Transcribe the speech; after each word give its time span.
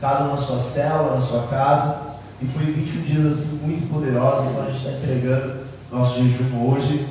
cada 0.00 0.24
um 0.24 0.30
na 0.30 0.36
sua 0.36 0.58
cela, 0.58 1.14
na 1.14 1.20
sua 1.20 1.46
casa. 1.48 2.10
E 2.40 2.46
foi 2.46 2.64
21 2.64 3.02
dias 3.02 3.26
assim 3.26 3.56
muito 3.62 3.92
poderosos. 3.92 4.50
Então 4.50 4.62
a 4.62 4.66
gente 4.66 4.78
está 4.78 4.92
entregando 4.92 5.60
nosso 5.90 6.16
jejum 6.16 6.70
hoje. 6.70 7.06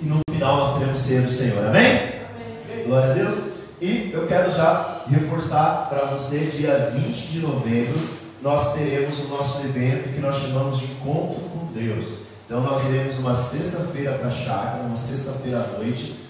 E 0.00 0.06
no 0.06 0.20
final 0.30 0.56
nós 0.58 0.78
teremos 0.78 0.98
ser 0.98 1.22
do 1.22 1.30
Senhor. 1.30 1.66
Amém? 1.66 1.86
Amém. 1.86 2.84
Glória 2.86 3.10
a 3.10 3.14
Deus. 3.14 3.34
E 3.80 4.10
eu 4.12 4.26
quero 4.26 4.50
já 4.52 5.02
reforçar 5.08 5.88
para 5.88 6.06
você, 6.06 6.38
dia 6.46 6.92
20 6.94 7.26
de 7.28 7.40
novembro, 7.40 7.98
nós 8.40 8.74
teremos 8.74 9.18
o 9.24 9.28
nosso 9.28 9.60
evento 9.60 10.14
que 10.14 10.20
nós 10.20 10.40
chamamos 10.40 10.78
de 10.78 10.86
Encontro 10.86 11.40
com 11.40 11.72
Deus. 11.72 12.06
Então 12.46 12.60
nós 12.60 12.84
iremos 12.88 13.18
uma 13.18 13.34
sexta-feira 13.34 14.12
para 14.12 14.28
a 14.28 14.30
chácara, 14.30 14.84
uma 14.84 14.96
sexta-feira 14.96 15.58
à 15.58 15.78
noite. 15.78 16.20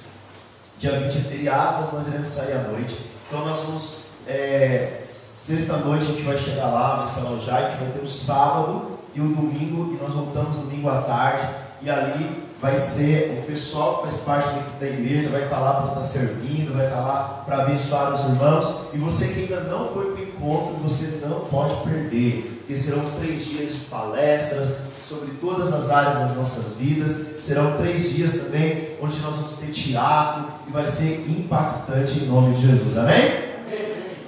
Dia 0.78 0.98
20 0.98 1.16
é 1.16 1.20
feriado, 1.20 1.83
mas 1.83 1.92
nós 1.92 2.08
iremos 2.08 2.30
sair 2.30 2.52
à 2.52 2.62
noite. 2.62 3.14
Então 3.27 3.44
nós 3.44 3.61
vamos. 3.61 4.05
É, 4.27 5.00
Sexta-noite 5.34 6.05
a 6.05 6.08
gente 6.08 6.22
vai 6.22 6.39
chegar 6.39 6.69
lá, 6.69 7.05
vai 7.05 7.06
se 7.06 7.20
alojar, 7.20 7.56
a 7.56 7.70
gente 7.70 7.80
vai 7.80 7.92
ter 7.92 8.03
o 8.03 8.08
sábado 8.08 8.98
e 9.14 9.20
o 9.20 9.25
domingo, 9.25 9.92
e 9.92 10.03
nós 10.03 10.14
voltamos 10.14 10.56
domingo 10.56 10.89
à 10.89 11.03
tarde, 11.03 11.47
e 11.83 11.91
ali 11.91 12.45
vai 12.58 12.75
ser 12.75 13.42
o 13.42 13.47
pessoal 13.47 13.98
que 13.98 14.02
faz 14.05 14.22
parte 14.22 14.58
da 14.80 14.86
igreja, 14.86 15.28
vai 15.28 15.45
estar 15.45 15.58
lá 15.58 15.83
para 15.83 15.89
estar 15.89 16.02
servindo, 16.02 16.75
vai 16.75 16.86
estar 16.86 17.00
lá 17.00 17.42
para 17.45 17.62
abençoar 17.62 18.14
os 18.14 18.20
irmãos, 18.20 18.75
e 18.95 18.97
você 18.97 19.34
que 19.34 19.41
ainda 19.41 19.61
não 19.69 19.89
foi 19.89 20.12
para 20.12 20.22
o 20.22 20.28
encontro, 20.28 20.77
você 20.83 21.20
não 21.27 21.41
pode 21.41 21.77
perder, 21.83 22.61
porque 22.61 22.77
serão 22.77 23.05
três 23.20 23.45
dias 23.45 23.75
de 23.75 23.80
palestras 23.80 24.78
sobre 25.05 25.33
todas 25.34 25.70
as 25.72 25.91
áreas 25.91 26.19
das 26.19 26.36
nossas 26.36 26.77
vidas, 26.78 27.42
serão 27.42 27.77
três 27.77 28.10
dias 28.10 28.44
também 28.44 28.97
onde 29.02 29.19
nós 29.20 29.36
vamos 29.36 29.58
ter 29.58 29.70
teatro, 29.70 30.46
e 30.66 30.72
vai 30.72 30.86
ser 30.86 31.27
impactante 31.28 32.20
em 32.20 32.27
nome 32.27 32.55
de 32.55 32.66
Jesus, 32.66 32.96
amém? 32.96 33.44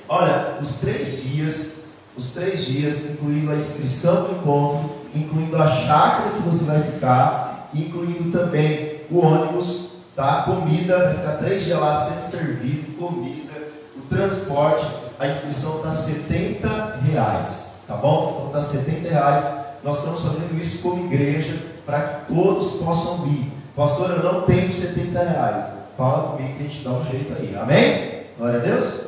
Olha, 0.06 0.58
os 0.60 0.77
três 0.77 1.22
dias, 1.22 1.78
os 2.14 2.33
três 2.34 2.66
dias, 2.66 3.10
incluindo 3.10 3.50
a 3.50 3.56
inscrição 3.56 4.24
do 4.24 4.33
encontro, 4.36 4.96
incluindo 5.14 5.56
a 5.56 5.66
chácara 5.66 6.30
que 6.33 6.42
você 6.42 6.64
vai 6.64 6.83
ficar, 6.83 7.70
incluindo 7.74 8.30
também 8.30 9.00
o 9.11 9.18
ônibus, 9.18 9.92
tá? 10.14 10.42
Comida, 10.42 10.98
vai 10.98 11.14
ficar 11.14 11.33
três 11.38 11.64
dias 11.64 11.80
lá 11.80 11.94
sendo 11.94 12.22
servido, 12.22 12.98
comida, 12.98 13.52
o 13.96 14.02
transporte, 14.02 14.86
a 15.18 15.27
inscrição 15.27 15.77
está 15.77 15.90
70 15.90 17.00
reais, 17.02 17.80
tá 17.88 17.96
bom? 17.96 18.48
Então 18.48 18.61
está 18.61 18.61
70 18.61 19.08
reais. 19.08 19.66
Nós 19.87 19.98
estamos 19.98 20.20
fazendo 20.25 20.61
isso 20.61 20.83
como 20.83 21.06
igreja 21.06 21.62
para 21.87 22.03
que 22.03 22.34
todos 22.34 22.73
possam 22.73 23.19
vir. 23.19 23.53
Pastor, 23.77 24.11
eu 24.11 24.23
não 24.25 24.42
tenho 24.42 24.75
70 24.75 25.23
reais. 25.23 25.65
Fala 25.97 26.33
comigo 26.33 26.56
que 26.56 26.65
a 26.65 26.67
gente 26.67 26.83
dá 26.83 26.91
um 26.91 27.05
jeito 27.05 27.33
aí. 27.33 27.56
Amém? 27.56 28.25
Glória 28.37 28.58
a 28.58 28.63
Deus. 28.64 29.01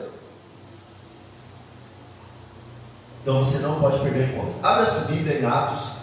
Então 3.21 3.43
você 3.43 3.59
não 3.59 3.81
pode 3.81 3.99
perder 3.99 4.28
o 4.28 4.33
encontro. 4.33 4.55
Abra 4.62 4.87
sua 4.87 5.00
Bíblia 5.06 5.41
em 5.41 5.44
Atos. 5.44 5.94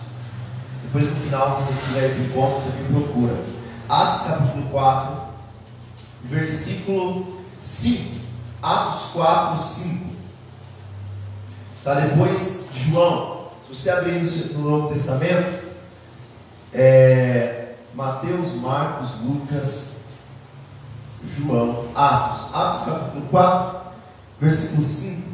Depois 0.83 1.09
no 1.09 1.21
final, 1.21 1.57
se 1.57 1.67
você 1.67 1.79
quiser 1.85 2.17
ir 2.17 2.25
encontro, 2.25 2.59
você 2.59 2.77
me 2.77 3.01
procura. 3.01 3.35
Atos 3.87 4.27
capítulo 4.27 4.69
4, 4.71 5.21
versículo 6.25 7.41
5. 7.61 8.15
Atos 8.61 9.11
4, 9.13 9.57
5. 9.57 10.05
Está 11.77 11.93
depois 12.01 12.67
de 12.73 12.91
João. 12.91 13.34
Você 13.75 13.89
abrir 13.89 14.23
no 14.53 14.69
Novo 14.69 14.93
Testamento, 14.93 15.65
é, 16.73 17.73
Mateus, 17.93 18.53
Marcos, 18.55 19.09
Lucas, 19.21 19.97
João, 21.37 21.89
Atos. 21.93 22.55
Atos 22.55 22.85
capítulo 22.85 23.25
4, 23.29 23.77
versículo 24.39 24.81
5. 24.81 25.27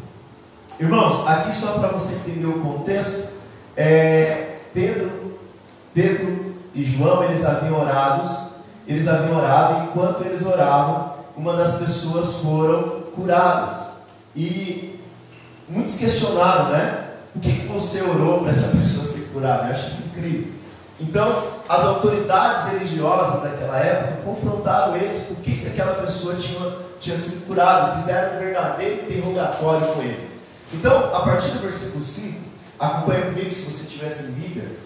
Irmãos, 0.79 1.27
aqui 1.27 1.53
só 1.53 1.73
para 1.73 1.89
você 1.89 2.15
entender 2.15 2.47
o 2.47 2.59
contexto, 2.61 3.29
é, 3.77 4.57
Pedro, 4.73 5.39
Pedro 5.93 6.55
e 6.73 6.83
João, 6.83 7.23
eles 7.23 7.45
haviam 7.45 7.79
orado, 7.79 8.27
eles 8.87 9.07
haviam 9.07 9.37
orado, 9.37 9.83
enquanto 9.85 10.25
eles 10.25 10.43
oravam, 10.47 11.13
uma 11.37 11.55
das 11.55 11.77
pessoas 11.77 12.37
foram 12.37 13.01
curadas. 13.15 13.97
E 14.35 14.99
muitos 15.69 15.95
questionaram, 15.97 16.71
né? 16.71 17.10
Por 17.33 17.41
que, 17.41 17.67
você 17.67 18.01
orou 18.01 18.41
para 18.41 18.51
essa 18.51 18.67
pessoa 18.75 19.05
ser 19.05 19.29
curada? 19.33 19.67
Eu 19.67 19.71
acho 19.71 19.87
isso 19.87 20.09
incrível. 20.09 20.53
Então, 20.99 21.47
as 21.67 21.83
autoridades 21.83 22.73
religiosas 22.73 23.41
daquela 23.41 23.77
época 23.79 24.21
confrontaram 24.23 24.95
eles 24.95 25.23
por 25.23 25.37
que, 25.37 25.55
que 25.57 25.67
aquela 25.67 25.95
pessoa 25.95 26.35
tinha, 26.35 26.75
tinha 26.99 27.17
sido 27.17 27.47
curada, 27.47 27.97
fizeram 27.97 28.35
um 28.35 28.39
verdadeiro 28.39 29.05
interrogatório 29.05 29.87
com 29.87 30.01
eles. 30.01 30.29
Então, 30.73 31.13
a 31.13 31.21
partir 31.21 31.49
do 31.51 31.59
versículo 31.59 32.03
5, 32.03 32.39
acompanha 32.79 33.25
comigo 33.25 33.51
se 33.51 33.71
você 33.71 33.85
tivesse 33.85 34.23
em 34.23 34.31
Bíblia, 34.33 34.77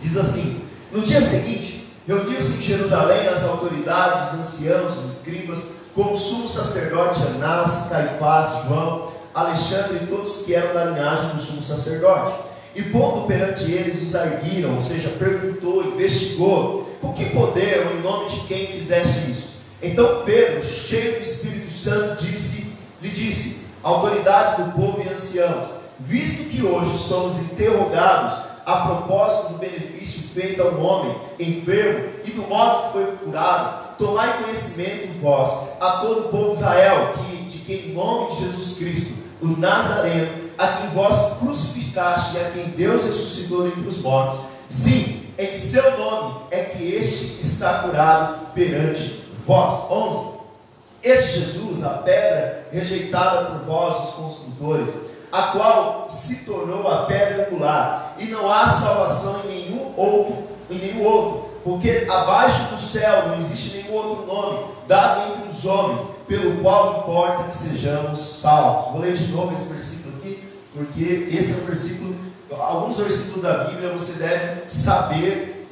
diz 0.00 0.16
assim: 0.16 0.62
No 0.90 1.00
dia 1.00 1.20
seguinte, 1.20 1.88
reuniu-se 2.06 2.58
em 2.58 2.62
Jerusalém 2.62 3.28
as 3.28 3.44
autoridades, 3.44 4.32
os 4.32 4.40
anciãos, 4.40 4.98
os 4.98 5.18
escribas, 5.18 5.72
como 5.94 6.16
sumo 6.16 6.48
sacerdote 6.48 7.22
Anás, 7.22 7.88
Caifás, 7.90 8.64
João, 8.66 9.11
Alexandre 9.34 10.00
e 10.02 10.06
todos 10.06 10.44
que 10.44 10.54
eram 10.54 10.74
da 10.74 10.84
linhagem 10.86 11.30
do 11.30 11.40
sumo 11.40 11.62
sacerdote. 11.62 12.50
E 12.74 12.82
pondo 12.82 13.26
perante 13.26 13.70
eles, 13.70 14.00
os 14.02 14.14
arguiram, 14.14 14.74
ou 14.74 14.80
seja, 14.80 15.10
perguntou, 15.10 15.84
investigou, 15.84 16.90
com 17.00 17.12
que 17.12 17.26
poder 17.30 17.86
ou 17.86 17.98
em 17.98 18.02
nome 18.02 18.30
de 18.30 18.40
quem 18.46 18.66
fizeste 18.66 19.30
isso? 19.30 19.48
Então 19.82 20.22
Pedro, 20.24 20.66
cheio 20.66 21.16
do 21.16 21.22
Espírito 21.22 21.72
Santo, 21.72 22.24
disse, 22.24 22.72
lhe 23.02 23.10
disse: 23.10 23.66
autoridades 23.82 24.64
do 24.64 24.72
povo 24.72 25.02
e 25.04 25.12
anciãos, 25.12 25.68
visto 25.98 26.48
que 26.50 26.64
hoje 26.64 26.96
somos 26.96 27.52
interrogados 27.52 28.52
a 28.64 28.76
propósito 28.86 29.54
do 29.54 29.58
benefício 29.58 30.28
feito 30.28 30.62
ao 30.62 30.80
homem 30.80 31.16
enfermo 31.38 32.10
e 32.24 32.30
do 32.30 32.42
modo 32.42 32.84
que 32.84 32.92
foi 32.92 33.06
curado, 33.16 33.96
tomai 33.98 34.42
conhecimento 34.42 35.12
vós, 35.20 35.68
a 35.80 35.98
todo 35.98 36.26
o 36.26 36.28
povo 36.28 36.50
de 36.50 36.56
Israel, 36.56 37.12
que, 37.14 37.36
de 37.44 37.58
que 37.58 37.72
em 37.72 37.92
nome 37.92 38.34
de 38.34 38.42
Jesus 38.42 38.76
Cristo, 38.78 39.21
o 39.42 39.58
Nazareno, 39.58 40.50
a 40.56 40.68
quem 40.68 40.90
vós 40.90 41.38
crucificaste 41.38 42.36
e 42.36 42.40
a 42.40 42.50
quem 42.50 42.68
Deus 42.68 43.04
ressuscitou 43.04 43.66
entre 43.66 43.88
os 43.88 43.98
mortos, 43.98 44.40
sim, 44.68 45.26
em 45.36 45.52
seu 45.52 45.98
nome 45.98 46.42
é 46.50 46.62
que 46.62 46.94
este 46.94 47.40
está 47.40 47.80
curado 47.80 48.52
perante 48.54 49.24
vós. 49.46 49.90
11. 49.90 50.32
Este 51.02 51.40
Jesus, 51.40 51.82
a 51.82 51.90
pedra 51.90 52.68
rejeitada 52.70 53.46
por 53.46 53.66
vós, 53.66 54.08
os 54.08 54.14
construtores, 54.14 54.90
a 55.32 55.42
qual 55.44 56.06
se 56.08 56.44
tornou 56.44 56.86
a 56.86 57.06
pedra 57.06 57.48
angular, 57.48 58.14
e 58.18 58.26
não 58.26 58.48
há 58.48 58.66
salvação 58.68 59.40
em 59.46 59.48
nenhum 59.48 59.92
outro, 59.96 60.44
em 60.70 60.78
nenhum 60.78 61.04
outro, 61.04 61.41
porque 61.64 62.06
abaixo 62.10 62.74
do 62.74 62.80
céu 62.80 63.28
não 63.28 63.38
existe 63.38 63.76
nenhum 63.76 63.94
outro 63.94 64.26
nome 64.26 64.64
dado 64.86 65.32
entre 65.32 65.48
os 65.50 65.64
homens, 65.64 66.02
pelo 66.26 66.60
qual 66.60 66.98
importa 66.98 67.44
que 67.44 67.56
sejamos 67.56 68.20
salvos. 68.20 68.92
Vou 68.92 69.00
ler 69.00 69.14
de 69.14 69.30
novo 69.30 69.54
esse 69.54 69.72
versículo 69.72 70.16
aqui, 70.16 70.48
porque 70.74 71.28
esse 71.30 71.52
é 71.52 71.62
um 71.62 71.66
versículo, 71.66 72.16
alguns 72.50 72.98
versículos 72.98 73.42
da 73.42 73.64
Bíblia 73.64 73.92
você 73.92 74.18
deve 74.18 74.68
saber 74.68 75.68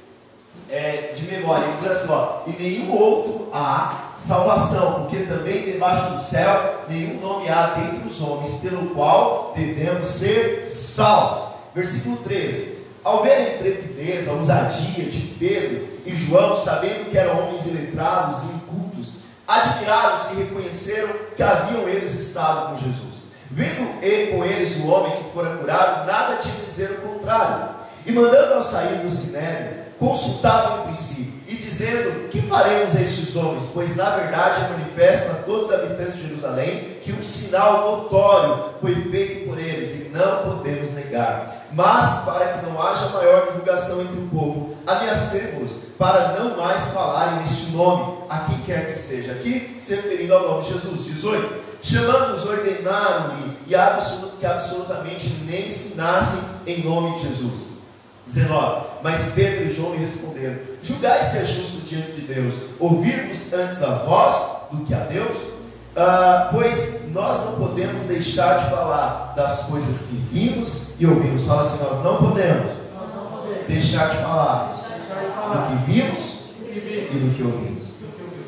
é, 0.70 1.12
de 1.14 1.26
memória. 1.26 1.66
Ele 1.66 1.76
diz 1.76 1.90
assim: 1.90 2.12
ó, 2.12 2.42
e 2.46 2.50
nenhum 2.50 2.92
outro 2.92 3.48
há 3.52 4.12
salvação, 4.16 5.02
porque 5.02 5.24
também 5.24 5.64
debaixo 5.64 6.14
do 6.14 6.22
céu 6.22 6.84
nenhum 6.88 7.20
nome 7.20 7.48
há 7.48 7.74
dentre 7.74 8.08
os 8.08 8.20
homens, 8.20 8.56
pelo 8.58 8.90
qual 8.90 9.52
devemos 9.56 10.08
ser 10.08 10.68
salvos. 10.68 11.50
Versículo 11.74 12.16
13: 12.18 12.69
Ao 13.02 13.22
ver 13.22 13.32
a 13.32 13.54
intrepidez, 13.54 14.28
a 14.28 14.32
ousadia 14.32 15.04
de 15.04 15.20
Pedro 15.38 15.88
e 16.04 16.14
João, 16.14 16.56
sabendo 16.56 17.10
que 17.10 17.16
eram 17.16 17.40
homens 17.40 17.66
iletrados 17.66 18.44
e 18.44 18.46
incultos, 18.48 19.14
admiraram-se 19.48 20.34
e 20.34 20.36
reconheceram 20.38 21.10
que 21.34 21.42
haviam 21.42 21.88
eles 21.88 22.14
estado 22.14 22.70
com 22.70 22.76
Jesus. 22.76 23.10
Vendo 23.50 24.02
ele 24.02 24.32
com 24.32 24.44
eles 24.44 24.76
o 24.76 24.88
homem 24.88 25.16
que 25.16 25.32
fora 25.32 25.56
curado, 25.56 26.06
nada 26.06 26.36
tinha 26.36 26.54
a 26.62 26.66
dizer 26.66 26.90
o 26.90 27.08
contrário. 27.08 27.70
E 28.06 28.12
mandando 28.12 28.54
ao 28.54 28.62
sair 28.62 28.98
do 28.98 29.10
sinédrio, 29.10 29.84
consultavam 29.98 30.80
entre 30.80 30.96
si 30.96 31.39
dizendo: 31.80 32.28
Que 32.28 32.42
faremos 32.42 32.94
a 32.94 33.00
estes 33.00 33.34
homens? 33.34 33.70
Pois 33.72 33.96
na 33.96 34.10
verdade 34.10 34.64
é 34.64 34.68
manifesto 34.68 35.30
a 35.30 35.34
todos 35.36 35.66
os 35.66 35.74
habitantes 35.74 36.16
de 36.16 36.28
Jerusalém 36.28 36.98
que 37.02 37.12
um 37.12 37.22
sinal 37.22 37.90
notório 37.90 38.74
foi 38.80 38.94
feito 38.94 39.48
por 39.48 39.58
eles 39.58 40.06
e 40.06 40.08
não 40.10 40.50
podemos 40.50 40.92
negar. 40.92 41.66
Mas 41.72 42.24
para 42.24 42.46
que 42.48 42.66
não 42.66 42.80
haja 42.82 43.08
maior 43.10 43.46
divulgação 43.46 44.02
entre 44.02 44.20
o 44.20 44.28
povo, 44.28 44.76
ameacemos 44.86 45.72
para 45.96 46.38
não 46.38 46.56
mais 46.56 46.82
falarem 46.92 47.40
neste 47.40 47.70
nome, 47.70 48.24
a 48.28 48.38
quem 48.40 48.58
quer 48.62 48.92
que 48.92 48.98
seja. 48.98 49.32
Aqui, 49.32 49.76
se 49.78 49.94
referindo 49.94 50.34
ao 50.34 50.48
nome 50.48 50.64
de 50.64 50.72
Jesus. 50.72 51.04
18. 51.04 51.70
Chamando-os, 51.82 52.44
ordenaram-lhe 52.46 53.56
e 53.66 53.74
que 54.38 54.46
absolutamente 54.46 55.28
nem 55.46 55.66
ensinassem 55.66 56.40
em 56.66 56.84
nome 56.84 57.16
de 57.16 57.28
Jesus. 57.28 57.69
19. 58.26 58.86
Mas 59.02 59.32
Pedro 59.34 59.66
e 59.66 59.72
João 59.72 59.92
lhe 59.92 60.02
responderam: 60.02 60.56
Julgai 60.82 61.22
se 61.22 61.38
é 61.38 61.44
justo 61.44 61.86
diante 61.86 62.12
de 62.12 62.22
Deus, 62.22 62.54
ouvir-vos 62.78 63.52
antes 63.52 63.82
a 63.82 64.04
vós 64.04 64.70
do 64.70 64.84
que 64.84 64.94
a 64.94 65.00
Deus? 65.00 65.36
Ah, 65.96 66.50
pois 66.52 67.00
nós 67.12 67.44
não 67.44 67.66
podemos 67.66 68.04
deixar 68.04 68.58
de 68.58 68.70
falar 68.70 69.34
das 69.36 69.64
coisas 69.64 70.06
que 70.06 70.16
vimos 70.32 70.90
e 70.98 71.06
ouvimos. 71.06 71.44
Fala 71.44 71.62
assim: 71.62 71.82
nós 71.82 72.04
não 72.04 72.16
podemos, 72.18 72.70
nós 72.94 73.08
não 73.14 73.38
podemos 73.38 73.66
deixar 73.66 74.10
de 74.10 74.16
falar 74.18 74.76
do 75.52 75.84
que 75.86 75.92
vimos 75.92 76.40
e 76.62 77.18
do 77.18 77.34
que 77.34 77.42
ouvimos. 77.42 77.84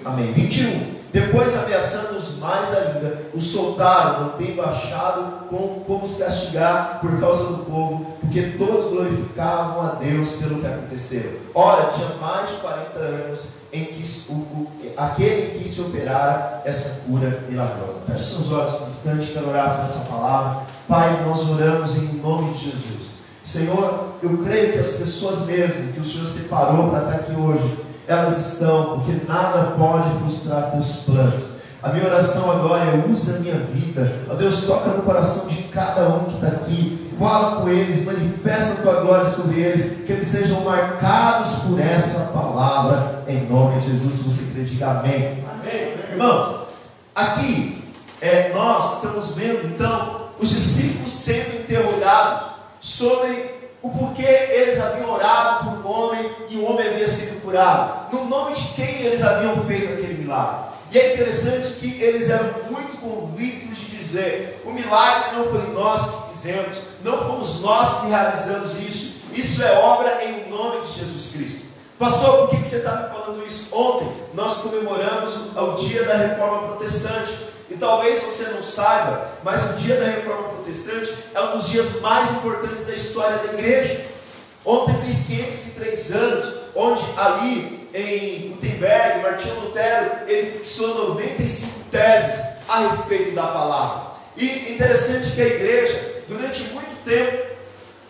Amém. 0.05 0.33
21. 0.33 0.93
Depois, 1.13 1.57
ameaçando-os 1.57 2.12
mais 2.43 2.77
ainda, 2.77 3.23
os 3.33 3.45
soltaram, 3.45 4.21
não 4.21 4.29
tendo 4.31 4.61
achado 4.61 5.47
como, 5.49 5.81
como 5.81 6.07
se 6.07 6.23
castigar 6.23 6.99
por 7.01 7.19
causa 7.21 7.45
do 7.45 7.65
povo, 7.65 8.07
porque 8.21 8.43
todos 8.59 8.91
glorificavam 8.91 9.83
a 9.83 9.95
Deus 9.95 10.33
pelo 10.33 10.61
que 10.61 10.67
aconteceu. 10.67 11.41
Ora, 11.55 11.91
tinha 11.91 12.09
mais 12.21 12.49
de 12.49 12.55
40 12.57 12.99
anos 12.99 13.47
em 13.73 13.85
que 13.87 14.03
o, 14.31 14.35
o, 14.35 14.71
aquele 14.97 15.59
que 15.59 15.67
se 15.67 15.81
operara 15.81 16.63
essa 16.65 17.03
cura 17.07 17.45
milagrosa. 17.49 18.01
Feche 18.07 18.35
seus 18.35 18.53
olhos 18.53 18.81
um 18.83 18.87
instante, 18.87 19.33
quero 19.33 19.49
orar 19.49 19.77
por 19.77 19.85
essa 19.85 20.01
palavra. 20.01 20.63
Pai, 20.87 21.25
nós 21.25 21.49
oramos 21.49 21.97
em 21.97 22.15
nome 22.17 22.53
de 22.55 22.65
Jesus. 22.65 23.13
Senhor, 23.43 24.13
eu 24.23 24.39
creio 24.45 24.73
que 24.73 24.79
as 24.79 24.93
pessoas 24.93 25.47
mesmo 25.47 25.93
que 25.93 26.01
o 26.01 26.05
Senhor 26.05 26.27
separou 26.27 26.91
para 26.91 27.05
estar 27.05 27.15
aqui 27.17 27.33
hoje, 27.33 27.79
elas 28.07 28.39
estão, 28.39 29.01
porque 29.01 29.27
nada 29.27 29.73
pode 29.73 30.19
frustrar 30.19 30.71
teus 30.73 30.97
planos. 31.05 31.52
A 31.83 31.89
minha 31.89 32.07
oração 32.07 32.49
agora 32.49 32.85
é 32.85 33.11
usa 33.11 33.39
a 33.39 33.41
minha 33.41 33.59
vida. 33.59 34.21
Ó 34.31 34.35
Deus, 34.35 34.65
toca 34.67 34.91
no 34.91 35.03
coração 35.03 35.49
de 35.49 35.65
cada 35.65 36.09
um 36.11 36.27
que 36.27 36.35
está 36.35 36.47
aqui. 36.47 37.11
Fala 37.19 37.61
com 37.61 37.69
eles, 37.69 38.05
manifesta 38.05 38.75
a 38.75 38.83
tua 38.83 39.01
glória 39.01 39.27
sobre 39.27 39.61
eles, 39.61 40.05
que 40.07 40.13
eles 40.13 40.29
sejam 40.29 40.61
marcados 40.61 41.51
por 41.65 41.81
essa 41.81 42.33
palavra, 42.33 43.25
em 43.27 43.47
nome 43.49 43.81
de 43.81 43.91
Jesus. 43.91 44.15
Se 44.15 44.23
você 44.23 44.53
crê, 44.53 44.63
diga 44.63 44.91
amém. 44.91 45.45
amém. 45.61 45.95
Irmãos, 46.13 46.69
aqui 47.15 47.83
é, 48.21 48.53
nós 48.55 48.97
estamos 48.97 49.35
vendo 49.35 49.67
então 49.67 50.29
os 50.39 50.51
discípulos 50.51 51.13
sendo 51.13 51.63
interrogados 51.63 52.53
sobre 52.81 53.51
o 53.83 53.91
porquê 53.91 54.23
eles 54.23 54.81
haviam 54.81 55.11
orado 55.11 55.65
por 55.65 55.79
um 55.81 55.93
homem 55.93 56.31
e 56.49 56.59
o 56.59 56.65
homem 56.65 56.87
havia 56.87 57.09
sido 57.09 57.43
curado, 57.43 58.13
no 58.13 58.25
nome 58.27 58.55
de 58.55 58.69
quem 58.69 59.03
eles 59.03 59.23
haviam 59.25 59.57
feito 59.65 59.95
aquele 59.95 60.23
milagre. 60.23 60.72
E 60.93 60.99
é 60.99 61.15
interessante 61.15 61.75
que 61.81 62.03
eles 62.03 62.29
eram 62.29 62.53
muito 62.71 63.01
convictos 63.01 63.79
de 63.79 63.97
dizer: 63.97 64.61
o 64.65 64.71
milagre 64.71 65.37
não 65.37 65.45
foi 65.47 65.73
nós 65.73 66.03
que 66.03 66.33
fizemos, 66.33 66.79
não 67.03 67.19
fomos 67.19 67.61
nós 67.63 68.01
que 68.01 68.09
realizamos 68.09 68.79
isso, 68.79 69.23
isso 69.33 69.65
é 69.65 69.73
obra 69.79 70.23
em 70.23 70.51
nome 70.51 70.87
de 70.87 71.01
Jesus 71.01 71.33
Cristo. 71.33 71.63
Pastor, 71.99 72.49
por 72.49 72.51
que, 72.51 72.69
você 72.69 72.77
está 72.77 72.97
me 72.97 73.09
falando 73.09 73.47
isso? 73.47 73.75
Ontem 73.75 74.09
nós 74.35 74.59
comemoramos 74.59 75.35
o 75.57 75.75
dia 75.77 76.05
da 76.05 76.15
reforma 76.15 76.69
protestante. 76.69 77.53
E 77.71 77.77
talvez 77.77 78.23
você 78.23 78.51
não 78.51 78.63
saiba, 78.63 79.31
mas 79.43 79.71
o 79.71 79.75
dia 79.75 79.97
da 79.97 80.05
reforma 80.05 80.49
protestante 80.51 81.15
é 81.33 81.41
um 81.41 81.57
dos 81.57 81.69
dias 81.69 82.01
mais 82.03 82.31
importantes 82.33 82.85
da 82.85 82.93
história 82.93 83.39
da 83.39 83.55
igreja. 83.55 84.05
Ontem 84.63 84.95
fez 85.01 85.27
503 85.27 86.13
anos, 86.13 86.55
onde 86.75 87.03
ali 87.17 87.82
em 87.95 88.49
Gutenberg, 88.51 89.23
Martinho 89.23 89.61
Lutero, 89.61 90.11
ele 90.27 90.53
fixou 90.53 91.09
95 91.11 91.91
teses 91.91 92.41
a 92.69 92.81
respeito 92.81 93.35
da 93.35 93.49
palavra. 93.49 94.13
E 94.37 94.73
interessante 94.73 95.33
que 95.33 95.43
a 95.43 95.47
igreja, 95.47 96.23
durante 96.27 96.63
muito 96.71 97.05
tempo, 97.05 97.45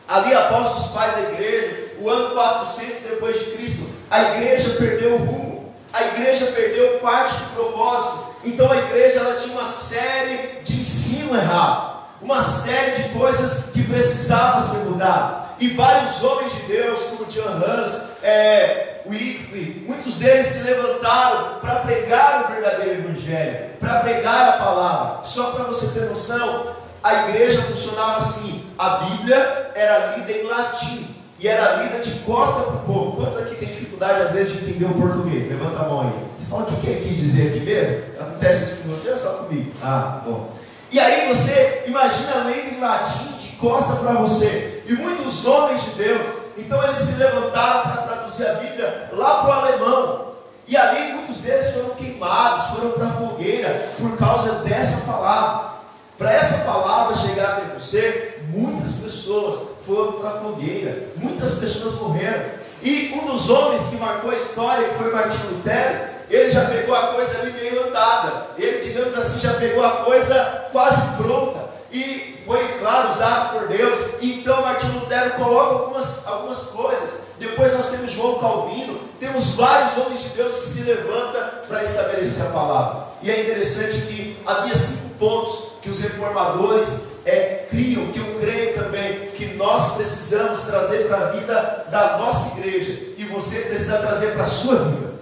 ali 0.07 0.35
após 0.35 0.79
os 0.79 0.93
pais 0.93 1.15
da 1.15 1.23
igreja, 1.33 1.95
o 2.01 2.09
ano 2.09 2.35
400 2.35 3.03
depois 3.11 3.39
de 3.39 3.45
Cristo, 3.53 3.89
a 4.11 4.23
igreja 4.35 4.77
perdeu 4.79 5.15
o 5.15 5.19
rumo, 5.19 5.75
a 5.93 6.03
igreja 6.09 6.47
perdeu 6.47 6.99
parte 7.01 7.35
do 7.35 7.55
propósito, 7.55 8.27
então 8.45 8.71
a 8.71 8.77
igreja 8.77 9.21
ela 9.21 9.41
tinha 9.41 9.55
uma 9.55 9.67
série 9.67 10.61
de 10.63 10.81
ensino 10.81 11.37
errado, 11.37 12.03
uma 12.21 12.41
série 12.41 13.03
de 13.03 13.09
coisas 13.11 13.71
que 13.73 13.83
precisavam 13.83 14.63
ser 14.63 14.85
mudadas. 14.89 15.43
E 15.59 15.69
vários 15.69 16.23
homens 16.23 16.53
de 16.53 16.63
Deus, 16.63 17.01
como 17.05 17.25
John 17.27 17.49
Hans, 17.49 18.05
é, 18.23 18.92
Wycliffe, 19.07 19.85
muitos 19.87 20.17
deles 20.17 20.47
se 20.47 20.63
levantaram 20.65 21.61
para 21.61 21.77
pregar 21.77 22.45
o 22.45 22.53
verdadeiro 22.53 23.01
evangelho, 23.01 23.71
para 23.81 24.01
pregar 24.01 24.49
a 24.49 24.53
palavra. 24.53 25.25
Só 25.25 25.51
para 25.53 25.65
você 25.65 25.99
ter 25.99 26.07
noção, 26.09 26.75
a 27.03 27.29
igreja 27.29 27.63
funcionava 27.63 28.19
assim: 28.19 28.65
a 28.79 28.89
Bíblia 28.99 29.71
era 29.75 30.17
lida 30.17 30.33
em 30.33 30.45
latim 30.45 31.09
e 31.39 31.49
era 31.49 31.83
lida 31.83 31.99
de 31.99 32.13
costa 32.21 32.63
para 32.63 32.77
o 32.77 32.81
povo. 32.81 33.17
Quantos 33.17 33.39
aqui 33.39 33.57
tem 33.57 33.69
dificuldade 33.69 34.23
às 34.23 34.33
vezes 34.33 34.53
de 34.53 34.59
entender 34.71 34.85
o 34.85 34.95
português? 34.95 35.49
Levanta 35.49 35.81
a 35.81 35.89
mão 35.89 36.03
aí. 36.03 36.13
Você 36.37 36.47
fala 36.47 36.63
o 36.63 36.77
que 36.77 36.87
ele 36.87 37.09
quis 37.09 37.17
dizer 37.17 37.49
aqui 37.49 37.61
mesmo? 37.61 38.05
Acontece 38.21 38.65
isso 38.65 38.83
com 38.83 38.89
você 38.91 39.11
ou 39.11 39.17
só 39.17 39.31
comigo? 39.35 39.73
Ah, 39.83 40.21
bom. 40.25 40.51
E 40.93 41.01
aí 41.01 41.27
você 41.27 41.85
imagina 41.87 42.45
lendo 42.45 42.77
em 42.77 42.81
latim 42.81 43.33
de 43.39 43.49
costa 43.57 43.97
para 43.97 44.13
você. 44.13 44.83
E 44.87 44.93
muitos 44.93 45.45
homens 45.47 45.83
de 45.85 45.91
Deus, 45.93 46.23
então 46.57 46.83
eles 46.85 46.99
se 46.99 47.15
levantaram 47.15 48.05
para 48.05 48.12
traduzir 48.23 48.47
a 48.47 48.55
Bíblia 48.55 49.11
lá 49.13 49.43
para 49.43 49.49
o 49.49 49.53
alemão. 49.53 50.33
E 50.67 50.77
ali 50.77 51.13
muitos 51.15 51.39
deles 51.39 51.73
foram 51.73 51.91
queimados, 51.91 52.67
foram 52.67 52.93
para 52.93 53.07
a 53.07 53.13
fogueira 53.13 53.89
por 53.99 54.17
causa 54.17 54.53
dessa 54.61 55.11
palavra. 55.11 55.73
Para 56.17 56.33
essa 56.33 56.65
palavra 56.65 57.15
chegar 57.17 57.59
até 57.59 57.75
você, 57.75 58.41
muitas 58.49 58.93
pessoas 58.93 59.59
foram 59.85 60.13
para 60.13 60.31
a 60.31 60.41
fogueira. 60.41 61.09
Muitas 61.17 61.57
pessoas 61.57 61.95
morreram. 61.95 62.45
E 62.81 63.13
um 63.15 63.27
dos 63.27 63.51
homens 63.51 63.89
que 63.89 63.97
marcou 63.97 64.31
a 64.31 64.37
história, 64.37 64.89
que 64.89 64.95
foi 64.97 65.13
Martinho 65.13 65.51
Lutero, 65.51 66.13
ele 66.31 66.51
já 66.51 66.65
pegou 66.67 66.95
a 66.95 67.09
coisa 67.09 67.41
ali 67.41 67.53
meio 67.53 67.89
andada. 67.89 68.47
Ele, 68.57 68.81
digamos 68.87 69.19
assim, 69.19 69.41
já 69.41 69.55
pegou 69.55 69.85
a 69.85 70.05
coisa 70.05 70.69
quase 70.71 71.17
pronta. 71.17 71.71
E 71.91 72.43
foi, 72.47 72.79
claro, 72.79 73.11
usado 73.11 73.59
por 73.59 73.69
Deus. 73.69 73.99
Então 74.21 74.63
Martinho 74.63 75.01
Lutero 75.01 75.33
coloca 75.33 75.75
algumas, 75.75 76.27
algumas 76.27 76.63
coisas. 76.69 77.23
Depois 77.43 77.73
nós 77.75 77.91
temos 77.91 78.13
João 78.13 78.39
Calvino. 78.39 79.01
Temos 79.19 79.55
vários 79.55 79.99
homens 79.99 80.23
de 80.23 80.29
Deus 80.31 80.55
que 80.61 80.67
se 80.67 80.83
levantam 80.85 81.43
para 81.67 81.83
estabelecer 81.83 82.47
a 82.47 82.51
palavra. 82.51 83.07
E 83.21 83.31
é 83.31 83.43
interessante 83.43 84.01
que 84.03 84.37
havia 84.47 84.75
cinco 84.75 85.11
pontos 85.19 85.73
que 85.83 85.91
os 85.91 86.01
reformadores 86.01 87.03
é, 87.27 87.67
criam, 87.69 88.07
que 88.13 88.19
eu 88.19 88.39
creio 88.41 88.75
também, 88.75 89.27
que 89.35 89.55
nós 89.55 89.95
precisamos 89.95 90.61
trazer 90.61 91.09
para 91.09 91.17
a 91.17 91.31
vida 91.33 91.87
da 91.91 92.19
nossa 92.19 92.59
igreja 92.59 93.15
e 93.19 93.25
você 93.25 93.63
precisa 93.63 93.99
trazer 93.99 94.35
para 94.35 94.45
a 94.45 94.49
sua 94.49 94.77
vida. 94.77 95.13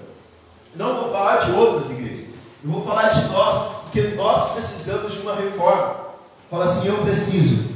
Não 0.74 1.00
vou 1.00 1.12
falar 1.12 1.38
de 1.38 1.52
outras 1.52 1.90
igrejas, 1.90 2.34
eu 2.62 2.70
vou 2.70 2.84
falar 2.84 3.08
de 3.08 3.28
nós, 3.28 3.72
porque 3.82 4.02
nós 4.14 4.52
precisamos 4.52 5.12
de 5.12 5.18
uma 5.20 5.34
reforma. 5.34 5.96
Fala 6.50 6.64
assim: 6.64 6.88
eu 6.88 6.98
preciso 6.98 7.68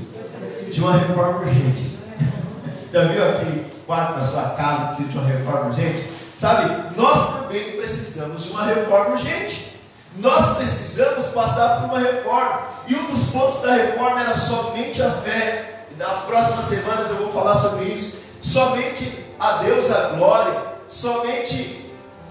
de 0.70 0.80
uma 0.80 0.92
reforma 0.92 1.40
urgente. 1.40 1.98
Já 2.92 3.04
viu 3.04 3.28
aquele 3.28 3.73
quarto 3.86 4.18
da 4.18 4.24
sua 4.24 4.50
casa 4.50 4.86
precisa 4.86 5.08
de 5.10 5.18
uma 5.18 5.26
reforma 5.26 5.66
urgente? 5.66 6.10
Sabe, 6.36 6.96
nós 6.96 7.34
também 7.34 7.72
precisamos 7.72 8.44
de 8.44 8.50
uma 8.50 8.64
reforma 8.64 9.14
urgente. 9.14 9.80
Nós 10.16 10.56
precisamos 10.56 11.26
passar 11.26 11.80
por 11.80 11.90
uma 11.90 11.98
reforma. 11.98 12.62
E 12.86 12.94
um 12.94 13.10
dos 13.10 13.30
pontos 13.30 13.62
da 13.62 13.74
reforma 13.74 14.20
era 14.20 14.36
somente 14.36 15.02
a 15.02 15.10
fé. 15.10 15.86
E 15.90 15.94
nas 15.94 16.18
próximas 16.24 16.64
semanas 16.64 17.10
eu 17.10 17.16
vou 17.16 17.32
falar 17.32 17.54
sobre 17.54 17.86
isso. 17.86 18.18
Somente 18.40 19.24
a 19.38 19.62
Deus 19.62 19.90
a 19.90 20.10
glória, 20.10 20.62
somente 20.88 21.90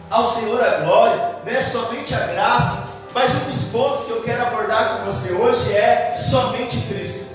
ao 0.10 0.32
Senhor 0.32 0.64
a 0.64 0.78
glória, 0.82 1.36
né? 1.46 1.60
somente 1.60 2.14
a 2.14 2.28
graça. 2.28 2.90
Mas 3.14 3.34
um 3.36 3.50
dos 3.50 3.64
pontos 3.66 4.06
que 4.06 4.12
eu 4.12 4.24
quero 4.24 4.42
abordar 4.42 4.98
com 4.98 5.06
você 5.06 5.34
hoje 5.34 5.72
é 5.72 6.12
somente 6.14 6.80
Cristo. 6.88 7.26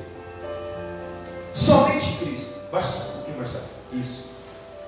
Somente 1.53 2.13
Cristo. 2.19 2.55
Baixa 2.71 2.89
só 2.89 3.09
um 3.09 3.13
pouquinho, 3.13 3.39
Marcelo. 3.39 3.78
Isso. 3.93 4.25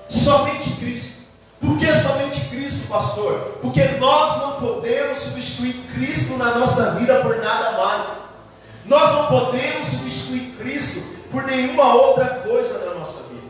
Somente 0.09 0.71
Cristo. 0.71 1.21
Por 1.59 1.77
que 1.77 1.93
somente 1.93 2.41
Cristo, 2.49 2.87
pastor? 2.87 3.59
Porque 3.61 3.83
nós 3.99 4.41
não 4.41 4.59
podemos 4.59 5.17
substituir 5.17 5.73
Cristo 5.93 6.37
na 6.37 6.55
nossa 6.55 6.95
vida 6.95 7.21
por 7.21 7.37
nada 7.37 7.71
mais. 7.77 8.07
Nós 8.85 9.11
não 9.13 9.27
podemos 9.27 9.87
substituir 9.87 10.55
Cristo 10.57 11.03
por 11.29 11.43
nenhuma 11.43 11.93
outra 11.93 12.25
coisa 12.43 12.85
na 12.85 12.95
nossa 12.95 13.21
vida. 13.29 13.47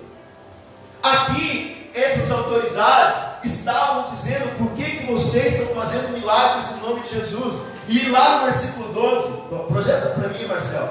Aqui, 1.02 1.90
essas 1.94 2.32
autoridades 2.32 3.32
estavam 3.44 4.14
dizendo 4.14 4.58
por 4.58 4.72
que, 4.74 4.84
que 4.84 5.06
vocês 5.12 5.60
estão 5.60 5.76
fazendo 5.76 6.12
milagres 6.12 6.70
no 6.72 6.90
nome 6.90 7.02
de 7.02 7.20
Jesus. 7.20 7.56
E 7.88 8.10
lá 8.10 8.40
no 8.40 8.46
versículo 8.46 8.94
12, 8.94 9.42
projeta 9.68 10.10
para 10.10 10.30
mim, 10.30 10.46
Marcelo. 10.46 10.90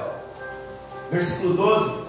Versículo 1.11 1.53
12, 1.53 2.01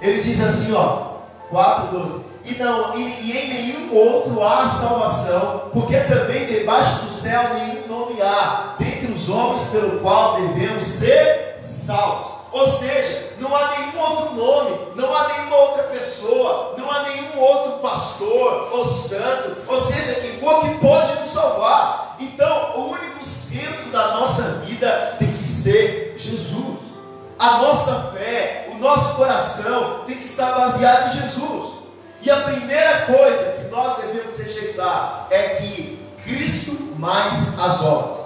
ele 0.00 0.22
diz 0.22 0.40
assim: 0.40 0.72
ó, 0.74 1.13
4, 1.54 1.96
12. 1.96 2.24
E, 2.44 2.54
não, 2.56 2.98
e, 2.98 3.02
e 3.20 3.38
em 3.38 3.48
nenhum 3.48 3.94
outro 3.96 4.42
há 4.42 4.66
salvação, 4.66 5.70
porque 5.72 5.96
também 6.00 6.46
debaixo 6.46 7.04
do 7.04 7.12
céu 7.12 7.54
nenhum 7.54 7.86
nome 7.86 8.20
há, 8.20 8.74
dentre 8.76 9.12
os 9.12 9.28
homens 9.28 9.62
pelo 9.66 10.00
qual 10.00 10.34
devemos 10.34 10.84
ser 10.84 11.60
salvos. 11.62 12.34
Ou 12.50 12.66
seja, 12.66 13.34
não 13.38 13.54
há 13.54 13.78
nenhum 13.78 14.00
outro 14.00 14.34
nome, 14.34 14.78
não 14.96 15.16
há 15.16 15.28
nenhuma 15.28 15.56
outra 15.56 15.84
pessoa, 15.84 16.74
não 16.76 16.90
há 16.90 17.04
nenhum 17.04 17.40
outro 17.40 17.78
pastor 17.78 18.70
ou 18.72 18.84
santo, 18.84 19.56
ou 19.68 19.80
seja, 19.80 20.20
quem 20.20 20.38
for 20.38 20.60
que 20.60 20.74
pode 20.78 21.20
nos 21.20 21.30
salvar. 21.30 22.16
Então, 22.18 22.72
o 22.76 22.90
único 22.90 23.24
centro 23.24 23.90
da 23.90 24.18
nossa 24.18 24.60
vida 24.66 25.16
tem 25.20 25.32
que 25.32 25.46
ser 25.46 26.14
Jesus. 26.18 26.78
A 27.38 27.58
nossa 27.58 28.12
fé, 28.16 28.63
nosso 28.84 29.14
coração 29.14 30.04
tem 30.06 30.18
que 30.18 30.26
estar 30.26 30.52
baseado 30.52 31.08
em 31.08 31.22
Jesus. 31.22 31.74
E 32.20 32.30
a 32.30 32.36
primeira 32.42 33.06
coisa 33.06 33.52
que 33.52 33.68
nós 33.68 33.96
devemos 33.96 34.36
rejeitar 34.36 35.26
é 35.30 35.56
que 35.56 36.06
Cristo 36.22 36.94
mais 36.98 37.58
as 37.58 37.82
obras. 37.82 38.24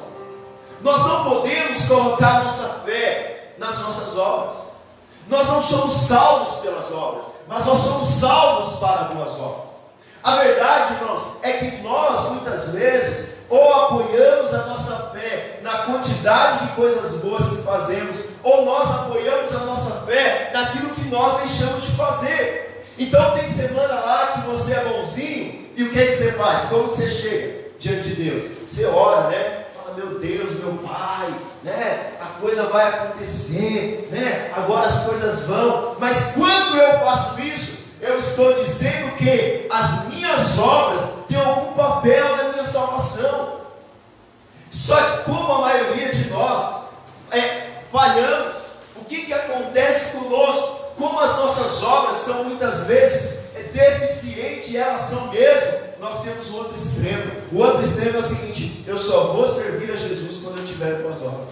Nós 0.83 1.05
não 1.05 1.25
podemos 1.25 1.85
colocar 1.87 2.43
nossa 2.43 2.81
fé 2.85 3.55
nas 3.57 3.79
nossas 3.79 4.17
obras. 4.17 4.57
Nós 5.29 5.49
não 5.49 5.63
somos 5.63 5.95
salvos 5.95 6.61
pelas 6.61 6.91
obras, 6.93 7.25
mas 7.47 7.67
nós 7.67 7.81
somos 7.81 8.09
salvos 8.09 8.79
para 8.79 9.15
boas 9.15 9.33
obras. 9.35 9.69
A 10.23 10.37
verdade, 10.37 10.95
irmãos, 10.95 11.23
é 11.43 11.53
que 11.53 11.83
nós 11.83 12.31
muitas 12.31 12.69
vezes 12.69 13.39
ou 13.49 13.75
apoiamos 13.75 14.53
a 14.55 14.67
nossa 14.67 15.11
fé 15.13 15.61
na 15.63 15.79
quantidade 15.79 16.67
de 16.67 16.73
coisas 16.75 17.21
boas 17.21 17.49
que 17.49 17.63
fazemos, 17.63 18.17
ou 18.43 18.65
nós 18.65 18.91
apoiamos 18.91 19.55
a 19.55 19.61
nossa 19.61 20.07
fé 20.07 20.51
naquilo 20.53 20.91
que 20.91 21.09
nós 21.09 21.39
deixamos 21.43 21.85
de 21.85 21.93
fazer. 21.93 22.85
Então 22.99 23.33
tem 23.33 23.47
semana 23.47 23.95
lá 23.95 24.33
que 24.35 24.49
você 24.49 24.75
é 24.75 24.85
bonzinho, 24.85 25.69
e 25.77 25.85
o 25.85 25.91
que, 25.91 26.07
que 26.07 26.13
você 26.13 26.33
faz? 26.33 26.63
Como 26.63 26.89
que 26.89 26.97
você 26.97 27.09
chega 27.09 27.59
diante 27.79 28.09
de 28.09 28.15
Deus? 28.17 28.45
Você 28.67 28.85
ora, 28.87 29.29
né? 29.29 29.67
Fala, 29.77 29.95
meu 29.95 30.19
Deus, 30.19 30.59
meu 30.59 30.73
Pai, 30.79 31.33
né? 31.63 32.15
A 32.21 32.41
coisa 32.41 32.65
vai 32.65 32.89
acontecer, 32.89 34.09
né? 34.11 34.51
Agora 34.57 34.89
as 34.89 35.05
coisas 35.05 35.47
vão. 35.47 35.95
Mas 36.01 36.33
quando 36.35 36.77
eu 36.77 36.99
faço 36.99 37.41
isso, 37.41 37.79
eu 38.01 38.19
estou 38.19 38.65
dizendo 38.65 39.15
que 39.17 39.69
as 39.71 40.09
minhas 40.09 40.59
obras 40.59 41.05
têm 41.29 41.39
algum 41.39 41.73
papel 41.75 42.37
na 42.37 42.45
minha 42.51 42.65
salvação. 42.65 43.59
Só 44.71 44.97
que 44.97 45.31
como 45.31 45.53
a 45.53 45.61
maioria 45.61 46.13
de 46.13 46.29
nós 46.31 46.83
é, 47.31 47.68
falhamos, 47.91 48.57
o 48.97 49.05
que, 49.05 49.27
que 49.27 49.33
acontece 49.33 50.17
conosco? 50.17 50.79
como 50.99 51.21
as 51.21 51.37
nossas 51.37 51.83
obras 51.83 52.17
são 52.17 52.45
muitas 52.45 52.87
vezes 52.87 53.39
deficientes, 53.73 54.71
e 54.71 54.77
elas 54.77 55.03
são 55.03 55.31
mesmo, 55.31 55.73
nós 56.01 56.23
temos 56.23 56.51
o 56.51 56.57
outro 56.57 56.77
extremo. 56.77 57.33
O 57.53 57.59
outro 57.59 57.83
extremo 57.83 58.17
é 58.17 58.19
o 58.19 58.23
seguinte: 58.23 58.85
eu 58.87 58.99
só 58.99 59.33
vou 59.33 59.47
servir 59.47 59.93
a 59.93 59.97
Jesus 59.97 60.43
quando 60.43 60.59
eu 60.59 60.67
tiver 60.67 61.03
boas 61.03 61.23
obras. 61.23 61.49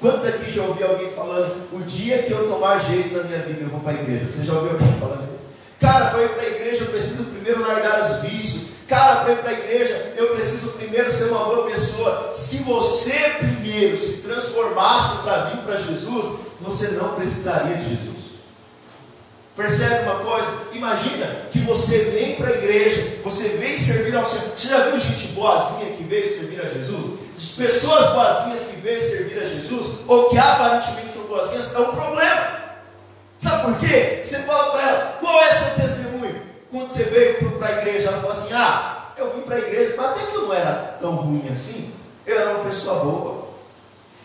Quantos 0.00 0.26
aqui 0.26 0.50
já 0.50 0.62
ouviu 0.62 0.88
alguém 0.88 1.10
falando, 1.12 1.68
o 1.72 1.80
dia 1.82 2.24
que 2.24 2.32
eu 2.32 2.48
tomar 2.48 2.80
jeito 2.80 3.16
na 3.16 3.22
minha 3.22 3.38
vida, 3.38 3.62
eu 3.62 3.68
vou 3.68 3.80
para 3.80 3.92
a 3.92 4.02
igreja? 4.02 4.28
Você 4.28 4.44
já 4.44 4.54
ouviu 4.54 4.72
alguém 4.72 4.92
falando 4.98 5.28
isso? 5.36 5.46
Cara, 5.80 6.06
para 6.06 6.22
ir 6.22 6.28
para 6.30 6.42
a 6.42 6.48
igreja 6.48 6.84
eu 6.84 6.90
preciso 6.90 7.30
primeiro 7.30 7.60
largar 7.60 8.02
os 8.02 8.28
vícios. 8.28 8.71
Cara, 8.92 9.32
ir 9.32 9.38
para 9.38 9.48
a 9.48 9.54
igreja 9.54 10.12
eu 10.18 10.34
preciso 10.34 10.72
primeiro 10.72 11.10
ser 11.10 11.30
uma 11.30 11.46
boa 11.46 11.70
pessoa. 11.70 12.32
Se 12.34 12.58
você 12.58 13.18
primeiro 13.38 13.96
se 13.96 14.18
transformasse 14.18 15.22
para 15.22 15.44
vir 15.44 15.62
para 15.62 15.78
Jesus, 15.78 16.40
você 16.60 16.88
não 16.88 17.14
precisaria 17.14 17.78
de 17.78 17.84
Jesus. 17.88 18.22
Percebe 19.56 20.02
uma 20.02 20.16
coisa? 20.16 20.48
Imagina 20.74 21.46
que 21.50 21.60
você 21.60 22.00
vem 22.00 22.36
para 22.36 22.48
a 22.48 22.52
igreja, 22.58 23.16
você 23.24 23.48
vem 23.56 23.78
servir 23.78 24.14
ao 24.14 24.26
Senhor. 24.26 24.52
Você 24.54 24.68
já 24.68 24.90
viu 24.90 25.00
gente 25.00 25.28
boazinha 25.28 25.96
que 25.96 26.02
veio 26.02 26.28
servir 26.28 26.60
a 26.60 26.68
Jesus? 26.68 27.18
Pessoas 27.56 28.12
boazinhas 28.12 28.60
que 28.60 28.76
veio 28.82 29.00
servir 29.00 29.42
a 29.42 29.46
Jesus, 29.46 30.00
ou 30.06 30.28
que 30.28 30.36
aparentemente 30.36 31.14
são 31.14 31.24
boazinhas, 31.24 31.74
é 31.74 31.78
um 31.78 31.96
problema. 31.96 32.60
Sabe 33.38 33.62
por 33.64 33.80
quê? 33.80 34.20
Você 34.22 34.40
fala 34.40 34.72
para 34.72 34.82
ela, 34.82 35.18
qual 35.18 35.42
é 35.42 35.50
seu 35.50 35.70
testemunho? 35.76 35.91
Quando 36.72 36.90
você 36.90 37.02
veio 37.04 37.50
para 37.58 37.68
a 37.68 37.78
igreja, 37.82 38.08
ela 38.08 38.22
fala 38.22 38.32
assim: 38.32 38.54
Ah, 38.54 39.12
eu 39.18 39.34
vim 39.34 39.42
para 39.42 39.56
a 39.56 39.58
igreja, 39.58 39.94
mas 39.94 40.06
até 40.06 40.20
que 40.22 40.34
eu 40.34 40.46
não 40.46 40.54
era 40.54 40.96
tão 40.98 41.16
ruim 41.16 41.46
assim, 41.50 41.92
eu 42.26 42.40
era 42.40 42.54
uma 42.54 42.64
pessoa 42.64 43.04
boa. 43.04 43.42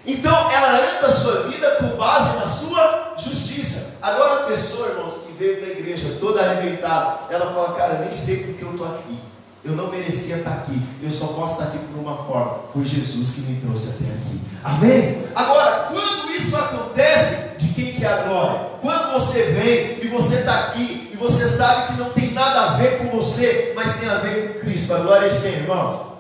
Então 0.06 0.50
ela 0.50 0.78
anda 0.78 1.08
a 1.08 1.12
sua 1.12 1.44
vida 1.50 1.70
com 1.76 1.98
base 1.98 2.38
na 2.38 2.48
sua 2.48 3.16
justiça. 3.18 3.98
Agora 4.02 4.44
a 4.44 4.48
pessoa, 4.48 4.88
irmãos, 4.88 5.16
que 5.16 5.34
veio 5.34 5.60
da 5.60 5.68
igreja 5.68 6.18
toda 6.22 6.40
arrebentada, 6.40 7.26
ela 7.30 7.54
fala, 7.54 7.74
cara, 7.74 7.96
eu 7.96 8.00
nem 8.00 8.12
sei 8.14 8.44
porque 8.44 8.64
eu 8.64 8.72
estou 8.72 8.88
aqui. 8.88 9.20
Eu 9.66 9.74
não 9.74 9.88
merecia 9.88 10.38
estar 10.38 10.52
aqui. 10.52 10.80
Eu 11.04 11.12
só 11.12 11.28
posso 11.28 11.54
estar 11.54 11.66
aqui 11.66 11.80
por 11.80 12.00
uma 12.00 12.16
forma. 12.24 12.60
Foi 12.74 12.86
Jesus 12.86 13.34
que 13.34 13.42
me 13.42 13.60
trouxe 13.60 13.90
até 13.90 14.06
aqui. 14.06 14.40
Amém? 14.64 15.24
Agora, 15.36 15.90
quando 15.92 16.34
isso 16.34 16.56
acontece, 16.56 17.58
de 17.58 17.74
quem 17.74 17.94
que 17.94 18.06
é 18.06 18.08
a 18.08 18.22
glória? 18.22 18.60
Quando 18.82 19.14
você 19.14 19.44
vem 19.44 20.00
e 20.02 20.08
você 20.08 20.38
está 20.38 20.68
aqui 20.68 21.07
e 21.18 21.20
você 21.20 21.48
sabe 21.48 21.88
que 21.88 22.00
não 22.00 22.12
tem 22.12 22.32
nada 22.32 22.62
a 22.62 22.78
ver 22.78 23.00
com 23.00 23.18
você, 23.18 23.74
mas 23.76 23.98
tem 23.98 24.08
a 24.08 24.20
ver 24.20 24.54
com 24.54 24.60
Cristo. 24.60 24.94
A 24.94 25.00
glória 25.00 25.26
é 25.26 25.30
de 25.30 25.42
quem, 25.42 25.54
irmão? 25.54 26.20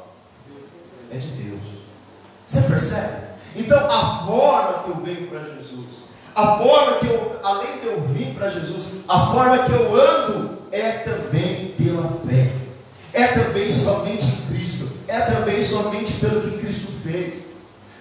É 1.12 1.18
de 1.18 1.28
Deus. 1.28 1.62
Você 2.48 2.62
percebe? 2.62 3.28
Então, 3.56 3.78
a 3.90 4.26
forma 4.26 4.84
que 4.84 4.90
eu 4.90 4.96
venho 4.96 5.28
para 5.28 5.40
Jesus, 5.42 5.86
a 6.36 6.58
forma 6.58 6.98
que 6.98 7.06
eu, 7.06 7.40
além 7.44 7.80
de 7.80 7.86
eu 7.86 8.02
vir 8.10 8.34
para 8.34 8.50
Jesus, 8.50 9.02
a 9.08 9.28
forma 9.28 9.66
que 9.66 9.72
eu 9.72 9.96
ando 9.96 10.58
é 10.72 10.92
também 10.92 11.76
pela 11.78 12.18
fé, 12.28 12.52
é 13.14 13.28
também 13.28 13.70
somente 13.70 14.26
em 14.26 14.46
Cristo, 14.48 14.90
é 15.08 15.22
também 15.22 15.62
somente 15.62 16.14
pelo 16.14 16.42
que 16.42 16.58
Cristo 16.58 16.92
fez. 17.04 17.47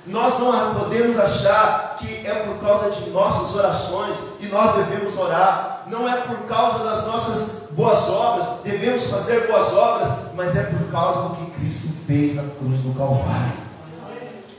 Nós 0.06 0.38
não 0.38 0.74
podemos 0.74 1.18
achar 1.18 1.96
que 1.98 2.26
é 2.26 2.34
por 2.46 2.58
causa 2.60 2.90
de 2.90 3.10
nossas 3.10 3.54
orações 3.56 4.16
e 4.38 4.46
nós 4.46 4.76
devemos 4.76 5.18
orar, 5.18 5.82
não 5.88 6.08
é 6.08 6.16
por 6.22 6.38
causa 6.46 6.84
das 6.84 7.06
nossas 7.06 7.70
boas 7.72 8.08
obras, 8.08 8.46
devemos 8.62 9.06
fazer 9.06 9.48
boas 9.48 9.72
obras, 9.74 10.08
mas 10.34 10.56
é 10.56 10.62
por 10.62 10.90
causa 10.90 11.28
do 11.28 11.36
que 11.36 11.50
Cristo 11.58 11.88
fez 12.06 12.36
na 12.36 12.42
cruz 12.42 12.80
do 12.80 12.94
Calvário 12.96 13.66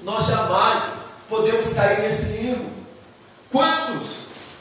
nós 0.08 0.25
jamais 0.25 0.86
podemos 1.27 1.74
cair 1.74 2.00
nesse 2.00 2.48
erro. 2.48 2.70
Quantos 3.51 4.08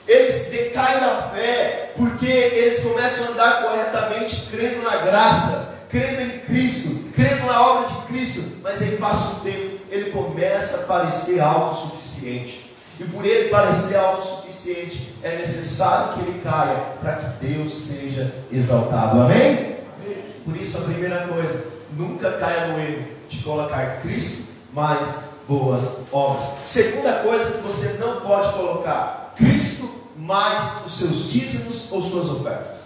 eles 0.08 0.50
decaem 0.50 1.00
na 1.00 1.30
fé 1.30 1.92
porque 1.96 2.26
eles 2.26 2.80
começam 2.80 3.26
a 3.26 3.30
andar 3.30 3.62
corretamente, 3.62 4.48
crendo 4.50 4.82
na 4.82 4.96
graça, 4.96 5.76
crendo 5.88 6.20
em 6.20 6.40
Cristo, 6.40 7.12
crendo 7.14 7.46
na 7.46 7.64
obra 7.64 7.88
de 7.88 8.06
Cristo, 8.08 8.42
mas 8.60 8.82
aí 8.82 8.96
passa 8.96 9.36
um 9.36 9.40
tempo, 9.40 9.65
ele 9.90 10.10
começa 10.10 10.82
a 10.82 10.86
parecer 10.86 11.40
autossuficiente. 11.40 12.70
E 12.98 13.04
por 13.04 13.24
ele 13.24 13.48
parecer 13.48 13.96
autossuficiente, 13.96 15.14
é 15.22 15.36
necessário 15.36 16.14
que 16.14 16.20
ele 16.20 16.40
caia 16.40 16.76
para 17.00 17.16
que 17.16 17.46
Deus 17.46 17.74
seja 17.74 18.34
exaltado. 18.50 19.20
Amém? 19.20 19.82
Amém? 20.00 20.24
Por 20.44 20.56
isso, 20.56 20.78
a 20.78 20.82
primeira 20.82 21.26
coisa, 21.26 21.66
nunca 21.92 22.32
caia 22.32 22.68
no 22.68 22.80
erro 22.80 23.06
de 23.28 23.38
colocar 23.42 24.00
Cristo 24.00 24.52
mais 24.72 25.26
boas 25.48 25.98
obras. 26.10 26.48
Segunda 26.64 27.14
coisa 27.20 27.52
que 27.52 27.62
você 27.62 27.98
não 27.98 28.20
pode 28.20 28.52
colocar: 28.54 29.34
Cristo 29.36 29.88
mais 30.16 30.86
os 30.86 30.98
seus 30.98 31.30
dízimos 31.30 31.92
ou 31.92 32.00
suas 32.00 32.28
ofertas. 32.30 32.78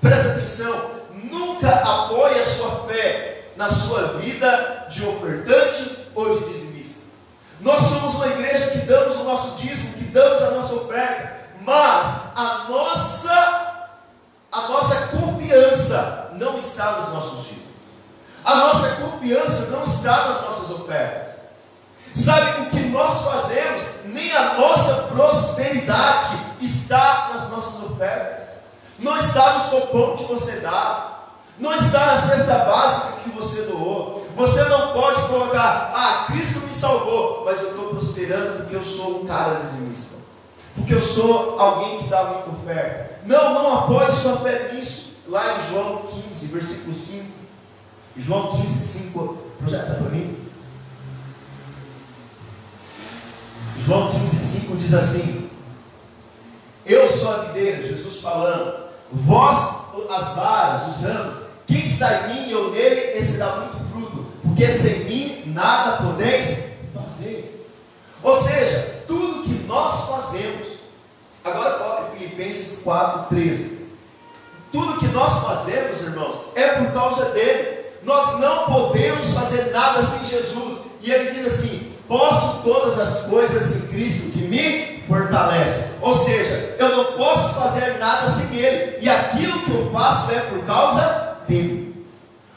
Presta 0.00 0.30
atenção, 0.32 0.90
nunca 1.30 1.70
apoie 1.70 2.40
a 2.40 2.44
sua 2.44 2.86
fé 2.86 3.44
na 3.56 3.70
sua 3.70 4.14
vida 4.18 4.73
de 4.88 5.06
ofertante 5.06 6.08
ou 6.14 6.38
de 6.38 6.52
dizimista. 6.52 7.00
Nós 7.60 7.82
somos 7.82 8.14
uma 8.16 8.26
igreja 8.26 8.70
que 8.70 8.78
damos 8.78 9.16
o 9.16 9.24
nosso 9.24 9.56
dízimo, 9.56 9.94
que 9.94 10.04
damos 10.04 10.42
a 10.42 10.50
nossa 10.50 10.74
oferta, 10.74 11.36
mas 11.62 12.24
a 12.36 12.66
nossa 12.68 13.74
a 14.54 14.68
nossa 14.68 15.08
confiança 15.08 16.30
não 16.34 16.56
está 16.56 16.92
nos 16.92 17.08
nossos 17.12 17.44
dízimos. 17.44 17.64
A 18.44 18.54
nossa 18.54 18.88
confiança 18.96 19.70
não 19.70 19.82
está 19.82 20.28
nas 20.28 20.42
nossas 20.42 20.70
ofertas. 20.70 21.34
Sabe 22.14 22.62
o 22.62 22.70
que 22.70 22.80
nós 22.90 23.22
fazemos? 23.22 23.82
Nem 24.04 24.30
a 24.30 24.54
nossa 24.54 24.94
prosperidade 25.08 26.38
está 26.60 27.30
nas 27.32 27.50
nossas 27.50 27.82
ofertas. 27.90 28.46
Não 28.98 29.18
está 29.18 29.54
no 29.54 29.70
sopão 29.70 30.16
que 30.18 30.24
você 30.24 30.60
dá. 30.60 31.22
Não 31.58 31.74
está 31.74 32.06
na 32.06 32.20
cesta 32.20 32.58
básica 32.58 33.20
que 33.24 33.30
você 33.30 33.62
doou. 33.62 34.23
Você 34.36 34.64
não 34.64 34.92
pode 34.92 35.22
colocar, 35.28 35.92
ah, 35.94 36.32
Cristo 36.32 36.60
me 36.60 36.74
salvou, 36.74 37.44
mas 37.44 37.62
eu 37.62 37.70
estou 37.70 37.88
prosperando 37.90 38.58
porque 38.58 38.74
eu 38.74 38.84
sou 38.84 39.22
um 39.22 39.26
cara 39.26 39.60
dizimista. 39.60 40.16
Porque 40.74 40.94
eu 40.94 41.00
sou 41.00 41.58
alguém 41.58 41.98
que 41.98 42.08
dá 42.08 42.24
muita 42.24 42.50
oferta. 42.50 43.20
Não, 43.24 43.54
não 43.54 43.78
apoie 43.78 44.10
sua 44.10 44.38
fé 44.38 44.72
nisso. 44.72 45.14
Lá 45.28 45.56
em 45.56 45.70
João 45.70 46.02
15, 46.28 46.46
versículo 46.48 46.94
5. 46.94 47.24
João 48.16 48.60
15, 48.60 48.78
5. 48.78 49.38
Projeta 49.60 49.94
para 49.94 50.08
mim. 50.10 50.44
João 53.86 54.12
15,5 54.12 54.76
diz 54.76 54.94
assim: 54.94 55.50
Eu 56.84 57.06
sou 57.06 57.32
a 57.32 57.38
videira, 57.44 57.82
Jesus 57.82 58.18
falando, 58.18 58.84
vós 59.12 59.84
as 60.10 60.34
varas, 60.34 60.96
os 60.96 61.02
ramos, 61.04 61.34
quem 61.66 61.84
está 61.84 62.22
em 62.22 62.34
mim 62.34 62.48
e 62.48 62.52
eu 62.52 62.70
nele, 62.70 63.18
esse 63.18 63.38
dá 63.38 63.56
muito 63.56 63.83
porque 64.54 64.68
sem 64.68 65.00
mim 65.00 65.42
nada 65.46 65.96
podeis 65.96 66.66
fazer. 66.94 67.68
Ou 68.22 68.40
seja, 68.40 69.02
tudo 69.06 69.42
que 69.42 69.64
nós 69.66 70.08
fazemos, 70.08 70.68
agora 71.44 71.72
coloca 71.72 72.16
Filipenses 72.16 72.84
4,13. 72.84 73.78
Tudo 74.70 75.00
que 75.00 75.08
nós 75.08 75.44
fazemos, 75.44 76.00
irmãos, 76.02 76.36
é 76.54 76.68
por 76.68 76.92
causa 76.92 77.30
dele. 77.30 77.84
Nós 78.04 78.38
não 78.38 78.66
podemos 78.66 79.32
fazer 79.32 79.72
nada 79.72 80.02
sem 80.04 80.24
Jesus. 80.24 80.78
E 81.02 81.10
ele 81.10 81.32
diz 81.32 81.46
assim: 81.46 81.92
posso 82.06 82.62
todas 82.62 82.98
as 83.00 83.26
coisas 83.26 83.76
em 83.76 83.88
Cristo 83.88 84.30
que 84.30 84.38
me 84.38 85.02
fortalece. 85.08 85.94
Ou 86.00 86.14
seja, 86.14 86.76
eu 86.78 86.96
não 86.96 87.04
posso 87.16 87.54
fazer 87.54 87.98
nada 87.98 88.28
sem 88.28 88.56
Ele, 88.56 88.98
e 89.00 89.08
aquilo 89.08 89.60
que 89.60 89.70
eu 89.70 89.90
faço 89.92 90.30
é 90.30 90.40
por 90.40 90.64
causa 90.64 91.38
dele. 91.46 92.06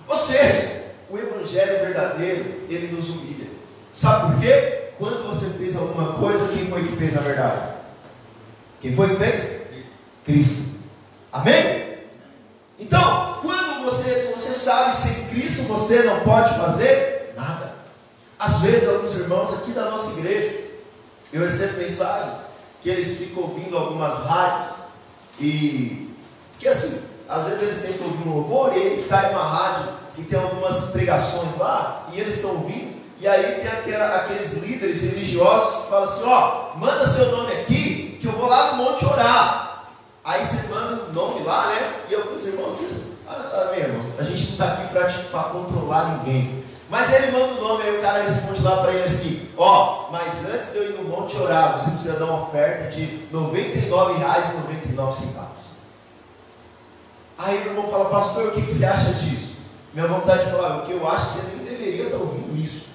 Ou 0.07 0.17
seja, 0.17 0.76
o 1.09 1.17
Evangelho 1.17 1.85
verdadeiro, 1.85 2.63
ele 2.69 2.95
nos 2.95 3.09
humilha. 3.09 3.47
Sabe 3.93 4.33
por 4.33 4.41
quê? 4.41 4.91
Quando 4.97 5.27
você 5.27 5.57
fez 5.57 5.75
alguma 5.75 6.13
coisa, 6.13 6.47
quem 6.49 6.67
foi 6.67 6.87
que 6.87 6.95
fez 6.95 7.13
na 7.13 7.21
verdade? 7.21 7.73
Quem 8.81 8.95
foi 8.95 9.09
que 9.09 9.15
fez? 9.15 9.61
Cristo. 10.25 10.77
Amém? 11.31 11.97
Então, 12.79 13.39
quando 13.41 13.85
você, 13.85 14.19
se 14.19 14.33
você 14.33 14.53
sabe 14.53 14.95
sem 14.95 15.27
Cristo, 15.27 15.63
você 15.63 16.03
não 16.03 16.21
pode 16.21 16.55
fazer 16.57 17.33
nada. 17.35 17.75
Às 18.37 18.61
vezes, 18.61 18.87
alguns 18.87 19.15
irmãos 19.15 19.53
aqui 19.53 19.71
da 19.71 19.89
nossa 19.89 20.19
igreja, 20.19 20.65
eu 21.31 21.41
recebo 21.41 21.77
mensagem 21.77 22.33
que 22.81 22.89
eles 22.89 23.17
ficam 23.17 23.43
ouvindo 23.43 23.77
algumas 23.77 24.15
rádios 24.25 24.75
e 25.39 26.13
que 26.59 26.67
assim, 26.67 27.01
às 27.27 27.47
vezes 27.47 27.63
eles 27.63 27.81
tentam 27.81 28.07
ouvir 28.07 28.27
um 28.27 28.33
louvor 28.33 28.75
e 28.75 28.79
eles 28.79 29.07
caem 29.07 29.33
numa 29.33 29.47
rádio 29.47 29.93
que 30.17 30.23
tem 30.23 30.37
algumas 30.37 30.89
pregações 30.89 31.57
lá 31.57 32.07
e 32.11 32.19
eles 32.19 32.35
estão 32.35 32.49
ouvindo 32.49 32.97
e 33.19 33.27
aí 33.27 33.61
tem 33.61 33.67
aquela, 33.67 34.17
aqueles 34.17 34.53
líderes 34.53 35.01
religiosos 35.01 35.83
que 35.83 35.89
falam 35.89 36.03
assim, 36.03 36.23
ó, 36.25 36.75
manda 36.75 37.07
seu 37.07 37.35
nome 37.35 37.51
aqui 37.53 38.19
que 38.21 38.27
eu 38.27 38.31
vou 38.31 38.47
lá 38.47 38.73
no 38.73 38.83
monte 38.83 39.03
orar. 39.05 39.87
Aí 40.23 40.43
você 40.43 40.67
manda 40.67 41.05
o 41.05 41.13
nome 41.13 41.43
lá, 41.43 41.65
né? 41.67 42.01
E 42.09 42.15
alguns 42.15 42.45
irmãos, 42.45 42.77
ah, 43.27 43.71
ah, 43.71 43.77
irmãos, 43.77 44.19
a 44.19 44.23
gente 44.23 44.43
não 44.43 44.51
está 44.51 44.73
aqui 44.73 44.93
para 45.31 45.43
controlar 45.45 46.17
ninguém. 46.17 46.63
Mas 46.89 47.11
ele 47.11 47.31
manda 47.31 47.53
o 47.53 47.61
nome, 47.61 47.83
aí 47.83 47.97
o 47.97 48.01
cara 48.01 48.23
responde 48.23 48.61
lá 48.61 48.77
para 48.77 48.93
ele 48.93 49.03
assim: 49.03 49.49
Ó, 49.57 50.09
mas 50.11 50.45
antes 50.45 50.71
de 50.71 50.77
eu 50.77 50.91
ir 50.91 50.93
no 50.93 51.03
monte 51.03 51.35
orar, 51.37 51.73
você 51.73 51.89
precisa 51.91 52.19
dar 52.19 52.25
uma 52.25 52.43
oferta 52.43 52.91
de 52.91 53.01
R$ 53.01 53.27
99,99. 53.33 55.47
Aí 57.37 57.57
o 57.57 57.65
irmão 57.67 57.89
fala, 57.89 58.09
pastor, 58.09 58.47
o 58.47 58.51
que, 58.51 58.63
que 58.63 58.73
você 58.73 58.85
acha 58.85 59.13
disso? 59.13 59.46
Minha 59.97 60.09
vontade 60.09 60.45
de 60.45 60.51
falar, 60.51 60.77
o 60.77 60.85
que 60.85 60.91
eu 60.91 61.09
acho 61.09 61.25
que 61.25 61.33
você 61.33 61.55
nem 61.55 61.65
deveria 61.65 62.03
estar 62.03 62.17
ouvindo 62.17 62.55
isso. 62.63 62.85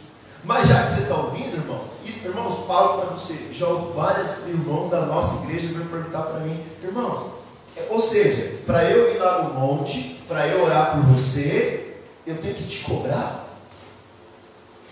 Mas 0.45 0.69
já 0.69 0.85
que 0.85 0.93
você 0.93 1.01
está 1.01 1.17
ouvindo, 1.17 1.57
irmãos, 1.57 1.87
e 2.05 2.11
irmãos, 2.25 2.65
falo 2.65 2.99
para 3.01 3.07
você, 3.07 3.49
já 3.53 3.67
vários 3.67 4.47
irmãos 4.47 4.89
da 4.89 5.01
nossa 5.01 5.45
igreja 5.45 5.77
vão 5.77 5.89
perguntar 5.89 6.23
para 6.23 6.39
mim, 6.39 6.65
irmãos, 6.81 7.33
é, 7.77 7.89
ou 7.91 7.99
seja, 7.99 8.57
para 8.65 8.85
eu 8.85 9.13
ir 9.13 9.19
lá 9.19 9.43
no 9.43 9.53
monte, 9.53 10.23
para 10.29 10.47
eu 10.47 10.65
orar 10.65 10.93
por 10.93 11.03
você, 11.07 11.97
eu 12.25 12.37
tenho 12.37 12.55
que 12.55 12.69
te 12.69 12.85
cobrar? 12.85 13.49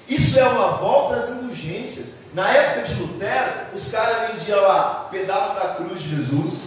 Isso 0.09 0.37
é 0.37 0.49
uma 0.49 0.79
volta 0.79 1.15
às 1.15 1.29
indulgências. 1.29 2.15
Na 2.35 2.51
época 2.51 2.89
de 2.89 3.01
Lutero, 3.01 3.53
os 3.73 3.89
caras 3.93 4.33
vendiam 4.33 4.61
lá 4.63 5.07
pedaço 5.13 5.61
da 5.61 5.75
cruz 5.75 6.03
de 6.03 6.17
Jesus, 6.17 6.63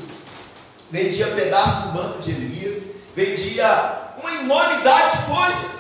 vendia 0.90 1.28
pedaço 1.36 1.90
do 1.90 1.96
manto 1.96 2.22
de 2.22 2.32
Elias, 2.32 2.92
vendia 3.14 4.03
uma 4.24 4.32
enormidade 4.32 5.18
de 5.18 5.24
coisas. 5.26 5.72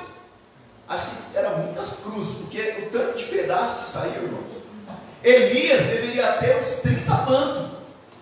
Acho 0.89 1.05
que 1.05 1.37
eram 1.37 1.57
muitas 1.59 2.01
cruzes, 2.03 2.39
porque 2.39 2.85
o 2.85 2.89
tanto 2.91 3.17
de 3.17 3.23
pedaços 3.25 3.83
que 3.83 3.89
saiu, 3.89 4.23
irmão. 4.23 4.43
Elias 5.23 5.81
deveria 5.85 6.33
ter 6.33 6.61
uns 6.61 6.81
30 6.81 7.11
mantos, 7.11 7.65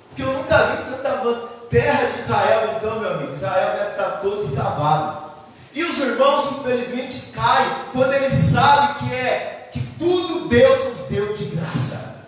porque 0.08 0.22
eu 0.22 0.34
nunca 0.34 0.58
vi 0.58 0.92
tanta 0.92 1.24
manto. 1.24 1.52
Terra 1.72 2.12
de 2.12 2.20
Israel, 2.20 2.76
então, 2.76 3.00
meu 3.00 3.14
amigo, 3.14 3.34
Israel 3.34 3.78
deve 3.78 3.92
estar 3.92 4.10
todo 4.22 4.44
escavado. 4.44 5.32
E 5.74 5.86
os 5.86 5.98
irmãos, 6.00 6.52
infelizmente, 6.52 7.32
caem 7.32 7.70
quando 7.94 8.12
eles 8.12 8.34
sabem 8.34 9.08
que 9.08 9.16
é 9.16 9.70
que 9.72 9.80
tudo 9.98 10.50
Deus 10.50 10.90
nos 10.90 11.08
deu 11.08 11.34
de 11.34 11.46
graça. 11.46 12.26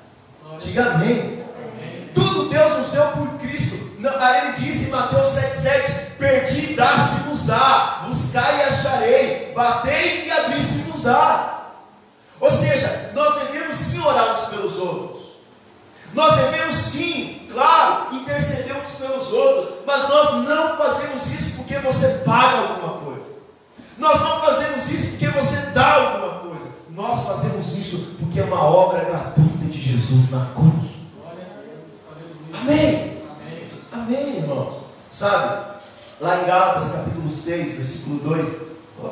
Diga 0.59 0.93
amém. 0.93 1.43
amém. 1.57 2.09
Tudo 2.13 2.47
Deus 2.47 2.77
nos 2.77 2.91
deu 2.91 3.05
por 3.07 3.27
Cristo. 3.39 3.82
Aí 4.09 4.47
ele 4.47 4.53
disse 4.57 4.85
em 4.85 4.89
Mateus 4.89 5.29
7,7: 5.29 6.17
Perdi 6.17 6.71
e 6.71 6.75
dá-se-vos-á, 6.75 8.03
buscai 8.07 8.59
e 8.59 8.63
acharei, 8.63 9.53
batei 9.53 10.25
e 10.25 10.31
abri-se-vos-á. 10.31 11.71
Ou 12.39 12.51
seja, 12.51 13.11
nós 13.13 13.41
devemos 13.43 13.77
sim 13.77 14.01
orar 14.01 14.35
uns 14.35 14.49
pelos 14.49 14.77
outros. 14.77 15.23
Nós 16.13 16.35
devemos 16.35 16.75
sim, 16.75 17.47
claro, 17.51 18.13
interceder 18.15 18.75
uns 18.75 18.91
pelos 18.91 19.31
outros, 19.31 19.79
mas 19.85 20.09
nós 20.09 20.43
não 20.43 20.77
fazemos 20.77 21.25
isso 21.27 21.55
porque 21.55 21.77
você 21.79 22.19
paga 22.25 22.57
alguma 22.57 22.99
coisa. 22.99 23.33
Nós 23.97 24.19
não 24.19 24.41
fazemos 24.41 24.91
isso 24.91 25.11
porque 25.11 25.27
você 25.29 25.57
dá 25.67 25.93
alguma 25.95 26.39
coisa. 26.39 26.67
Nós 26.89 27.25
fazemos 27.25 27.75
isso 27.75 28.15
porque 28.19 28.39
é 28.39 28.43
uma 28.43 28.63
obra 28.63 28.99
gratuita 29.05 29.65
de 29.65 29.81
Jesus 29.81 30.29
na 30.29 30.47
cruz. 30.53 30.91
Amém. 32.53 33.12
Amém, 34.05 34.39
irmãos. 34.39 34.83
Sabe, 35.09 35.79
lá 36.19 36.41
em 36.41 36.45
Gálatas 36.45 36.91
capítulo 36.91 37.29
6, 37.29 37.77
versículo 37.77 38.19
2, 38.35 38.47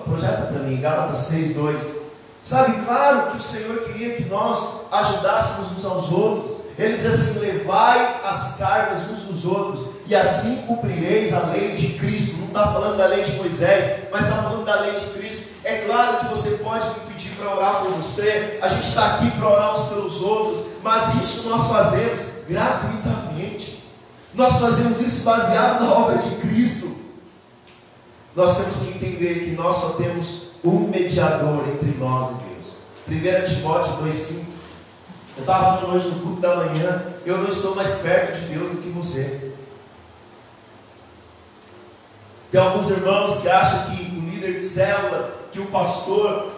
projeta 0.04 0.42
para 0.48 0.64
mim, 0.64 0.82
Gálatas 0.82 1.20
6, 1.20 1.56
2. 1.56 1.96
Sabe, 2.44 2.84
claro 2.84 3.32
que 3.32 3.38
o 3.38 3.42
Senhor 3.42 3.84
queria 3.86 4.16
que 4.16 4.26
nós 4.26 4.82
ajudássemos 4.92 5.78
uns 5.78 5.86
aos 5.86 6.12
outros. 6.12 6.58
Ele 6.78 6.98
diz 6.98 7.06
assim: 7.06 7.40
levai 7.40 8.20
as 8.22 8.58
cargas 8.58 9.10
uns 9.10 9.22
dos 9.22 9.46
outros, 9.46 9.92
e 10.08 10.14
assim 10.14 10.58
cumprireis 10.64 11.34
a 11.34 11.46
lei 11.52 11.74
de 11.78 11.98
Cristo. 11.98 12.40
Não 12.40 12.48
está 12.48 12.74
falando 12.74 12.98
da 12.98 13.06
lei 13.06 13.24
de 13.24 13.38
Moisés, 13.38 14.10
mas 14.12 14.26
está 14.26 14.44
falando 14.44 14.66
da 14.66 14.82
lei 14.82 15.00
de 15.00 15.06
Cristo. 15.12 15.52
É 15.64 15.86
claro 15.86 16.18
que 16.18 16.26
você 16.36 16.58
pode 16.58 16.86
me 16.86 17.14
pedir 17.14 17.30
para 17.38 17.56
orar 17.56 17.76
por 17.76 17.92
você, 17.92 18.60
a 18.62 18.68
gente 18.68 18.90
está 18.90 19.16
aqui 19.16 19.32
para 19.32 19.48
orar 19.48 19.72
uns 19.72 19.88
pelos 19.88 20.22
outros, 20.22 20.66
mas 20.84 21.16
isso 21.16 21.48
nós 21.48 21.66
fazemos 21.70 22.20
gratuitamente. 22.50 23.71
Nós 24.34 24.60
fazemos 24.60 25.00
isso 25.02 25.24
baseado 25.24 25.84
na 25.84 25.94
obra 25.94 26.18
de 26.18 26.36
Cristo. 26.38 26.96
Nós 28.36 28.58
temos 28.58 28.84
que 28.84 28.96
entender 28.96 29.46
que 29.46 29.52
nós 29.52 29.76
só 29.76 29.90
temos 29.92 30.52
um 30.64 30.88
mediador 30.88 31.68
entre 31.68 31.98
nós 31.98 32.30
e 32.30 33.14
Deus. 33.14 33.46
1 33.48 33.56
Timóteo 33.56 33.94
2,5 34.06 34.52
eu 35.38 35.42
estava 35.42 35.78
falando 35.78 35.96
hoje 35.96 36.08
no 36.10 36.20
culto 36.20 36.42
da 36.42 36.56
manhã, 36.58 37.06
eu 37.26 37.38
não 37.38 37.50
estou 37.50 37.74
mais 37.74 37.90
perto 37.96 38.38
de 38.38 38.48
Deus 38.48 38.72
do 38.72 38.82
que 38.82 38.90
você. 38.90 39.54
Tem 42.52 42.60
alguns 42.60 42.90
irmãos 42.90 43.40
que 43.40 43.50
acham 43.50 43.96
que 43.96 44.04
o 44.04 44.30
líder 44.30 44.60
de 44.60 44.66
célula, 44.66 45.34
que 45.52 45.60
o 45.60 45.68
pastor 45.68 46.52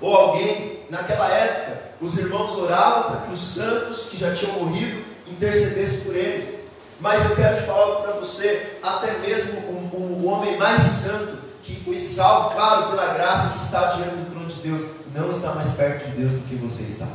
ou 0.00 0.14
alguém, 0.14 0.80
naquela 0.90 1.28
época, 1.28 1.92
os 2.02 2.18
irmãos 2.18 2.52
oravam 2.58 3.10
para 3.10 3.20
que 3.22 3.32
os 3.32 3.40
santos 3.40 4.08
que 4.10 4.18
já 4.18 4.34
tinham 4.34 4.58
morrido 4.58 5.02
intercedessem 5.26 6.00
por 6.02 6.14
eles. 6.14 6.61
Mas 7.02 7.28
eu 7.28 7.34
quero 7.34 7.56
te 7.56 7.62
falar 7.64 7.96
para 7.96 8.12
você, 8.12 8.78
até 8.80 9.18
mesmo 9.18 9.58
o, 9.58 10.24
homem 10.24 10.56
mais 10.56 10.78
santo, 10.78 11.36
que 11.64 11.74
foi 11.84 11.98
salvo, 11.98 12.54
claro, 12.54 12.90
pela 12.90 13.12
graça 13.14 13.58
que 13.58 13.64
está 13.64 13.94
diante 13.94 14.14
do 14.14 14.30
trono 14.30 14.46
de 14.46 14.60
Deus, 14.60 14.82
não 15.12 15.28
está 15.28 15.52
mais 15.52 15.72
perto 15.72 16.08
de 16.08 16.16
Deus 16.16 16.30
do 16.30 16.48
que 16.48 16.54
você 16.54 16.84
está. 16.84 17.08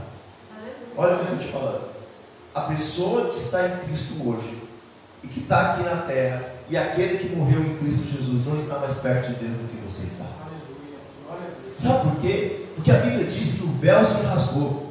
Olha 0.97 1.15
o 1.15 1.19
que 1.19 1.32
eu 1.32 1.38
estou 1.38 1.38
te 1.38 1.54
falando. 1.54 1.88
A 2.54 2.62
pessoa 2.62 3.30
que 3.30 3.38
está 3.38 3.65
em 3.65 3.78
Cristo 3.86 4.15
hoje 4.28 4.62
e 5.23 5.28
que 5.30 5.39
está 5.39 5.71
aqui 5.71 5.84
na 5.84 6.02
terra 6.02 6.52
e 6.69 6.76
aquele 6.76 7.19
que 7.19 7.34
morreu 7.34 7.62
em 7.62 7.78
Cristo 7.78 8.12
Jesus 8.12 8.45
não 8.45 8.58
está 8.58 8.80
mais 8.80 8.97
perto 8.97 9.30
de 9.30 9.36
Deus 9.36 9.54
do 9.54 9.69
que 9.69 9.89
você 9.89 10.06
está. 10.06 10.26
Sabe 11.78 12.10
por 12.10 12.19
quê? 12.19 12.65
Porque 12.76 12.91
a 12.91 12.97
Bíblia 12.97 13.23
diz 13.23 13.60
que 13.60 13.63
o 13.63 13.71
véu 13.73 14.06
se 14.06 14.26
rasgou. 14.26 14.87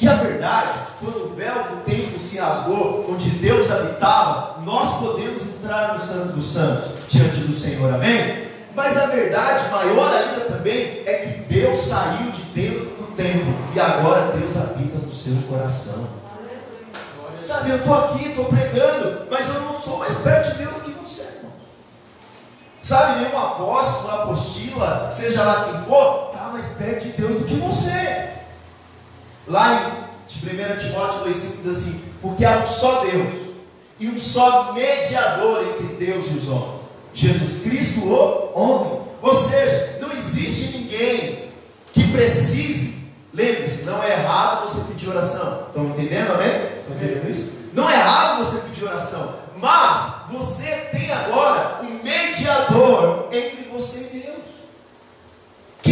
E 0.00 0.08
a 0.08 0.14
verdade, 0.14 0.78
quando 0.98 1.26
o 1.26 1.34
véu 1.34 1.54
do 1.54 1.84
templo 1.84 2.18
se 2.18 2.38
rasgou, 2.38 3.06
onde 3.10 3.28
Deus 3.30 3.70
habitava, 3.70 4.60
nós 4.64 4.98
podemos 4.98 5.42
entrar 5.42 5.92
no 5.92 6.00
Santo 6.00 6.32
dos 6.32 6.50
Santos, 6.50 6.92
diante 7.06 7.40
do 7.40 7.52
Senhor, 7.52 7.92
amém? 7.92 8.48
Mas 8.74 8.96
a 8.96 9.06
verdade 9.06 9.70
maior 9.70 10.10
ainda 10.10 10.46
também 10.46 11.02
é 11.04 11.14
que 11.16 11.52
Deus 11.52 11.78
saiu 11.80 12.30
de 12.30 12.42
dentro 12.44 12.86
do 12.86 13.14
templo 13.14 13.54
e 13.74 13.80
agora 13.80 14.32
Deus 14.32 14.56
habita 14.56 14.96
no 14.96 15.12
seu 15.12 15.36
coração. 15.48 16.08
Sabe, 17.38 17.70
eu 17.70 17.76
estou 17.76 17.94
aqui, 17.94 18.28
estou 18.28 18.46
pregando, 18.46 19.26
mas 19.30 19.48
eu 19.48 19.60
não 19.60 19.80
sou 19.80 19.98
mais 19.98 20.14
perto 20.18 20.52
de 20.52 20.64
Deus 20.64 20.74
do 20.74 20.80
que 20.80 20.90
você, 20.92 21.22
irmão. 21.22 21.52
Sabe, 22.82 23.20
nenhum 23.20 23.38
apóstolo, 23.38 24.10
apostila, 24.10 25.10
seja 25.10 25.42
lá 25.42 25.64
quem 25.64 25.82
for, 25.84 26.30
está 26.32 26.48
mais 26.48 26.66
perto 26.74 27.02
de 27.02 27.12
Deus 27.12 27.40
do 27.40 27.44
que 27.44 27.54
você. 27.54 28.39
Lá 29.50 30.06
em 30.28 30.48
1 30.48 30.78
Timóteo 30.78 31.24
2,5 31.28 31.32
diz 31.32 31.66
assim: 31.66 32.04
Porque 32.22 32.44
há 32.44 32.58
um 32.58 32.66
só 32.66 33.00
Deus 33.00 33.34
e 33.98 34.08
um 34.08 34.16
só 34.16 34.72
mediador 34.72 35.66
entre 35.66 35.96
Deus 35.96 36.24
e 36.30 36.38
os 36.38 36.48
homens. 36.48 36.82
Jesus 37.12 37.62
Cristo, 37.64 38.06
o 38.06 38.52
homem. 38.54 39.02
Ou 39.20 39.34
seja, 39.34 39.98
não 40.00 40.12
existe 40.12 40.78
ninguém 40.78 41.50
que 41.92 42.06
precise. 42.12 43.00
Lembre-se, 43.34 43.82
não 43.82 44.02
é 44.02 44.12
errado 44.12 44.68
você 44.68 44.92
pedir 44.92 45.08
oração. 45.08 45.66
Estão 45.66 45.86
entendendo, 45.86 46.32
amém? 46.32 46.78
Estão 46.78 46.96
entendendo 46.96 47.30
isso? 47.30 47.52
Não 47.74 47.90
é 47.90 47.94
errado 47.94 48.44
você 48.44 48.58
pedir 48.68 48.84
oração. 48.84 49.34
Mas 49.56 50.14
você 50.30 50.88
tem 50.92 51.10
agora 51.10 51.80
um 51.82 52.02
mediador 52.04 53.28
entre 53.32 53.68
você 53.70 54.10
e 54.12 54.18
Deus. 54.20 54.39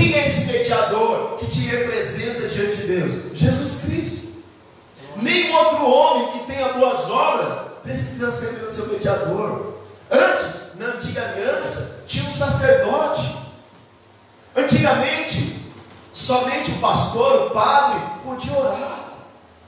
Quem 0.09 0.17
é 0.17 0.27
esse 0.27 0.47
mediador 0.47 1.37
que 1.37 1.47
te 1.47 1.67
representa 1.67 2.49
diante 2.49 2.77
de 2.79 2.87
Deus? 2.87 3.39
Jesus 3.39 3.83
Cristo. 3.83 4.29
Nenhum 5.17 5.55
outro 5.55 5.85
homem 5.87 6.33
que 6.33 6.47
tenha 6.47 6.73
boas 6.73 7.11
obras 7.11 7.73
precisa 7.83 8.31
ser 8.31 8.65
o 8.65 8.73
seu 8.73 8.87
mediador. 8.87 9.75
Antes, 10.11 10.79
na 10.79 10.87
antiga 10.95 11.21
aliança, 11.21 12.05
tinha 12.09 12.27
um 12.27 12.33
sacerdote. 12.33 13.37
Antigamente, 14.57 15.63
somente 16.11 16.71
o 16.71 16.79
pastor, 16.79 17.49
o 17.49 17.51
padre, 17.51 18.01
podia 18.25 18.59
orar. 18.59 19.11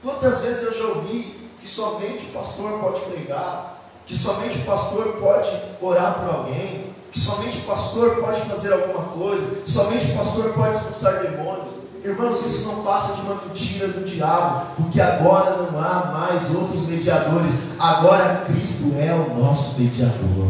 Quantas 0.03 0.41
vezes 0.41 0.63
eu 0.63 0.73
já 0.73 0.85
ouvi 0.87 1.51
que 1.61 1.69
somente 1.69 2.25
o 2.25 2.33
pastor 2.33 2.81
pode 2.81 3.01
pregar, 3.01 3.79
que 4.07 4.17
somente 4.17 4.57
o 4.57 4.65
pastor 4.65 5.19
pode 5.21 5.51
orar 5.83 6.15
por 6.15 6.35
alguém, 6.35 6.95
que 7.11 7.19
somente 7.19 7.59
o 7.59 7.63
pastor 7.63 8.17
pode 8.17 8.41
fazer 8.43 8.73
alguma 8.73 9.05
coisa, 9.05 9.63
somente 9.67 10.13
o 10.13 10.17
pastor 10.17 10.53
pode 10.53 10.77
expulsar 10.77 11.23
demônios. 11.23 11.81
Irmãos, 12.03 12.47
isso 12.47 12.67
não 12.69 12.83
passa 12.83 13.15
de 13.15 13.21
uma 13.23 13.35
mentira 13.35 13.89
do 13.89 14.05
diabo, 14.07 14.69
porque 14.77 15.01
agora 15.01 15.57
não 15.57 15.79
há 15.79 16.13
mais 16.13 16.51
outros 16.55 16.87
mediadores, 16.87 17.53
agora 17.79 18.45
Cristo 18.47 18.95
é 18.99 19.13
o 19.13 19.39
nosso 19.39 19.79
mediador. 19.79 20.49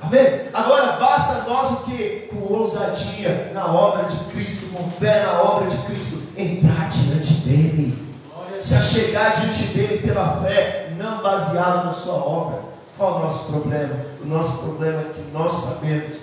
Amém? 0.00 0.48
Agora 0.52 0.96
basta 0.96 1.48
nós 1.48 1.70
o 1.70 1.76
que? 1.84 2.28
Com 2.32 2.52
ousadia 2.52 3.52
na 3.54 3.72
obra 3.72 4.04
de 4.04 4.16
Cristo, 4.32 4.76
com 4.76 4.90
fé 4.90 5.24
na 5.24 5.40
obra 5.42 5.70
de 5.70 5.76
Cristo, 5.84 6.22
entrar 6.36 6.88
diante 6.88 7.34
dele, 7.34 8.02
se 8.58 8.74
achegar 8.74 9.40
diante 9.40 9.62
dele 9.66 9.98
pela 9.98 10.42
fé, 10.42 10.92
não 10.98 11.22
baseado 11.22 11.84
na 11.84 11.92
sua 11.92 12.14
obra. 12.14 12.71
Qual 13.02 13.16
o 13.16 13.18
nosso 13.24 13.50
problema? 13.50 13.96
O 14.22 14.26
nosso 14.28 14.58
problema 14.58 15.00
é 15.00 15.12
que 15.12 15.22
nós 15.32 15.54
sabemos 15.54 16.18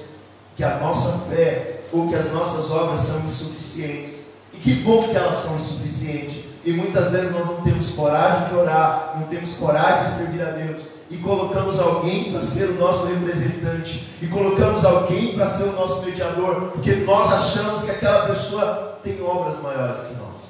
que 0.56 0.64
a 0.64 0.78
nossa 0.78 1.30
fé 1.30 1.82
ou 1.92 2.08
que 2.08 2.16
as 2.16 2.32
nossas 2.32 2.72
obras 2.72 3.02
são 3.02 3.20
insuficientes. 3.20 4.20
E 4.54 4.58
que 4.60 4.76
bom 4.76 5.04
que 5.04 5.14
elas 5.14 5.40
são 5.40 5.58
insuficientes. 5.58 6.46
E 6.64 6.72
muitas 6.72 7.12
vezes 7.12 7.34
nós 7.34 7.46
não 7.48 7.62
temos 7.64 7.92
coragem 7.92 8.48
de 8.48 8.56
orar, 8.56 9.18
não 9.20 9.28
temos 9.28 9.58
coragem 9.58 10.06
de 10.06 10.18
servir 10.20 10.42
a 10.42 10.52
Deus. 10.52 10.84
E 11.12 11.18
colocamos 11.18 11.82
alguém 11.82 12.32
para 12.32 12.44
ser 12.44 12.70
o 12.70 12.76
nosso 12.76 13.08
representante. 13.08 14.08
E 14.22 14.28
colocamos 14.28 14.86
alguém 14.86 15.34
para 15.34 15.48
ser 15.48 15.64
o 15.64 15.74
nosso 15.74 16.06
mediador. 16.06 16.72
Porque 16.72 16.96
nós 16.96 17.30
achamos 17.30 17.84
que 17.84 17.92
aquela 17.92 18.26
pessoa 18.26 19.00
tem 19.04 19.22
obras 19.22 19.62
maiores 19.62 19.98
que 20.04 20.14
nós. 20.14 20.44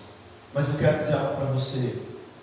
Mas 0.54 0.70
eu 0.70 0.76
quero 0.78 1.00
dizer 1.00 1.14
algo 1.14 1.38
para 1.38 1.46
você. 1.46 1.96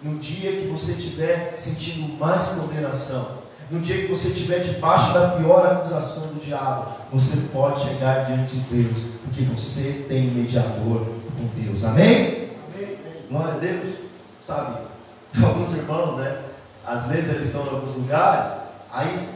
No 0.03 0.19
dia 0.19 0.51
que 0.61 0.67
você 0.67 0.91
estiver 0.91 1.55
sentindo 1.57 2.19
mais 2.19 2.49
condenação, 2.49 3.46
no 3.71 3.81
dia 3.81 4.03
que 4.03 4.07
você 4.07 4.29
estiver 4.29 4.61
debaixo 4.61 5.13
da 5.13 5.31
pior 5.31 5.67
acusação 5.67 6.29
do 6.29 6.41
diabo, 6.41 6.93
você 7.13 7.49
pode 7.53 7.83
chegar 7.83 8.27
diante 8.27 8.57
de 8.57 8.83
Deus, 8.83 9.03
porque 9.25 9.43
você 9.43 10.05
tem 10.09 10.29
mediador 10.29 11.07
com 11.37 11.47
Deus. 11.55 11.85
Amém? 11.85 12.51
Amém. 12.73 12.99
Glória 13.29 13.55
a 13.55 13.59
Deus. 13.59 13.97
Sabe, 14.41 14.83
alguns 15.45 15.73
irmãos, 15.73 16.19
né? 16.19 16.43
Às 16.87 17.09
vezes 17.09 17.35
eles 17.35 17.47
estão 17.49 17.67
em 17.67 17.71
alguns 17.71 17.97
lugares, 17.97 18.53
aí 18.93 19.29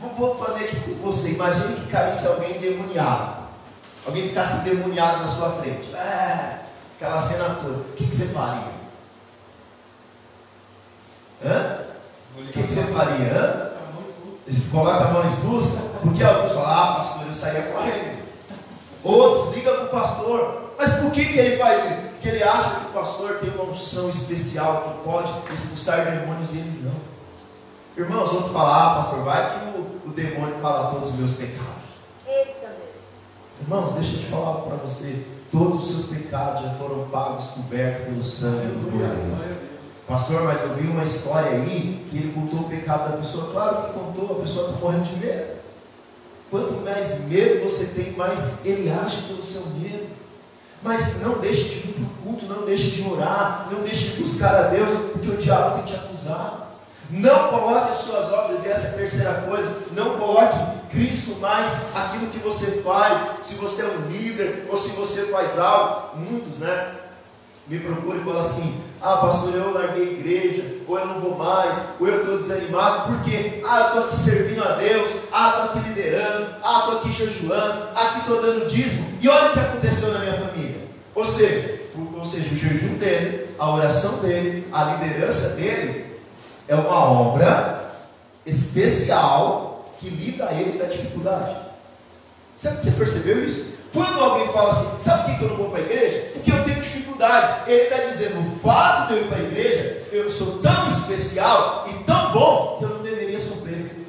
vou 0.00 0.38
fazer 0.38 0.64
aqui 0.64 0.80
com 0.80 0.94
você. 1.02 1.32
Imagine 1.32 1.76
que 1.76 1.86
caísse 1.88 2.26
alguém 2.26 2.58
demoniado. 2.58 3.40
Alguém 4.06 4.28
ficasse 4.28 4.64
demoniado 4.64 5.24
na 5.24 5.28
sua 5.28 5.50
frente. 5.52 5.94
É, 5.94 6.60
aquela 6.96 7.18
cena 7.18 7.56
toda. 7.56 7.80
O 7.80 7.92
que, 7.94 8.06
que 8.06 8.14
você 8.14 8.26
faria? 8.28 8.80
Hã? 11.44 11.89
O 12.36 12.52
que, 12.52 12.62
que, 12.62 12.72
você 12.72 12.84
faria? 12.84 13.70
Coloca 14.70 15.04
a 15.04 15.12
mão 15.12 15.26
expulsa? 15.26 15.90
Porque 16.02 16.22
alguns 16.22 16.52
falam, 16.52 16.70
ah, 16.70 16.94
pastor, 16.96 17.26
eu 17.26 17.32
saía 17.32 17.62
correndo. 17.62 18.20
Outros 19.02 19.54
ligam 19.54 19.74
para 19.74 19.84
o 19.84 19.88
pastor. 19.88 20.72
Mas 20.78 20.94
por 20.94 21.10
que, 21.12 21.24
que 21.24 21.38
ele 21.38 21.56
faz 21.56 21.84
isso? 21.84 22.00
Porque 22.10 22.28
ele 22.28 22.42
acha 22.42 22.80
que 22.80 22.86
o 22.86 22.92
pastor 22.92 23.38
tem 23.38 23.50
uma 23.50 23.64
unção 23.64 24.08
especial 24.10 24.82
que 24.82 25.04
pode 25.08 25.32
expulsar 25.52 26.04
demônios 26.04 26.54
e 26.54 26.58
ele 26.58 26.82
não. 26.84 27.10
Irmãos, 28.02 28.32
outros 28.32 28.52
falam, 28.52 28.72
ah, 28.72 28.94
pastor, 28.96 29.24
vai 29.24 29.58
que 29.58 29.78
o, 29.78 30.10
o 30.10 30.12
demônio 30.12 30.56
fala 30.60 30.90
todos 30.90 31.10
os 31.10 31.16
meus 31.16 31.32
pecados. 31.32 31.90
Eita, 32.26 32.68
Irmãos, 33.60 33.94
deixa 33.94 34.16
eu 34.16 34.20
te 34.20 34.26
falar 34.26 34.62
para 34.62 34.76
você. 34.76 35.26
Todos 35.52 35.84
os 35.84 36.06
seus 36.06 36.18
pecados 36.18 36.62
já 36.62 36.70
foram 36.74 37.08
pagos, 37.08 37.48
cobertos 37.48 38.04
pelo 38.06 38.24
sangue 38.24 38.66
do 38.66 38.90
Cordeiro. 38.90 39.69
Pastor, 40.10 40.42
mas 40.42 40.60
eu 40.62 40.70
vi 40.70 40.88
uma 40.88 41.04
história 41.04 41.52
aí 41.52 42.04
que 42.10 42.16
ele 42.16 42.32
contou 42.32 42.62
o 42.62 42.68
pecado 42.68 43.12
da 43.12 43.18
pessoa. 43.18 43.52
Claro 43.52 43.82
que 43.84 43.92
contou, 43.92 44.38
a 44.38 44.42
pessoa 44.42 44.70
está 44.70 44.80
morrendo 44.80 45.04
de 45.04 45.24
medo. 45.24 45.60
Quanto 46.50 46.72
mais 46.84 47.20
medo 47.28 47.62
você 47.62 47.86
tem, 47.86 48.10
mais 48.14 48.54
ele 48.64 48.90
age 48.90 49.22
pelo 49.28 49.44
seu 49.44 49.66
medo. 49.66 50.08
Mas 50.82 51.20
não 51.20 51.38
deixe 51.38 51.62
de 51.62 51.74
vir 51.76 51.94
para 51.94 52.02
o 52.02 52.08
culto, 52.24 52.46
não 52.46 52.66
deixe 52.66 52.90
de 52.90 53.08
orar, 53.08 53.68
não 53.70 53.82
deixe 53.82 54.08
de 54.08 54.20
buscar 54.20 54.52
a 54.56 54.62
Deus, 54.62 54.88
porque 55.12 55.30
o 55.30 55.36
diabo 55.36 55.76
tem 55.76 55.94
te 55.94 55.94
acusado. 55.94 56.64
Não 57.08 57.46
coloque 57.46 57.92
as 57.92 57.98
suas 57.98 58.32
obras, 58.32 58.64
e 58.64 58.68
essa 58.68 58.88
é 58.88 58.90
a 58.90 58.94
terceira 58.94 59.34
coisa, 59.42 59.72
não 59.92 60.18
coloque 60.18 60.88
Cristo 60.90 61.36
mais 61.36 61.70
aquilo 61.94 62.26
que 62.32 62.38
você 62.40 62.82
faz, 62.82 63.22
se 63.44 63.54
você 63.54 63.82
é 63.82 63.86
um 63.86 64.10
líder 64.10 64.66
ou 64.68 64.76
se 64.76 64.90
você 64.90 65.26
faz 65.26 65.56
algo. 65.56 66.18
Muitos, 66.18 66.58
né? 66.58 66.96
me 67.70 67.78
procura 67.78 68.18
e 68.18 68.24
fala 68.24 68.40
assim: 68.40 68.82
Ah, 69.02 69.16
pastor, 69.16 69.54
eu 69.54 69.72
larguei 69.72 70.08
a 70.08 70.12
igreja, 70.12 70.62
ou 70.86 70.98
eu 70.98 71.06
não 71.06 71.20
vou 71.20 71.34
mais, 71.34 71.78
ou 71.98 72.06
eu 72.06 72.20
estou 72.20 72.38
desanimado, 72.38 73.14
porque 73.14 73.62
ah, 73.66 73.80
eu 73.80 73.86
estou 73.86 74.04
aqui 74.04 74.16
servindo 74.16 74.62
a 74.62 74.72
Deus, 74.72 75.10
ah, 75.32 75.48
estou 75.48 75.62
aqui 75.64 75.88
liderando, 75.88 76.46
ah, 76.62 76.78
estou 76.80 76.98
aqui 76.98 77.12
jejuando, 77.12 77.88
ah, 77.94 78.02
aqui 78.02 78.20
estou 78.20 78.42
dando 78.42 78.68
dízimo, 78.68 79.08
e 79.18 79.28
olha 79.28 79.48
o 79.48 79.52
que 79.54 79.58
aconteceu 79.58 80.12
na 80.12 80.18
minha 80.18 80.34
família. 80.34 80.80
Ou 81.14 81.24
seja, 81.24 81.80
ou 82.14 82.24
seja, 82.26 82.54
o 82.54 82.58
jejum 82.58 82.94
dele, 82.98 83.48
a 83.58 83.74
oração 83.74 84.18
dele, 84.18 84.68
a 84.70 84.84
liderança 84.84 85.56
dele 85.56 86.18
é 86.68 86.74
uma 86.74 87.10
obra 87.10 87.92
especial 88.44 89.90
que 89.98 90.10
livra 90.10 90.52
ele 90.52 90.78
da 90.78 90.84
dificuldade. 90.84 91.56
Você 92.58 92.90
percebeu 92.90 93.44
isso? 93.44 93.70
Quando 93.94 94.20
alguém 94.20 94.48
fala 94.48 94.70
assim, 94.70 95.02
sabe 95.02 95.30
por 95.30 95.38
que 95.38 95.44
eu 95.44 95.48
não 95.48 95.56
vou 95.56 95.70
para 95.70 95.78
a 95.78 95.82
igreja? 95.82 96.29
Dificuldade. 96.92 97.70
Ele 97.70 97.82
está 97.82 97.96
dizendo, 97.98 98.40
o 98.40 98.58
fato 98.58 99.08
de 99.08 99.14
eu 99.14 99.24
ir 99.24 99.28
para 99.28 99.38
a 99.38 99.42
igreja, 99.42 100.02
eu 100.12 100.30
sou 100.30 100.58
tão 100.58 100.86
especial 100.86 101.88
e 101.88 102.04
tão 102.04 102.32
bom 102.32 102.76
que 102.78 102.84
eu 102.84 102.88
não 102.90 103.02
deveria 103.02 103.40
sofrer. 103.40 104.00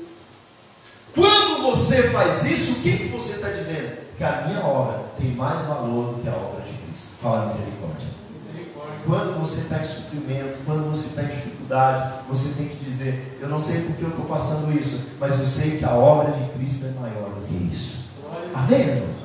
Quando 1.13 1.63
você 1.63 2.09
faz 2.09 2.45
isso, 2.45 2.73
o 2.73 2.75
que, 2.75 2.97
que 2.97 3.07
você 3.07 3.35
está 3.35 3.49
dizendo? 3.49 3.97
Que 4.17 4.23
a 4.23 4.43
minha 4.47 4.65
obra 4.65 5.05
tem 5.17 5.31
mais 5.31 5.61
valor 5.65 6.15
do 6.15 6.21
que 6.21 6.29
a 6.29 6.33
obra 6.33 6.61
de 6.61 6.73
Cristo. 6.73 7.09
Fala 7.21 7.45
misericórdia. 7.45 8.07
misericórdia. 8.45 8.99
Quando 9.05 9.39
você 9.39 9.61
está 9.61 9.79
em 9.79 9.83
sofrimento, 9.83 10.59
quando 10.65 10.89
você 10.89 11.09
está 11.09 11.23
em 11.23 11.35
dificuldade, 11.35 12.13
você 12.29 12.53
tem 12.53 12.69
que 12.69 12.85
dizer: 12.85 13.37
Eu 13.41 13.49
não 13.49 13.59
sei 13.59 13.81
porque 13.81 14.03
eu 14.03 14.09
estou 14.09 14.25
passando 14.25 14.71
isso, 14.71 15.01
mas 15.19 15.39
eu 15.39 15.45
sei 15.45 15.77
que 15.77 15.85
a 15.85 15.93
obra 15.93 16.31
de 16.31 16.49
Cristo 16.53 16.85
é 16.85 16.99
maior 16.99 17.29
do 17.29 17.47
que 17.47 17.73
isso. 17.73 18.05
Amém, 18.53 18.79
irmão? 18.79 19.21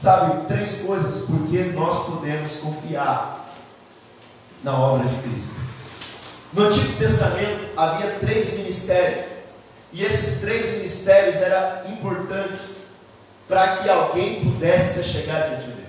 Sabe, 0.00 0.46
três 0.46 0.82
coisas 0.82 1.24
porque 1.26 1.58
nós 1.74 2.06
podemos 2.06 2.58
confiar 2.58 3.52
na 4.62 4.78
obra 4.78 5.08
de 5.08 5.16
Cristo. 5.22 5.56
No 6.52 6.68
Antigo 6.68 6.96
Testamento 6.96 7.68
havia 7.76 8.12
três 8.20 8.54
ministérios, 8.54 9.26
e 9.92 10.04
esses 10.04 10.40
três 10.40 10.76
ministérios 10.76 11.36
eram 11.36 11.90
importantes 11.90 12.78
para 13.48 13.78
que 13.78 13.88
alguém 13.88 14.44
pudesse 14.44 15.02
chegar 15.02 15.48
diante 15.48 15.64
de 15.64 15.72
Deus. 15.72 15.88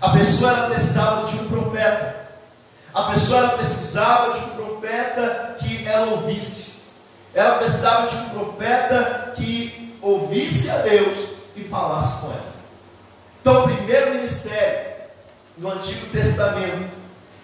A 0.00 0.10
pessoa 0.10 0.50
ela 0.50 0.70
precisava 0.70 1.28
de 1.28 1.36
um 1.36 1.48
profeta. 1.48 2.24
A 2.94 3.02
pessoa 3.04 3.40
ela 3.40 3.48
precisava 3.58 4.38
de 4.38 4.44
um 4.44 4.48
profeta 4.50 5.56
que 5.58 5.86
ela 5.86 6.12
ouvisse. 6.12 6.82
Ela 7.34 7.58
precisava 7.58 8.08
de 8.08 8.16
um 8.16 8.28
profeta 8.30 9.32
que 9.36 9.98
ouvisse 10.00 10.70
a 10.70 10.78
Deus 10.78 11.30
e 11.56 11.62
falasse 11.64 12.20
com 12.20 12.28
ela. 12.28 12.53
Então, 13.44 13.62
o 13.62 13.68
primeiro 13.68 14.14
ministério 14.14 14.94
no 15.58 15.70
Antigo 15.70 16.06
Testamento 16.06 16.88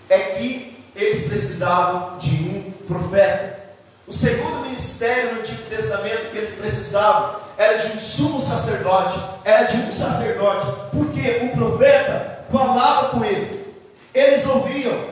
é 0.09 0.19
que 0.19 0.83
eles 0.97 1.27
precisavam 1.27 2.17
de 2.17 2.31
um 2.31 2.73
profeta. 2.89 3.61
O 4.07 4.13
segundo 4.15 4.63
ministério 4.63 5.35
no 5.35 5.41
Antigo 5.41 5.63
Testamento 5.69 6.31
que 6.31 6.39
eles 6.39 6.55
precisavam 6.55 7.41
era 7.59 7.77
de 7.77 7.93
um 7.93 7.99
sumo 7.99 8.41
sacerdote, 8.41 9.21
era 9.45 9.65
de 9.65 9.77
um 9.77 9.93
sacerdote, 9.93 10.69
porque 10.91 11.43
o 11.45 11.55
profeta 11.55 12.47
falava 12.51 13.11
com 13.11 13.23
eles, 13.23 13.67
eles 14.15 14.47
ouviam, 14.47 15.05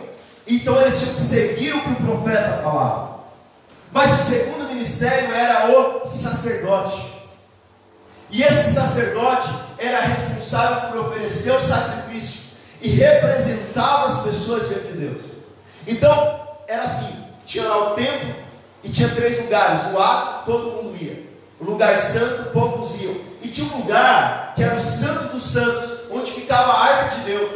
então 0.47 0.81
eles 0.81 0.99
tinham 0.99 1.13
que 1.13 1.21
seguir 1.21 1.75
o 1.75 1.83
que 1.83 2.03
o 2.03 2.07
profeta 2.07 2.63
falava. 2.63 3.25
Mas 3.93 4.23
o 4.23 4.25
segundo 4.25 4.69
ministério 4.71 5.35
era 5.35 5.71
o 5.71 6.07
sacerdote. 6.07 7.18
E 8.31 8.43
esse 8.43 8.75
sacerdote 8.75 9.49
era 9.79 10.01
responsável 10.01 10.91
por 10.91 11.09
oferecer 11.09 11.53
o 11.53 11.61
sacrifício 11.61 12.51
e 12.81 12.91
representava 12.91 14.07
as 14.07 14.23
pessoas 14.23 14.69
diante 14.69 14.93
de 14.93 14.99
Deus. 14.99 15.23
Então, 15.87 16.41
era 16.67 16.83
assim: 16.83 17.25
tinha 17.47 17.67
lá 17.67 17.93
o 17.93 17.95
templo 17.95 18.35
e 18.85 18.91
tinha 18.91 19.09
três 19.09 19.43
lugares. 19.43 19.93
O 19.93 19.99
ato, 19.99 20.45
todo 20.45 20.83
mundo 20.83 20.97
ia. 21.03 21.27
O 21.59 21.65
lugar 21.65 21.97
santo, 21.99 22.51
poucos 22.51 23.01
iam. 23.01 23.17
E 23.41 23.49
tinha 23.49 23.73
um 23.73 23.79
lugar 23.79 24.53
que 24.55 24.63
era 24.63 24.77
o 24.77 24.81
Santo 24.81 25.33
dos 25.33 25.45
Santos, 25.45 26.01
onde 26.11 26.31
ficava 26.31 26.73
a 26.73 26.85
arca 26.85 27.17
de 27.17 27.23
Deus. 27.23 27.51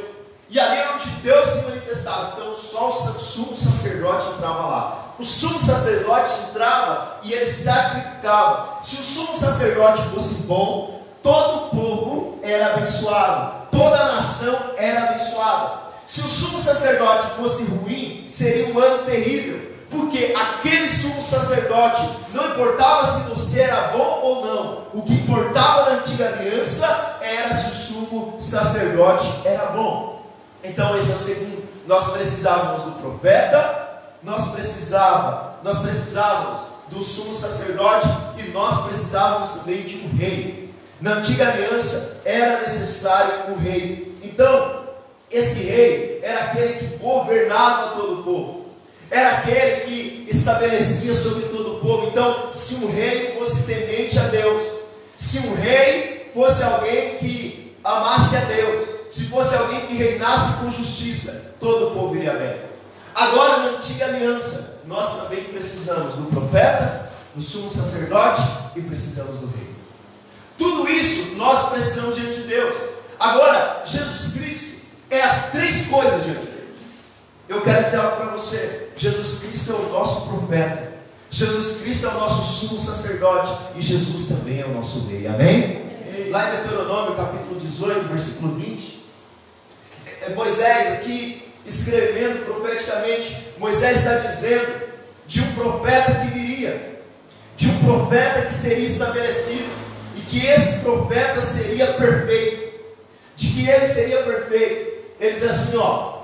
E 0.48 0.58
ali 0.58 0.76
era 0.76 0.94
onde 0.94 1.08
Deus 1.22 1.46
se 1.46 1.62
manifestava. 1.64 2.32
Então 2.32 2.52
só 2.52 2.88
o 2.88 2.92
sumo 2.92 3.56
sacerdote 3.56 4.28
entrava 4.28 4.66
lá. 4.66 5.11
O 5.22 5.24
sumo 5.24 5.60
sacerdote 5.60 6.32
entrava 6.50 7.20
e 7.22 7.32
ele 7.32 7.46
sacrificava. 7.46 8.80
Se 8.82 8.96
o 8.96 9.04
sumo 9.04 9.38
sacerdote 9.38 10.02
fosse 10.08 10.42
bom, 10.48 11.00
todo 11.22 11.66
o 11.66 11.70
povo 11.70 12.40
era 12.42 12.74
abençoado, 12.74 13.68
toda 13.70 14.00
a 14.00 14.14
nação 14.16 14.58
era 14.76 15.10
abençoada. 15.10 15.74
Se 16.08 16.22
o 16.22 16.24
sumo 16.24 16.58
sacerdote 16.58 17.36
fosse 17.36 17.62
ruim, 17.62 18.24
seria 18.28 18.74
um 18.74 18.78
ano 18.80 19.04
terrível, 19.04 19.70
porque 19.88 20.34
aquele 20.36 20.88
sumo 20.88 21.22
sacerdote 21.22 22.02
não 22.34 22.48
importava 22.48 23.06
se 23.06 23.28
você 23.30 23.60
era 23.60 23.92
bom 23.96 24.20
ou 24.24 24.44
não, 24.44 24.86
o 24.92 25.02
que 25.02 25.12
importava 25.12 25.88
na 25.88 25.96
antiga 25.98 26.30
aliança 26.30 27.18
era 27.20 27.54
se 27.54 27.70
o 27.70 27.74
sumo 27.74 28.36
sacerdote 28.40 29.32
era 29.44 29.66
bom. 29.66 30.26
Então, 30.64 30.98
esse 30.98 31.12
é 31.12 31.14
o 31.14 31.18
segundo. 31.18 31.68
Nós 31.86 32.10
precisávamos 32.10 32.82
do 32.82 32.90
profeta, 33.00 33.91
nós 34.22 34.50
precisávamos, 34.50 35.62
nós 35.62 35.78
precisávamos 35.80 36.60
do 36.90 37.02
sumo 37.02 37.34
sacerdote 37.34 38.06
e 38.38 38.50
nós 38.50 38.86
precisávamos 38.86 39.50
também 39.50 39.82
de 39.82 39.98
um 39.98 40.16
rei. 40.16 40.72
Na 41.00 41.14
antiga 41.14 41.48
aliança 41.48 42.20
era 42.24 42.60
necessário 42.60 43.52
um 43.52 43.58
rei. 43.58 44.16
Então, 44.22 44.82
esse 45.30 45.60
rei 45.64 46.20
era 46.22 46.44
aquele 46.44 46.74
que 46.74 46.96
governava 46.98 47.96
todo 47.96 48.20
o 48.20 48.22
povo. 48.22 48.66
Era 49.10 49.38
aquele 49.38 49.80
que 49.82 50.26
estabelecia 50.30 51.14
sobre 51.14 51.48
todo 51.48 51.76
o 51.76 51.80
povo. 51.80 52.06
Então, 52.08 52.52
se 52.52 52.76
um 52.76 52.90
rei 52.90 53.34
fosse 53.38 53.64
temente 53.64 54.18
a 54.18 54.24
Deus, 54.24 54.62
se 55.16 55.48
um 55.48 55.54
rei 55.54 56.30
fosse 56.32 56.62
alguém 56.62 57.18
que 57.18 57.76
amasse 57.82 58.36
a 58.36 58.40
Deus, 58.40 58.88
se 59.10 59.24
fosse 59.24 59.54
alguém 59.54 59.86
que 59.86 59.94
reinasse 59.94 60.58
com 60.58 60.70
justiça, 60.70 61.54
todo 61.58 61.88
o 61.88 61.90
povo 61.90 62.16
iria 62.16 62.32
bem. 62.34 62.71
Agora, 63.14 63.58
na 63.58 63.78
antiga 63.78 64.06
aliança, 64.06 64.80
nós 64.86 65.22
também 65.22 65.44
precisamos 65.44 66.14
do 66.14 66.24
profeta, 66.30 67.10
do 67.34 67.42
sumo 67.42 67.70
sacerdote 67.70 68.42
e 68.76 68.80
precisamos 68.80 69.38
do 69.38 69.46
rei. 69.46 69.68
Tudo 70.58 70.88
isso 70.88 71.34
nós 71.36 71.70
precisamos 71.70 72.16
diante 72.16 72.42
de 72.42 72.48
Deus. 72.48 72.74
Agora, 73.18 73.82
Jesus 73.84 74.32
Cristo 74.34 74.80
é 75.10 75.22
as 75.22 75.50
três 75.50 75.86
coisas 75.86 76.24
diante 76.24 76.40
de 76.40 76.46
Deus. 76.46 76.62
Eu 77.48 77.60
quero 77.62 77.84
dizer 77.84 77.98
algo 77.98 78.16
para 78.16 78.26
você: 78.32 78.88
Jesus 78.96 79.40
Cristo 79.40 79.72
é 79.72 79.74
o 79.74 79.88
nosso 79.90 80.28
profeta, 80.28 80.92
Jesus 81.30 81.82
Cristo 81.82 82.06
é 82.06 82.10
o 82.10 82.14
nosso 82.14 82.66
sumo 82.66 82.80
sacerdote 82.80 83.52
e 83.76 83.82
Jesus 83.82 84.28
também 84.28 84.60
é 84.60 84.66
o 84.66 84.72
nosso 84.74 85.06
rei. 85.06 85.26
Amém? 85.26 86.30
Lá 86.30 86.48
em 86.48 86.56
Deuteronômio, 86.56 87.14
capítulo 87.14 87.58
18, 87.60 88.08
versículo 88.08 88.54
20, 88.54 89.04
é, 90.06 90.26
é 90.26 90.34
Moisés 90.34 90.92
aqui 90.94 91.41
escrevendo 91.66 92.44
profeticamente, 92.44 93.52
Moisés 93.58 93.98
está 93.98 94.16
dizendo 94.18 94.92
de 95.26 95.40
um 95.40 95.54
profeta 95.54 96.12
que 96.12 96.38
viria, 96.38 97.00
de 97.56 97.68
um 97.68 97.84
profeta 97.84 98.46
que 98.46 98.52
seria 98.52 98.86
estabelecido, 98.86 99.70
e 100.16 100.20
que 100.22 100.46
esse 100.46 100.80
profeta 100.80 101.40
seria 101.40 101.94
perfeito, 101.94 102.72
de 103.36 103.48
que 103.48 103.68
ele 103.68 103.86
seria 103.86 104.22
perfeito. 104.22 104.92
Ele 105.20 105.34
diz 105.34 105.44
assim: 105.44 105.76
ó, 105.76 106.22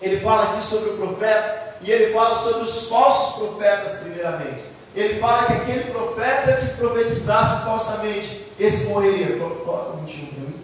ele 0.00 0.20
fala 0.20 0.52
aqui 0.52 0.64
sobre 0.64 0.90
o 0.90 0.96
profeta, 0.96 1.76
e 1.82 1.90
ele 1.90 2.12
fala 2.12 2.38
sobre 2.38 2.64
os 2.64 2.88
falsos 2.88 3.36
profetas, 3.36 3.98
primeiramente. 3.98 4.64
Ele 4.96 5.18
fala 5.20 5.46
que 5.46 5.52
aquele 5.52 5.90
profeta 5.90 6.56
que 6.56 6.76
profetizasse 6.76 7.64
falsamente, 7.64 8.46
esse 8.58 8.86
morreria. 8.86 9.36
Coloca 9.38 9.90
o 9.90 9.96
21 10.04 10.26
para 10.26 10.38
mim. 10.38 10.60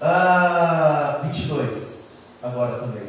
Ah, 0.00 1.20
22 1.24 1.93
agora 2.44 2.78
também. 2.78 3.08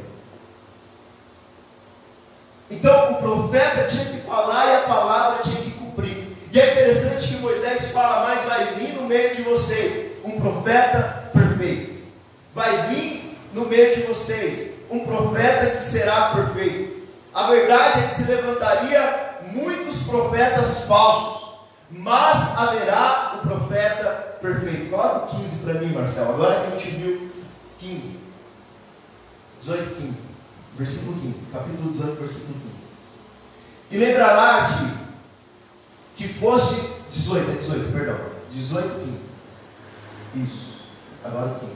Então 2.72 3.12
o 3.12 3.16
profeta 3.18 3.84
tinha 3.84 4.06
que 4.06 4.22
falar 4.22 4.66
e 4.66 4.76
a 4.78 4.82
palavra 4.82 5.44
tinha 5.44 5.62
que 5.62 5.72
cumprir. 5.72 6.36
E 6.52 6.60
é 6.60 6.72
interessante 6.72 7.28
que 7.28 7.42
Moisés 7.42 7.92
fala, 7.92 8.28
mas 8.28 8.46
vai 8.46 8.74
vir 8.76 8.94
no 8.94 9.04
meio 9.04 9.36
de 9.36 9.42
vocês 9.44 10.14
um 10.24 10.40
profeta 10.40 11.30
perfeito. 11.34 12.04
Vai 12.54 12.88
vir 12.88 13.38
no 13.54 13.66
meio 13.66 13.96
de 13.96 14.02
vocês 14.04 14.74
um 14.90 15.06
profeta 15.06 15.72
que 15.72 15.82
será 15.82 16.30
perfeito. 16.30 17.06
A 17.34 17.48
verdade 17.48 18.00
é 18.00 18.08
que 18.08 18.16
se 18.16 18.24
levantaria 18.24 19.36
muitos 19.52 20.04
profetas 20.04 20.86
falsos, 20.86 21.60
mas 21.90 22.58
haverá 22.58 23.40
o 23.44 23.48
profeta 23.48 24.38
perfeito. 24.42 24.90
Coloca 24.90 25.36
15 25.38 25.64
para 25.64 25.74
mim, 25.76 25.94
Marcelo. 25.94 26.34
Agora 26.34 26.62
que 26.62 26.68
a 26.68 26.80
gente 26.80 26.96
viu 26.96 27.32
15. 27.80 28.25
18, 29.66 29.96
15. 29.96 30.14
Versículo 30.78 31.22
15. 31.22 31.34
Capítulo 31.52 31.92
18, 31.92 32.20
versículo 32.20 32.54
15. 32.54 32.66
E 33.92 33.98
lembrará-te 33.98 34.94
que 36.16 36.28
foste. 36.28 36.94
18, 37.10 37.52
é 37.52 37.54
18, 37.56 37.92
perdão. 37.92 38.18
18, 38.52 38.88
15. 40.34 40.46
Isso. 40.46 40.84
Agora 41.24 41.60
15. 41.60 41.72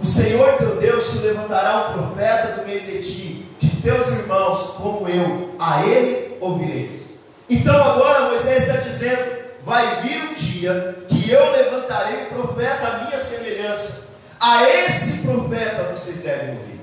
O 0.00 0.06
Senhor 0.06 0.58
teu 0.58 0.76
Deus 0.80 1.10
te 1.10 1.18
levantará 1.18 1.90
um 1.90 1.92
profeta 1.92 2.56
do 2.56 2.66
meio 2.66 2.80
de 2.80 3.02
ti, 3.02 3.46
de 3.60 3.82
teus 3.82 4.08
irmãos, 4.08 4.70
como 4.76 5.08
eu, 5.08 5.54
a 5.58 5.86
ele 5.86 6.36
ouvireis. 6.40 7.02
Então 7.48 7.76
agora 7.76 8.30
Moisés 8.30 8.62
está 8.66 8.78
dizendo: 8.78 9.44
vai 9.64 10.02
vir 10.02 10.22
um 10.22 10.34
dia 10.34 11.04
que 11.08 11.30
eu 11.30 11.52
levantarei 11.52 12.26
um 12.26 12.42
profeta 12.42 12.86
à 12.86 13.04
minha 13.04 13.18
semelhança. 13.18 14.04
A 14.40 14.68
esse 14.68 15.18
profeta 15.18 15.92
vocês 15.94 16.22
devem 16.22 16.58
ouvir 16.58 16.73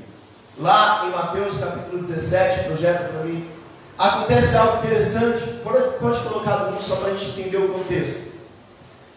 lá 0.61 1.07
em 1.07 1.09
Mateus 1.09 1.57
capítulo 1.57 2.03
17, 2.03 2.65
projeto 2.65 3.11
para 3.11 3.23
mim, 3.23 3.49
acontece 3.97 4.55
algo 4.55 4.77
interessante. 4.77 5.59
Pode, 5.63 5.97
pode 5.99 6.19
colocar 6.19 6.71
no 6.71 6.81
só 6.81 6.97
para 6.97 7.11
a 7.11 7.17
gente 7.17 7.39
entender 7.39 7.57
o 7.57 7.73
contexto. 7.73 8.31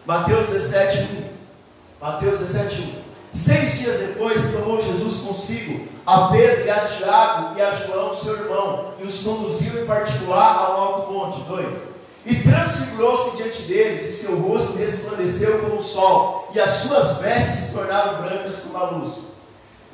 Mateus 0.05 0.49
17, 0.49 0.97
1. 0.97 1.29
Mateus 2.01 2.39
17, 2.39 2.81
1. 2.81 3.05
Seis 3.31 3.79
dias 3.79 3.99
depois 3.99 4.53
tomou 4.53 4.81
Jesus 4.81 5.17
consigo 5.17 5.87
a 6.05 6.29
Pedro 6.29 6.65
e 6.65 6.69
a 6.69 6.85
Tiago 6.85 7.57
e 7.57 7.61
a 7.61 7.71
João, 7.71 8.13
seu 8.13 8.37
irmão, 8.37 8.93
e 8.99 9.03
os 9.03 9.19
conduziu 9.21 9.83
em 9.83 9.85
particular 9.85 10.57
ao 10.57 10.79
alto 10.79 11.11
monte. 11.11 11.41
2. 11.47 11.75
E 12.25 12.35
transfigurou-se 12.41 13.37
diante 13.37 13.61
deles, 13.63 14.03
e 14.07 14.11
seu 14.11 14.37
rosto 14.39 14.77
resplandeceu 14.77 15.59
como 15.59 15.75
o 15.75 15.81
sol, 15.81 16.49
e 16.55 16.59
as 16.59 16.71
suas 16.71 17.17
vestes 17.19 17.65
se 17.65 17.71
tornaram 17.71 18.23
brancas 18.23 18.61
como 18.61 18.77
a 18.77 18.89
luz. 18.89 19.24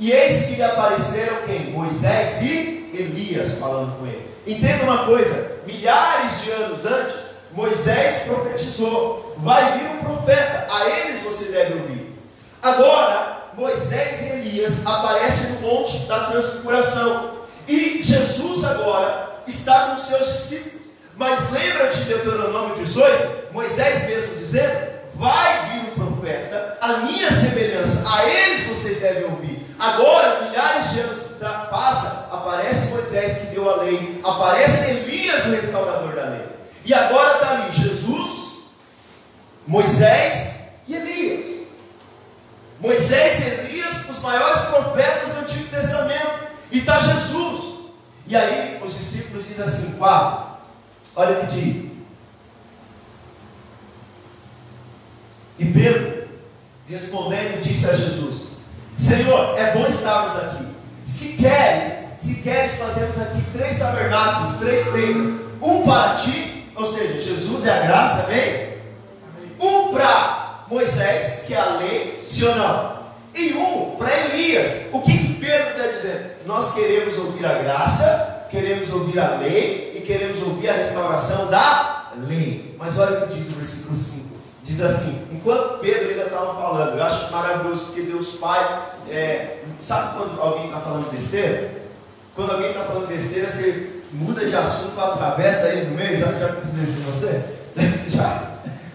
E 0.01 0.11
eis 0.11 0.47
que 0.47 0.55
lhe 0.55 0.63
apareceram 0.63 1.43
quem? 1.45 1.69
Moisés 1.69 2.41
e 2.41 2.89
Elias 2.91 3.59
falando 3.59 3.99
com 3.99 4.07
ele. 4.07 4.27
Entenda 4.47 4.83
uma 4.83 5.05
coisa: 5.05 5.57
milhares 5.67 6.41
de 6.41 6.49
anos 6.49 6.85
antes, 6.87 7.17
Moisés 7.51 8.23
profetizou: 8.23 9.35
vai 9.37 9.77
vir 9.77 9.91
um 9.91 9.97
profeta, 9.99 10.65
a 10.73 10.89
eles 10.89 11.21
você 11.21 11.51
deve 11.51 11.75
ouvir. 11.75 12.15
Agora, 12.63 13.51
Moisés 13.53 14.21
e 14.21 14.37
Elias 14.37 14.83
aparecem 14.87 15.51
no 15.51 15.61
monte 15.61 15.99
da 16.07 16.31
transfiguração. 16.31 17.41
E 17.67 18.01
Jesus 18.01 18.65
agora 18.65 19.43
está 19.45 19.89
com 19.89 19.97
seus 19.97 20.33
discípulos. 20.33 20.81
Mas 21.15 21.51
lembra 21.51 21.89
de 21.89 22.05
Deuteronômio 22.05 22.75
18? 22.77 23.53
Moisés 23.53 24.07
mesmo 24.07 24.35
dizendo: 24.37 24.87
vai 25.13 25.69
vir 25.69 25.91
um 25.91 26.15
profeta, 26.15 26.79
a 26.81 26.97
minha 26.97 27.29
semelhança, 27.29 28.03
a 28.11 28.27
eles 28.27 28.65
vocês 28.65 28.99
devem 28.99 29.25
ouvir. 29.25 29.60
Agora, 29.81 30.43
milhares 30.43 30.91
de 30.91 30.99
anos 30.99 31.23
passa, 31.71 32.29
aparece 32.31 32.91
Moisés 32.91 33.37
que 33.39 33.47
deu 33.47 33.67
a 33.67 33.77
lei, 33.77 34.21
aparece 34.23 34.91
Elias, 34.91 35.43
o 35.47 35.49
restaurador 35.49 36.13
da 36.13 36.25
lei. 36.25 36.45
E 36.85 36.93
agora 36.93 37.33
está 37.33 37.49
ali 37.49 37.71
Jesus, 37.71 38.59
Moisés 39.65 40.65
e 40.87 40.95
Elias. 40.95 41.67
Moisés 42.79 43.39
e 43.39 43.49
Elias, 43.49 44.07
os 44.07 44.19
maiores 44.19 44.61
profetas 44.65 45.33
do 45.33 45.39
Antigo 45.39 45.69
Testamento. 45.69 46.51
E 46.71 46.77
está 46.77 47.01
Jesus. 47.01 47.89
E 48.27 48.35
aí 48.35 48.79
os 48.85 48.95
discípulos 48.95 49.47
dizem 49.47 49.65
assim, 49.65 49.93
quatro. 49.97 50.57
Olha 51.15 51.39
o 51.39 51.41
que 51.41 51.55
diz. 51.55 51.91
E 55.57 55.65
Pedro, 55.65 56.27
respondendo, 56.87 57.63
disse 57.63 57.89
a 57.89 57.95
Jesus: 57.95 58.50
Senhor, 58.97 59.57
é 59.57 59.73
bom 59.73 59.85
estarmos 59.87 60.43
aqui. 60.43 60.65
Se 61.03 61.33
queres, 61.33 61.93
se 62.19 62.35
queres, 62.35 62.73
fazemos 62.73 63.19
aqui 63.19 63.41
três 63.53 63.79
tabernáculos, 63.79 64.57
três 64.57 64.89
tendas, 64.91 65.41
Um 65.61 65.83
para 65.83 66.15
ti, 66.15 66.71
ou 66.75 66.85
seja, 66.85 67.21
Jesus 67.21 67.65
é 67.65 67.71
a 67.71 67.85
graça, 67.85 68.23
amém? 68.23 68.71
Um 69.59 69.93
para 69.93 70.65
Moisés, 70.69 71.43
que 71.45 71.53
é 71.53 71.59
a 71.59 71.75
lei, 71.75 72.21
sim 72.23 72.45
ou 72.45 72.55
não? 72.55 73.01
E 73.35 73.53
um 73.53 73.95
para 73.97 74.09
Elias. 74.25 74.87
O 74.91 75.01
que, 75.01 75.17
que 75.17 75.33
Pedro 75.35 75.69
está 75.69 75.87
dizendo? 75.87 76.31
Nós 76.45 76.73
queremos 76.73 77.17
ouvir 77.17 77.45
a 77.45 77.53
graça, 77.59 78.47
queremos 78.49 78.91
ouvir 78.91 79.19
a 79.19 79.35
lei 79.35 79.93
e 79.95 80.01
queremos 80.01 80.41
ouvir 80.41 80.69
a 80.69 80.73
restauração 80.73 81.49
da 81.49 82.11
lei. 82.15 82.75
Mas 82.79 82.97
olha 82.97 83.19
o 83.19 83.27
que 83.27 83.35
diz 83.35 83.47
o 83.47 83.57
versículo 83.57 83.95
5. 83.95 84.30
Diz 84.71 84.81
assim: 84.81 85.27
enquanto 85.33 85.79
Pedro 85.79 86.11
ainda 86.11 86.23
estava 86.23 86.53
falando, 86.53 86.97
eu 86.97 87.03
acho 87.03 87.29
maravilhoso 87.29 87.87
porque 87.87 88.03
Deus 88.03 88.35
Pai, 88.35 88.83
é, 89.09 89.57
sabe 89.81 90.17
quando 90.17 90.39
alguém 90.39 90.67
está 90.67 90.79
falando 90.79 91.11
besteira? 91.11 91.71
Quando 92.33 92.51
alguém 92.53 92.69
está 92.69 92.85
falando 92.85 93.07
besteira, 93.09 93.49
você 93.49 94.01
muda 94.13 94.45
de 94.45 94.55
assunto, 94.55 94.97
atravessa 94.97 95.67
ele 95.67 95.89
no 95.89 95.95
meio. 95.97 96.21
Já, 96.21 96.31
já 96.31 96.45
aconteceu 96.45 96.83
isso 96.85 97.01
com 97.01 97.11
você? 97.11 97.43
já? 98.07 98.51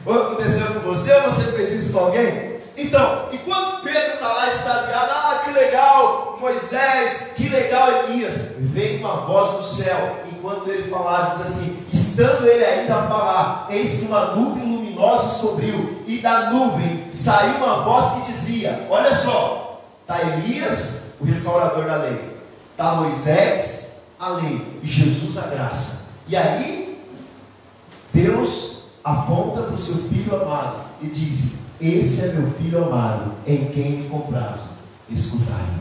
Ou 0.06 0.14
aconteceu 0.14 0.66
com 0.66 0.80
você 0.80 1.12
ou 1.12 1.22
você 1.24 1.52
fez 1.52 1.72
isso 1.72 1.92
com 1.92 2.06
alguém? 2.06 2.56
Então, 2.74 3.28
enquanto 3.30 3.82
Pedro 3.82 4.14
está 4.14 4.32
lá 4.32 4.48
extasiado, 4.48 5.10
ah, 5.10 5.42
que 5.44 5.50
legal, 5.50 6.38
Moisés, 6.40 7.32
que 7.36 7.50
legal, 7.50 8.04
Elias, 8.04 8.54
vem 8.58 9.00
uma 9.00 9.26
voz 9.26 9.58
do 9.58 9.62
céu, 9.62 10.20
enquanto 10.32 10.70
ele 10.70 10.90
falava, 10.90 11.34
diz 11.34 11.42
assim: 11.42 11.86
estando 11.92 12.46
ele 12.46 12.64
ainda 12.64 12.96
a 12.96 13.08
falar, 13.08 13.66
eis 13.68 13.98
que 13.98 14.06
uma 14.06 14.34
nuvem 14.34 14.75
luminosa 14.96 15.38
sobriu, 15.38 16.02
e 16.06 16.18
da 16.18 16.50
nuvem 16.50 17.06
saiu 17.12 17.56
uma 17.56 17.84
voz 17.84 18.24
que 18.24 18.32
dizia: 18.32 18.86
Olha 18.90 19.14
só, 19.14 19.84
está 20.00 20.20
Elias, 20.22 21.12
o 21.20 21.24
restaurador 21.24 21.84
da 21.84 21.96
lei, 21.96 22.36
está 22.72 22.94
Moisés, 22.96 24.04
a 24.18 24.30
lei, 24.30 24.80
e 24.82 24.86
Jesus, 24.86 25.38
a 25.38 25.46
graça. 25.48 26.06
E 26.26 26.34
aí, 26.34 26.98
Deus 28.12 28.84
aponta 29.04 29.62
para 29.62 29.74
o 29.74 29.78
seu 29.78 30.08
filho 30.08 30.34
amado 30.34 30.80
e 31.02 31.06
disse: 31.06 31.58
Esse 31.80 32.24
é 32.24 32.32
meu 32.32 32.50
filho 32.52 32.84
amado, 32.84 33.32
em 33.46 33.66
quem 33.66 33.90
me 33.98 34.08
comprazo, 34.08 34.64
escutai. 35.10 35.76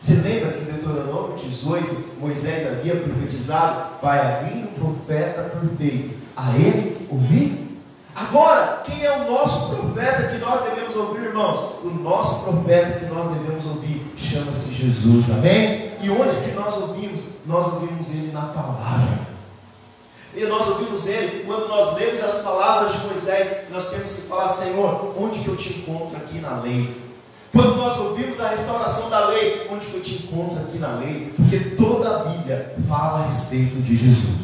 Você 0.00 0.16
lembra 0.16 0.52
que 0.52 0.60
em 0.60 0.64
Deuteronômio 0.64 1.38
18, 1.38 2.20
Moisés 2.20 2.66
havia 2.66 2.96
profetizado: 2.96 3.94
Vai 4.02 4.44
vir 4.44 4.64
um 4.64 4.66
profeta 4.66 5.44
perfeito, 5.44 6.14
a 6.36 6.50
ele 6.58 7.06
ouvir? 7.10 7.63
Agora, 8.14 8.82
quem 8.84 9.04
é 9.04 9.10
o 9.10 9.30
nosso 9.30 9.74
profeta 9.74 10.28
que 10.28 10.38
nós 10.38 10.62
devemos 10.62 10.94
ouvir, 10.94 11.24
irmãos? 11.24 11.82
O 11.82 11.90
nosso 11.90 12.44
profeta 12.44 13.00
que 13.00 13.06
nós 13.06 13.30
devemos 13.32 13.66
ouvir 13.66 14.12
chama-se 14.16 14.72
Jesus, 14.72 15.24
amém? 15.30 15.92
E 16.00 16.08
onde 16.10 16.48
que 16.48 16.54
nós 16.54 16.76
ouvimos? 16.76 17.22
Nós 17.44 17.72
ouvimos 17.72 18.08
ele 18.10 18.30
na 18.32 18.42
palavra. 18.42 19.34
E 20.34 20.44
nós 20.46 20.68
ouvimos 20.68 21.06
ele, 21.06 21.44
quando 21.44 21.68
nós 21.68 21.96
lemos 21.96 22.22
as 22.22 22.42
palavras 22.42 22.92
de 22.92 23.06
Moisés, 23.06 23.68
nós 23.70 23.90
temos 23.90 24.12
que 24.12 24.22
falar, 24.22 24.48
Senhor, 24.48 25.14
onde 25.18 25.40
que 25.40 25.48
eu 25.48 25.56
te 25.56 25.78
encontro 25.78 26.16
aqui 26.16 26.38
na 26.38 26.60
lei? 26.60 27.02
Quando 27.52 27.76
nós 27.76 27.96
ouvimos 27.98 28.40
a 28.40 28.48
restauração 28.48 29.08
da 29.10 29.28
lei, 29.28 29.68
onde 29.70 29.86
que 29.86 29.94
eu 29.94 30.02
te 30.02 30.24
encontro 30.24 30.58
aqui 30.58 30.78
na 30.78 30.96
lei? 30.96 31.32
Porque 31.36 31.58
toda 31.76 32.16
a 32.16 32.24
Bíblia 32.24 32.74
fala 32.88 33.20
a 33.20 33.26
respeito 33.26 33.76
de 33.76 33.96
Jesus. 33.96 34.40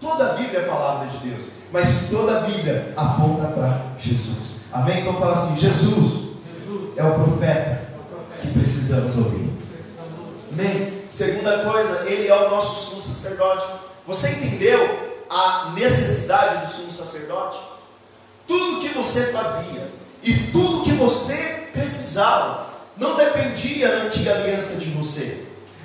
Toda 0.00 0.30
a 0.30 0.32
Bíblia 0.34 0.60
é 0.60 0.62
palavra 0.62 1.08
de 1.08 1.18
Deus, 1.28 1.46
mas 1.72 2.08
toda 2.10 2.38
a 2.38 2.40
Bíblia 2.42 2.92
aponta 2.96 3.48
para 3.48 3.82
Jesus. 3.98 4.58
Amém? 4.72 5.00
Então 5.00 5.14
fala 5.14 5.32
assim: 5.32 5.58
Jesus, 5.58 6.28
é 6.96 7.04
o 7.04 7.14
profeta 7.14 7.88
que 8.40 8.48
precisamos 8.48 9.16
ouvir. 9.16 9.50
Amém? 10.52 11.02
Segunda 11.08 11.58
coisa, 11.64 12.04
ele 12.06 12.28
é 12.28 12.34
o 12.34 12.50
nosso 12.50 12.90
sumo 12.90 13.02
sacerdote. 13.02 13.66
Você 14.06 14.30
entendeu 14.30 15.16
a 15.28 15.72
necessidade 15.74 16.66
do 16.66 16.72
sumo 16.72 16.92
sacerdote? 16.92 17.58
Tudo 18.46 18.80
que 18.80 18.88
você 18.88 19.26
fazia 19.26 19.90
e 20.22 20.34
tudo 20.52 20.84
que 20.84 20.92
você 20.92 21.68
precisava, 21.72 22.68
não 22.96 23.16
dependia 23.16 23.88
da 23.88 24.04
antiga 24.04 24.34
aliança 24.34 24.76
de 24.76 24.90
você, 24.90 25.44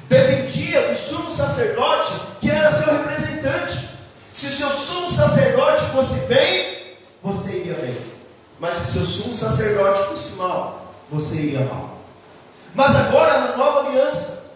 dependia 0.10 0.88
do 0.88 0.96
sumo 0.96 1.32
sacerdote 1.32 2.14
que 2.42 2.50
era 2.50 2.72
seu 2.72 2.92
representante. 2.92 3.93
Se 4.34 4.48
seu 4.48 4.70
sumo 4.72 5.12
sacerdote 5.12 5.86
fosse 5.92 6.22
bem, 6.22 6.98
você 7.22 7.66
ia 7.66 7.76
bem. 7.76 7.96
Mas 8.60 8.74
se 8.74 8.94
seu 8.94 9.06
sumo 9.06 9.36
sacerdote 9.36 10.10
fosse 10.10 10.38
mal, 10.38 10.96
você 11.12 11.52
ia 11.52 11.64
mal. 11.66 12.00
Mas 12.74 12.96
agora 12.96 13.42
na 13.42 13.58
nova 13.58 13.88
aliança, 13.88 14.48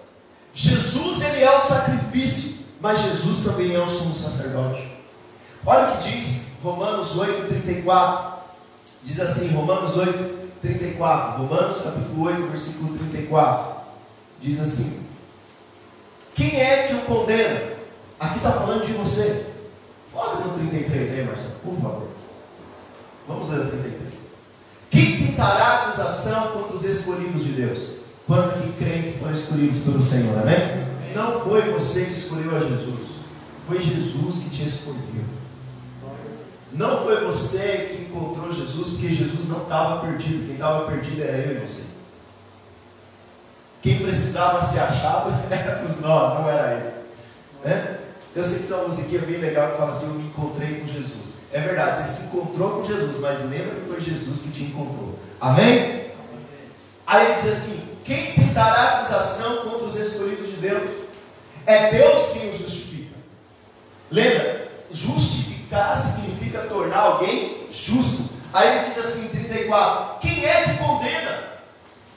Jesus 0.52 1.22
ele 1.22 1.44
é 1.44 1.56
o 1.56 1.60
sacrifício, 1.60 2.66
mas 2.82 3.04
Jesus 3.04 3.46
também 3.46 3.76
é 3.76 3.80
o 3.80 3.88
sumo 3.88 4.16
sacerdote. 4.16 4.92
Olha 5.64 5.90
o 5.90 5.98
que 5.98 6.10
diz 6.10 6.46
Romanos 6.64 7.16
8:34. 7.16 8.38
Diz 9.04 9.20
assim, 9.20 9.50
Romanos 9.50 9.96
8 9.96 10.38
34, 10.60 11.44
Romanos 11.44 11.82
capítulo 11.82 12.24
8, 12.26 12.48
versículo 12.48 12.98
34, 12.98 13.76
diz 14.42 14.60
assim: 14.60 15.06
Quem 16.34 16.60
é 16.60 16.88
que 16.88 16.96
o 16.96 17.02
condena? 17.02 17.78
Aqui 18.20 18.38
está 18.38 18.54
falando 18.54 18.84
de 18.84 18.94
você. 18.94 19.57
Foca 20.18 20.46
no 20.46 20.58
33 20.58 21.12
aí, 21.12 21.26
Marcelo, 21.26 21.54
por 21.64 21.76
favor. 21.76 22.08
Vamos 23.28 23.50
ler 23.50 23.60
o 23.60 23.70
33. 23.70 24.14
Quem 24.90 25.28
tentará 25.28 25.84
acusação 25.84 26.54
contra 26.54 26.76
os 26.76 26.84
escolhidos 26.84 27.44
de 27.44 27.52
Deus? 27.52 27.98
Quantos 28.26 28.54
aqui 28.54 28.74
creem 28.80 29.04
que 29.04 29.20
foram 29.20 29.34
escolhidos 29.34 29.80
pelo 29.82 30.02
Senhor, 30.02 30.40
amém? 30.40 30.88
Não 31.14 31.40
foi 31.42 31.72
você 31.72 32.06
que 32.06 32.14
escolheu 32.14 32.56
a 32.56 32.60
Jesus, 32.62 33.08
foi 33.68 33.80
Jesus 33.80 34.44
que 34.44 34.50
te 34.50 34.66
escolheu. 34.66 35.26
Não 36.74 37.04
foi 37.04 37.24
você 37.24 37.92
que 37.92 38.02
encontrou 38.10 38.52
Jesus, 38.52 38.90
porque 38.90 39.14
Jesus 39.14 39.48
não 39.48 39.64
estava 39.64 40.02
perdido. 40.02 40.48
Quem 40.48 40.56
estava 40.56 40.88
perdido 40.88 41.22
era 41.22 41.38
eu 41.38 41.64
e 41.64 41.68
você. 41.68 41.84
Quem 43.84 44.00
precisava 44.00 44.64
ser 44.64 44.80
achado 44.80 45.32
éramos 45.54 46.00
nós, 46.02 46.40
não 46.40 46.50
era 46.50 46.74
ele. 46.74 46.94
Né? 47.64 48.07
Eu 48.38 48.44
sei 48.44 48.60
que 48.60 48.68
tem 48.68 48.78
uma 48.78 48.86
musiquinha 48.86 49.22
bem 49.22 49.38
legal 49.38 49.72
que 49.72 49.78
fala 49.78 49.90
assim: 49.90 50.06
Eu 50.06 50.14
me 50.14 50.28
encontrei 50.28 50.80
com 50.80 50.86
Jesus. 50.86 51.26
É 51.52 51.60
verdade, 51.60 51.98
você 51.98 52.04
se 52.04 52.26
encontrou 52.26 52.70
com 52.70 52.84
Jesus, 52.84 53.20
mas 53.20 53.40
lembra 53.50 53.74
que 53.74 53.90
foi 53.90 54.00
Jesus 54.00 54.44
que 54.44 54.52
te 54.52 54.64
encontrou. 54.66 55.18
Amém? 55.42 56.12
Aí 57.08 57.26
ele 57.26 57.42
diz 57.42 57.52
assim: 57.52 57.98
Quem 58.06 58.34
tentará 58.34 59.00
acusação 59.00 59.64
contra 59.64 59.88
os 59.88 59.96
escolhidos 59.96 60.52
de 60.52 60.58
Deus? 60.58 60.88
É 61.66 61.90
Deus 61.90 62.28
quem 62.34 62.52
os 62.52 62.60
justifica. 62.60 63.16
Lembra? 64.12 64.68
Justificar 64.92 65.96
significa 65.98 66.60
tornar 66.68 67.00
alguém 67.00 67.68
justo. 67.72 68.30
Aí 68.54 68.78
ele 68.78 68.90
diz 68.90 69.00
assim, 69.00 69.30
34, 69.30 70.20
quem 70.20 70.46
é 70.46 70.64
que 70.64 70.78
condena? 70.78 71.44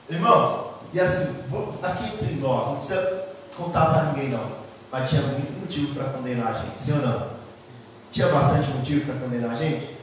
Irmãos, 0.08 0.66
e 0.92 1.00
assim, 1.00 1.42
vou, 1.48 1.74
aqui 1.82 2.04
entre 2.04 2.34
nós, 2.34 2.66
não 2.68 2.76
precisa 2.76 3.28
contar 3.56 3.86
para 3.86 4.12
ninguém 4.12 4.28
não, 4.28 4.59
mas 4.90 5.08
tinha 5.08 5.22
muito 5.22 5.52
motivo 5.60 5.94
para 5.94 6.10
condenar 6.10 6.48
a 6.48 6.62
gente, 6.62 6.82
sim 6.82 6.92
ou 6.94 7.06
não? 7.06 7.28
Tinha 8.10 8.28
bastante 8.28 8.68
motivo 8.70 9.06
para 9.06 9.20
condenar 9.20 9.50
a 9.52 9.54
gente? 9.54 9.96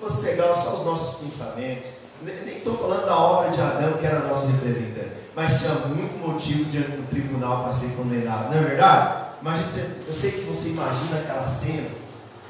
Fosse 0.00 0.22
pegar 0.22 0.54
só 0.54 0.76
os 0.76 0.86
nossos 0.86 1.22
pensamentos, 1.22 1.86
nem 2.22 2.58
estou 2.58 2.76
falando 2.76 3.06
da 3.06 3.16
obra 3.16 3.50
de 3.50 3.60
Adão, 3.60 3.94
que 3.94 4.06
era 4.06 4.26
nosso 4.28 4.46
representante, 4.46 5.12
mas 5.36 5.58
tinha 5.58 5.74
muito 5.86 6.18
motivo 6.26 6.64
diante 6.64 6.92
do 6.92 7.08
tribunal 7.08 7.64
para 7.64 7.72
ser 7.72 7.94
condenado, 7.96 8.50
não 8.50 8.58
é 8.58 8.62
verdade? 8.62 9.20
Imagina, 9.42 9.68
eu 10.06 10.12
sei 10.12 10.32
que 10.32 10.40
você 10.40 10.70
imagina 10.70 11.18
aquela 11.18 11.46
cena, 11.46 11.88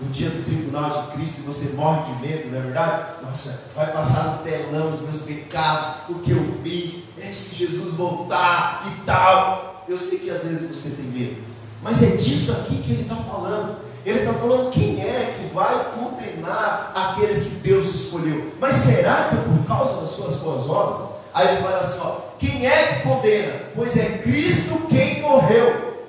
no 0.01 0.09
dia 0.09 0.31
do 0.31 0.45
tribunal 0.45 0.91
de 0.91 1.13
Cristo 1.13 1.41
e 1.41 1.43
você 1.43 1.75
morre 1.75 2.15
de 2.15 2.23
medo, 2.23 2.51
não 2.51 2.59
é 2.59 2.63
verdade? 2.63 3.23
Nossa, 3.23 3.71
vai 3.75 3.93
passar 3.93 4.25
no 4.25 4.39
telão 4.39 4.93
os 4.93 5.03
meus 5.03 5.23
pecados, 5.23 6.09
o 6.09 6.15
que 6.21 6.31
eu 6.31 6.59
fiz, 6.63 7.05
é 7.19 7.31
se 7.33 7.57
Jesus 7.57 7.95
voltar 7.95 8.85
e 8.87 9.05
tal. 9.05 9.85
Eu 9.87 9.99
sei 9.99 10.21
que 10.21 10.31
às 10.31 10.45
vezes 10.45 10.71
você 10.71 10.91
tem 10.97 11.05
medo, 11.05 11.43
mas 11.83 12.03
é 12.03 12.17
disso 12.17 12.53
aqui 12.53 12.77
que 12.83 12.93
ele 12.93 13.03
está 13.03 13.17
falando. 13.17 13.77
Ele 14.05 14.19
está 14.21 14.33
falando 14.33 14.71
quem 14.71 15.01
é 15.01 15.37
que 15.39 15.55
vai 15.55 15.93
condenar 15.95 16.93
aqueles 16.95 17.45
que 17.45 17.55
Deus 17.57 17.95
escolheu. 17.95 18.53
Mas 18.59 18.75
será 18.75 19.29
que 19.29 19.37
é 19.37 19.41
por 19.41 19.67
causa 19.67 20.01
das 20.01 20.11
suas 20.11 20.37
boas 20.37 20.69
obras? 20.69 21.11
Aí 21.33 21.49
ele 21.49 21.63
fala 21.63 21.81
assim: 21.81 22.01
ó, 22.03 22.17
quem 22.39 22.67
é 22.67 22.95
que 22.95 23.03
condena? 23.03 23.61
Pois 23.75 23.97
é 23.97 24.19
Cristo 24.19 24.87
quem 24.89 25.21
morreu. 25.21 26.09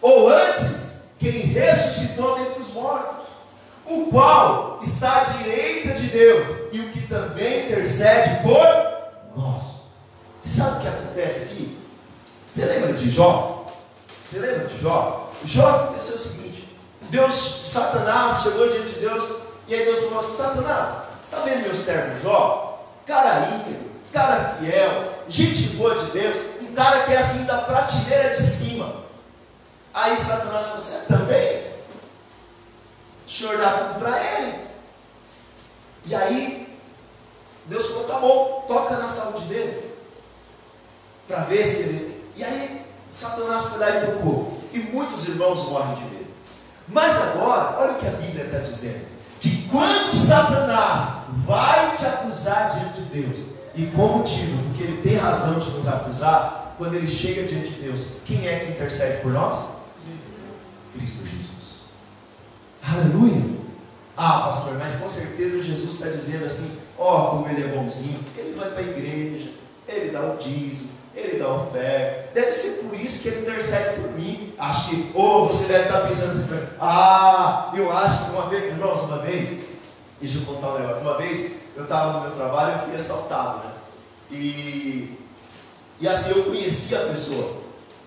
Ou 0.00 0.28
antes, 0.28 1.02
quem 1.18 1.42
ressuscitou 1.42 2.38
dentre 2.38 2.62
os 2.62 2.72
mortos, 2.72 3.26
o 3.86 4.06
qual 4.06 4.80
está 4.82 5.20
à 5.20 5.24
direita 5.24 5.94
de 5.94 6.06
Deus 6.06 6.46
e 6.72 6.80
o 6.80 6.90
que 6.90 7.06
também 7.06 7.66
intercede 7.66 8.42
por 8.42 9.36
nós. 9.36 9.62
Você 10.42 10.60
sabe 10.60 10.78
o 10.78 10.80
que 10.80 10.88
acontece 10.88 11.44
aqui? 11.44 11.78
Você 12.46 12.64
lembra 12.64 12.94
de 12.94 13.10
Jó? 13.10 13.59
Você 14.30 14.38
lembra 14.38 14.68
de 14.68 14.80
Jó? 14.80 15.32
Jó 15.44 15.68
aconteceu 15.68 16.14
o 16.14 16.18
seguinte: 16.18 16.68
Deus, 17.02 17.34
Satanás 17.34 18.42
chegou 18.42 18.68
diante 18.68 18.94
de 18.94 19.00
Deus 19.00 19.28
e 19.66 19.74
aí 19.74 19.84
Deus 19.84 20.04
falou 20.04 20.22
Satanás, 20.22 21.02
está 21.20 21.38
vendo 21.40 21.62
meu 21.62 21.74
servo 21.74 22.22
Jó? 22.22 22.86
Cara 23.06 23.48
íntegro, 23.56 23.90
cara 24.12 24.56
fiel, 24.60 25.24
gente 25.28 25.70
boa 25.76 25.96
de 25.96 26.12
Deus, 26.12 26.36
um 26.62 26.72
cara 26.74 27.04
que 27.06 27.12
é 27.12 27.16
assim 27.16 27.42
da 27.44 27.58
prateleira 27.58 28.30
de 28.30 28.40
cima. 28.40 29.00
Aí 29.92 30.16
Satanás 30.16 30.66
falou 30.66 30.78
assim: 30.78 31.06
também. 31.08 31.70
O 33.26 33.30
senhor 33.30 33.58
dá 33.58 33.70
tudo 33.70 34.00
para 34.00 34.38
ele. 34.38 34.60
E 36.06 36.14
aí, 36.14 36.78
Deus 37.66 37.88
falou: 37.88 38.04
tá 38.04 38.18
bom, 38.20 38.64
toca 38.68 38.96
na 38.96 39.08
saúde 39.08 39.46
dele. 39.46 39.92
Para 41.26 41.40
ver 41.40 41.64
se 41.64 41.82
ele. 41.82 42.30
E 42.36 42.44
aí, 42.44 42.79
Satanás 43.10 43.64
foi 43.66 43.78
lá 43.78 43.90
e 43.90 44.06
tocou. 44.06 44.58
E 44.72 44.78
muitos 44.78 45.28
irmãos 45.28 45.68
morrem 45.68 45.96
de 45.96 46.04
medo. 46.04 46.30
Mas 46.88 47.16
agora, 47.20 47.76
olha 47.78 47.92
o 47.92 47.98
que 47.98 48.06
a 48.06 48.10
Bíblia 48.10 48.44
está 48.44 48.58
dizendo: 48.58 49.04
que 49.40 49.68
quando 49.68 50.14
Satanás 50.14 51.24
vai 51.46 51.96
te 51.96 52.06
acusar 52.06 52.78
diante 52.78 53.02
de 53.02 53.22
Deus, 53.22 53.38
e 53.74 53.86
com 53.86 54.18
motivo, 54.18 54.62
porque 54.64 54.82
ele 54.82 55.02
tem 55.02 55.16
razão 55.16 55.58
de 55.58 55.70
nos 55.70 55.86
acusar, 55.86 56.74
quando 56.76 56.94
ele 56.94 57.08
chega 57.08 57.44
diante 57.44 57.70
de 57.70 57.82
Deus, 57.82 58.06
quem 58.24 58.46
é 58.46 58.60
que 58.60 58.72
intercede 58.72 59.22
por 59.22 59.32
nós? 59.32 59.80
Cristo 60.94 61.24
Jesus. 61.24 61.84
Aleluia! 62.82 63.60
Ah, 64.16 64.48
pastor, 64.48 64.76
mas 64.78 64.96
com 64.96 65.08
certeza 65.08 65.62
Jesus 65.62 65.94
está 65.94 66.08
dizendo 66.08 66.44
assim: 66.44 66.78
ó, 66.98 67.16
oh, 67.16 67.30
como 67.30 67.48
ele 67.48 67.64
é 67.64 67.68
bonzinho, 67.68 68.20
ele 68.36 68.58
vai 68.58 68.70
para 68.70 68.80
a 68.80 68.82
igreja, 68.82 69.50
ele 69.88 70.10
dá 70.10 70.20
o 70.20 70.36
dízimo, 70.36 70.90
ele 71.14 71.38
dá 71.38 71.52
oferta. 71.52 72.30
Deve 72.32 72.52
ser 72.52 72.82
por 72.82 72.98
isso 72.98 73.22
que 73.22 73.28
ele 73.28 73.40
intercede 73.42 74.00
por 74.00 74.12
mim. 74.12 74.54
Acho 74.58 74.90
que, 74.90 75.10
ou 75.14 75.44
oh, 75.44 75.46
você 75.48 75.66
deve 75.66 75.84
estar 75.84 76.00
pensando 76.00 76.30
assim: 76.30 76.66
ah, 76.80 77.72
eu 77.74 77.96
acho 77.96 78.24
que 78.24 78.30
uma 78.30 78.48
vez, 78.48 78.64
irmãos, 78.64 79.00
uma 79.00 79.18
vez, 79.18 79.60
deixa 80.20 80.38
eu 80.38 80.42
contar 80.42 80.74
um 80.74 80.78
negócio, 80.78 81.02
uma 81.02 81.16
vez 81.16 81.52
eu 81.76 81.84
estava 81.84 82.12
no 82.12 82.20
meu 82.20 82.30
trabalho 82.32 82.76
e 82.76 82.86
fui 82.86 82.96
assaltado, 82.96 83.58
né? 83.58 83.72
E, 84.30 85.18
e 85.98 86.08
assim 86.08 86.38
eu 86.38 86.44
conhecia 86.44 86.98
a 87.00 87.06
pessoa. 87.06 87.60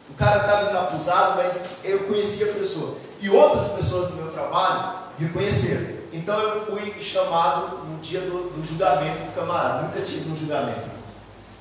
O 0.09 0.13
cara 0.13 0.41
estava 0.41 0.69
encapuzado, 0.69 1.37
mas 1.37 1.65
eu 1.83 1.99
conhecia 2.03 2.51
a 2.51 2.53
pessoa. 2.53 2.97
E 3.19 3.29
outras 3.29 3.71
pessoas 3.71 4.09
do 4.09 4.17
meu 4.17 4.31
trabalho 4.31 4.99
reconheceram. 5.17 6.03
Então 6.11 6.39
eu 6.39 6.65
fui 6.65 6.93
chamado 7.01 7.79
no 7.85 7.97
dia 7.99 8.21
do, 8.21 8.51
do 8.51 8.65
julgamento 8.65 9.23
do 9.23 9.33
camarada. 9.33 9.83
Nunca 9.83 10.01
tive 10.01 10.29
um 10.29 10.37
julgamento. 10.37 10.92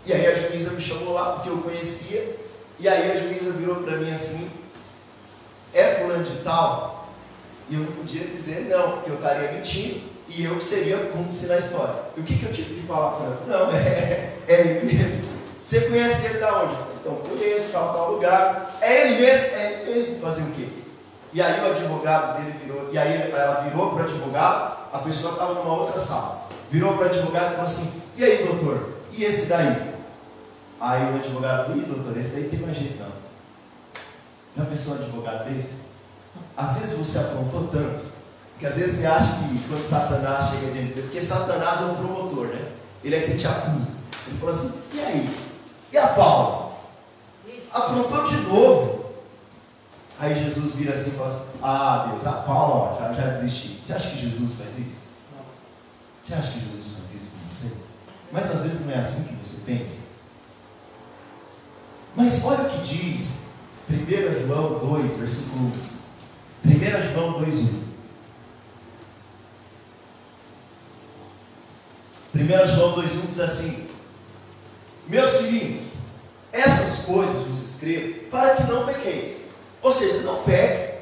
E 0.04 0.12
aí 0.12 0.26
a 0.26 0.34
juíza 0.34 0.72
me 0.72 0.82
chamou 0.82 1.14
lá 1.14 1.32
porque 1.32 1.48
eu 1.48 1.58
conhecia. 1.58 2.36
E 2.78 2.88
aí 2.88 3.12
a 3.12 3.16
juíza 3.16 3.52
virou 3.52 3.76
para 3.76 3.96
mim 3.96 4.12
assim: 4.12 4.50
É 5.72 5.96
fulano 5.96 6.24
de 6.24 6.36
tal? 6.42 7.08
E 7.68 7.74
eu 7.74 7.80
não 7.80 7.92
podia 7.92 8.26
dizer 8.26 8.66
não, 8.68 8.92
porque 8.92 9.10
eu 9.10 9.14
estaria 9.14 9.52
mentindo 9.52 10.00
e 10.28 10.44
eu 10.44 10.60
seria 10.60 10.96
cúmplice 10.96 11.46
na 11.46 11.58
história. 11.58 11.94
E 12.16 12.20
o 12.20 12.24
que, 12.24 12.38
que 12.38 12.44
eu 12.44 12.52
tive 12.52 12.80
que 12.80 12.86
falar 12.86 13.12
para 13.12 13.26
ela? 13.26 13.42
Não, 13.46 13.72
é, 13.76 14.34
é 14.48 14.60
ele 14.60 14.92
mesmo. 14.92 15.32
Você 15.64 15.80
conhece 15.82 16.26
ele 16.26 16.38
da 16.38 16.62
onde? 16.62 16.74
Então, 17.00 17.16
conheço, 17.16 17.72
tal, 17.72 17.92
tal 17.92 18.12
lugar. 18.12 18.76
É 18.80 19.06
ele 19.06 19.22
mesmo? 19.22 19.46
É 19.56 19.72
ele 19.72 19.92
mesmo. 19.92 20.20
Fazer 20.20 20.42
o 20.42 20.52
quê? 20.52 20.68
E 21.32 21.40
aí 21.40 21.60
o 21.60 21.70
advogado 21.70 22.38
dele 22.38 22.54
virou, 22.62 22.90
e 22.92 22.98
aí 22.98 23.30
ela 23.32 23.62
virou 23.62 23.90
para 23.90 24.02
o 24.02 24.04
advogado, 24.04 24.76
a 24.92 24.98
pessoa 24.98 25.32
estava 25.32 25.54
numa 25.54 25.74
outra 25.74 25.98
sala. 25.98 26.46
Virou 26.70 26.94
para 26.94 27.06
o 27.06 27.08
advogado 27.08 27.46
e 27.46 27.50
falou 27.50 27.64
assim: 27.64 28.02
E 28.16 28.24
aí, 28.24 28.44
doutor? 28.44 28.90
E 29.12 29.24
esse 29.24 29.46
daí? 29.46 29.91
Aí 30.82 31.12
o 31.12 31.14
advogado 31.14 31.66
falou: 31.66 31.80
Ih, 31.80 31.86
doutor, 31.86 32.16
esse 32.18 32.30
daí 32.30 32.48
tem 32.48 32.58
mais 32.58 32.76
jeito 32.76 32.98
não. 32.98 33.12
Já 34.56 34.68
pensou 34.68 34.94
um 34.94 34.96
advogado 34.96 35.48
desse? 35.48 35.82
Às 36.56 36.78
vezes 36.78 36.98
você 36.98 37.18
aprontou 37.20 37.68
tanto, 37.68 38.04
que 38.58 38.66
às 38.66 38.74
vezes 38.74 38.98
você 38.98 39.06
acha 39.06 39.32
que 39.34 39.68
quando 39.68 39.88
Satanás 39.88 40.50
chega 40.50 40.72
diante 40.72 40.94
de 40.94 41.02
porque 41.02 41.20
Satanás 41.20 41.82
é 41.82 41.84
um 41.84 41.94
promotor, 41.94 42.48
né? 42.48 42.72
Ele 43.04 43.14
é 43.14 43.20
quem 43.20 43.36
te 43.36 43.46
acusa. 43.46 43.92
Ele 44.26 44.38
falou 44.38 44.52
assim: 44.52 44.82
E 44.92 45.00
aí? 45.00 45.36
E 45.92 45.96
a 45.96 46.08
Paula? 46.08 46.72
Aprontou 47.72 48.24
de 48.24 48.36
novo. 48.38 49.12
Aí 50.18 50.34
Jesus 50.34 50.74
vira 50.74 50.94
assim 50.94 51.10
e 51.10 51.14
fala 51.14 51.28
assim: 51.28 51.46
Ah, 51.62 52.08
Deus, 52.10 52.26
a 52.26 52.32
Paula 52.42 52.98
já, 52.98 53.12
já 53.12 53.30
desisti. 53.30 53.78
Você 53.80 53.92
acha 53.92 54.10
que 54.10 54.18
Jesus 54.18 54.54
faz 54.54 54.78
isso? 54.80 55.02
Você 56.20 56.34
acha 56.34 56.50
que 56.50 56.58
Jesus 56.58 56.96
faz 56.96 57.14
isso 57.14 57.30
com 57.30 57.54
você? 57.54 57.72
Mas 58.32 58.50
às 58.50 58.62
vezes 58.64 58.84
não 58.84 58.92
é 58.92 58.98
assim 58.98 59.28
que 59.28 59.34
você 59.48 59.60
pensa. 59.64 60.01
Mas 62.22 62.44
olha 62.44 62.68
o 62.68 62.70
que 62.70 62.82
diz 62.82 63.40
1 63.90 64.46
João 64.46 64.78
2, 64.78 65.16
versículo 65.16 65.72
1. 66.64 66.70
1 66.70 67.12
João 67.12 67.40
2, 67.40 67.54
1. 67.56 67.82
1 72.36 72.66
João 72.68 72.94
2,1 72.94 73.26
diz 73.26 73.40
assim: 73.40 73.88
Meus 75.08 75.32
filhinhos, 75.32 75.82
essas 76.52 77.04
coisas 77.06 77.44
vos 77.44 77.60
escrevo 77.60 78.20
para 78.30 78.54
que 78.54 78.70
não 78.70 78.86
pequeis. 78.86 79.38
Ou 79.82 79.90
seja, 79.90 80.22
não 80.22 80.44
peque. 80.44 80.98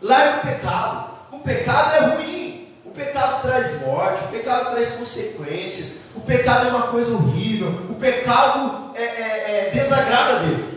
Largue 0.00 0.38
o 0.38 0.50
pecado. 0.50 1.10
O 1.30 1.38
pecado 1.38 1.94
é 1.94 2.16
ruim. 2.16 2.74
O 2.84 2.90
pecado 2.90 3.42
traz 3.42 3.80
morte, 3.82 4.24
o 4.24 4.28
pecado 4.28 4.72
traz 4.72 4.96
consequências, 4.96 6.00
o 6.16 6.20
pecado 6.20 6.66
é 6.66 6.70
uma 6.70 6.88
coisa 6.88 7.14
horrível, 7.14 7.68
o 7.88 7.94
pecado 7.94 8.81
é, 9.02 9.20
é, 9.20 9.68
é 9.68 9.70
desagrada 9.70 10.36
a 10.36 10.42
Deus. 10.42 10.72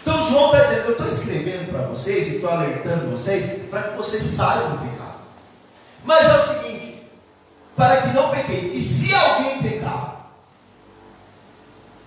Então 0.00 0.22
João 0.22 0.46
está 0.46 0.64
dizendo, 0.64 0.86
eu 0.86 0.92
estou 0.92 1.06
escrevendo 1.06 1.70
para 1.70 1.86
vocês 1.86 2.28
e 2.28 2.36
estou 2.36 2.50
alertando 2.50 3.10
vocês 3.10 3.62
para 3.68 3.82
que 3.82 3.96
vocês 3.96 4.22
saiam 4.22 4.70
do 4.70 4.78
pecado. 4.78 5.18
Mas 6.04 6.26
é 6.26 6.38
o 6.38 6.42
seguinte, 6.42 7.02
para 7.76 8.02
que 8.02 8.08
não 8.08 8.30
pequeis, 8.30 8.74
e 8.74 8.80
se 8.80 9.14
alguém 9.14 9.62
pecar, 9.62 10.30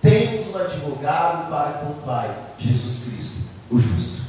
temos 0.00 0.48
um 0.48 0.58
advogado 0.58 1.48
para 1.48 1.72
com 1.78 1.92
o 1.92 2.02
Pai, 2.04 2.36
Jesus 2.58 3.04
Cristo, 3.04 3.48
o 3.70 3.78
justo. 3.78 4.22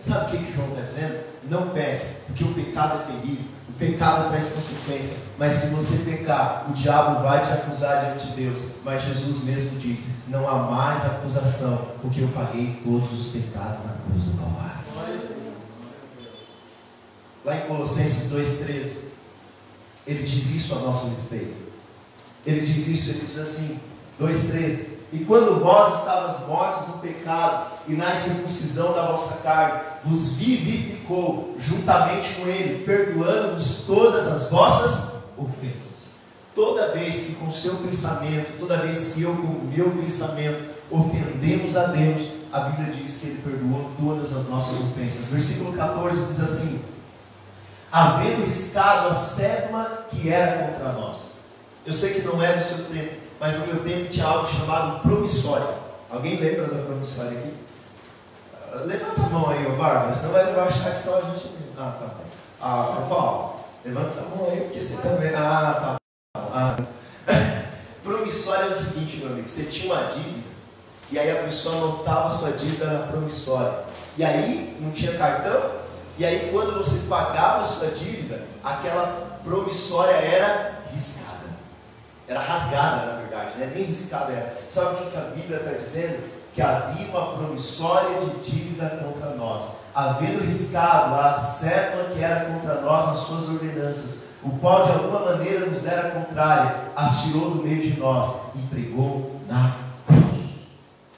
Sabe 0.00 0.26
o 0.26 0.30
que, 0.30 0.44
que 0.44 0.52
João 0.52 0.68
está 0.68 0.82
dizendo? 0.82 1.24
Não 1.44 1.70
peque, 1.70 2.06
porque 2.26 2.44
o 2.44 2.54
pecado 2.54 3.02
é 3.02 3.12
terrível 3.12 3.55
pecado 3.78 4.30
traz 4.30 4.52
consequência, 4.52 5.18
mas 5.38 5.54
se 5.54 5.74
você 5.74 5.98
pecar, 5.98 6.66
o 6.68 6.72
diabo 6.72 7.22
vai 7.22 7.44
te 7.44 7.52
acusar 7.52 8.04
diante 8.04 8.28
de 8.28 8.36
Deus. 8.44 8.70
Mas 8.84 9.02
Jesus 9.02 9.44
mesmo 9.44 9.78
diz: 9.78 10.08
não 10.28 10.48
há 10.48 10.70
mais 10.70 11.04
acusação, 11.04 11.92
porque 12.00 12.20
eu 12.20 12.28
paguei 12.28 12.80
todos 12.82 13.12
os 13.12 13.32
pecados 13.32 13.84
na 13.84 13.92
cruz 13.92 14.24
do 14.24 14.38
Calvário. 14.38 14.76
Lá 17.44 17.56
em 17.56 17.60
Colossenses 17.68 18.32
2,13, 18.32 18.96
ele 20.06 20.22
diz 20.24 20.54
isso 20.54 20.74
a 20.74 20.78
nosso 20.78 21.08
respeito. 21.08 21.54
Ele 22.44 22.64
diz 22.64 22.88
isso, 22.88 23.10
ele 23.10 23.26
diz 23.26 23.38
assim: 23.38 23.80
2,13. 24.20 24.95
E 25.12 25.24
quando 25.24 25.60
vós 25.60 25.98
estavas 25.98 26.46
mortos 26.48 26.88
no 26.88 26.98
pecado 26.98 27.72
e 27.86 27.92
na 27.92 28.14
circuncisão 28.16 28.92
da 28.92 29.06
vossa 29.06 29.36
carne, 29.36 29.80
vos 30.04 30.32
vivificou 30.32 31.54
juntamente 31.58 32.34
com 32.34 32.46
ele, 32.48 32.84
perdoando-vos 32.84 33.84
todas 33.86 34.26
as 34.26 34.50
vossas 34.50 35.22
ofensas. 35.36 35.96
Toda 36.54 36.92
vez 36.92 37.26
que 37.26 37.34
com 37.34 37.48
o 37.48 37.52
seu 37.52 37.74
pensamento, 37.76 38.58
toda 38.58 38.78
vez 38.78 39.12
que 39.12 39.22
eu 39.22 39.36
com 39.36 39.46
o 39.46 39.70
meu 39.72 39.90
pensamento 39.90 40.74
ofendemos 40.90 41.76
a 41.76 41.86
Deus, 41.86 42.28
a 42.52 42.60
Bíblia 42.60 42.94
diz 42.94 43.18
que 43.18 43.26
ele 43.26 43.42
perdoou 43.42 43.90
todas 43.98 44.34
as 44.34 44.48
nossas 44.48 44.80
ofensas. 44.80 45.26
Versículo 45.26 45.76
14 45.76 46.24
diz 46.24 46.40
assim: 46.40 46.80
Havendo 47.92 48.46
riscado 48.46 49.08
a 49.08 49.14
cédula 49.14 50.06
que 50.10 50.30
era 50.30 50.66
contra 50.66 50.92
nós. 50.92 51.18
Eu 51.84 51.92
sei 51.92 52.14
que 52.14 52.22
não 52.22 52.42
é 52.42 52.56
do 52.56 52.62
seu 52.62 52.84
tempo, 52.86 53.25
mas 53.38 53.58
no 53.58 53.66
meu 53.66 53.84
tempo 53.84 54.10
tinha 54.10 54.26
algo 54.26 54.46
chamado 54.46 55.00
promissória. 55.00 55.68
Alguém 56.10 56.38
lembra 56.38 56.66
da 56.66 56.84
promissória 56.84 57.38
aqui? 57.38 57.54
Levanta 58.84 59.20
a 59.20 59.28
mão 59.28 59.50
aí, 59.50 59.66
ô 59.66 59.76
Bárbara, 59.76 60.12
senão 60.12 60.32
vai 60.32 60.68
achar 60.68 60.92
que 60.92 61.00
só 61.00 61.18
a 61.18 61.20
gente. 61.22 61.50
Ah, 61.78 61.94
tá. 61.98 62.10
Ah, 62.60 63.06
Paulo, 63.08 63.60
levanta 63.84 64.08
essa 64.08 64.22
mão 64.22 64.48
aí, 64.50 64.60
porque 64.60 64.82
você 64.82 64.96
também. 65.02 65.34
Ah, 65.34 65.78
tá. 65.80 65.96
Ah. 66.36 66.76
promissória 68.02 68.66
é 68.66 68.70
o 68.70 68.74
seguinte, 68.74 69.18
meu 69.18 69.28
amigo: 69.28 69.48
você 69.48 69.64
tinha 69.64 69.92
uma 69.92 70.10
dívida, 70.10 70.48
e 71.10 71.18
aí 71.18 71.30
a 71.30 71.42
pessoa 71.42 71.76
anotava 71.76 72.28
a 72.28 72.30
sua 72.30 72.52
dívida 72.52 72.86
na 72.86 73.06
promissória. 73.06 73.84
E 74.16 74.24
aí 74.24 74.76
não 74.80 74.92
tinha 74.92 75.16
cartão, 75.16 75.70
e 76.18 76.24
aí 76.24 76.50
quando 76.52 76.76
você 76.76 77.06
pagava 77.08 77.60
a 77.60 77.64
sua 77.64 77.88
dívida, 77.88 78.44
aquela 78.62 79.40
promissória 79.44 80.14
era 80.14 80.78
riscada. 80.92 81.25
Era 82.28 82.40
rasgada, 82.40 83.06
na 83.06 83.18
verdade, 83.20 83.58
né? 83.58 83.72
nem 83.74 83.84
riscada 83.84 84.32
era. 84.32 84.58
Sabe 84.68 85.04
o 85.04 85.10
que 85.10 85.16
a 85.16 85.20
Bíblia 85.20 85.58
está 85.58 85.70
dizendo? 85.70 86.36
Que 86.54 86.62
havia 86.62 87.06
uma 87.08 87.36
promissória 87.36 88.20
de 88.20 88.50
dívida 88.50 88.88
contra 89.04 89.30
nós. 89.30 89.64
Havendo 89.94 90.44
riscado 90.44 91.14
a 91.14 91.38
cédula 91.38 92.10
que 92.14 92.22
era 92.22 92.46
contra 92.46 92.80
nós 92.80 93.06
nas 93.06 93.20
suas 93.20 93.48
ordenanças, 93.48 94.22
o 94.42 94.50
qual 94.58 94.84
de 94.84 94.92
alguma 94.92 95.20
maneira 95.20 95.66
nos 95.66 95.86
era 95.86 96.10
contrária, 96.10 96.74
as 96.94 97.22
tirou 97.22 97.50
do 97.50 97.62
meio 97.62 97.82
de 97.82 97.98
nós 97.98 98.34
e 98.54 98.58
pregou 98.68 99.40
na 99.48 99.76
cruz. 100.06 100.56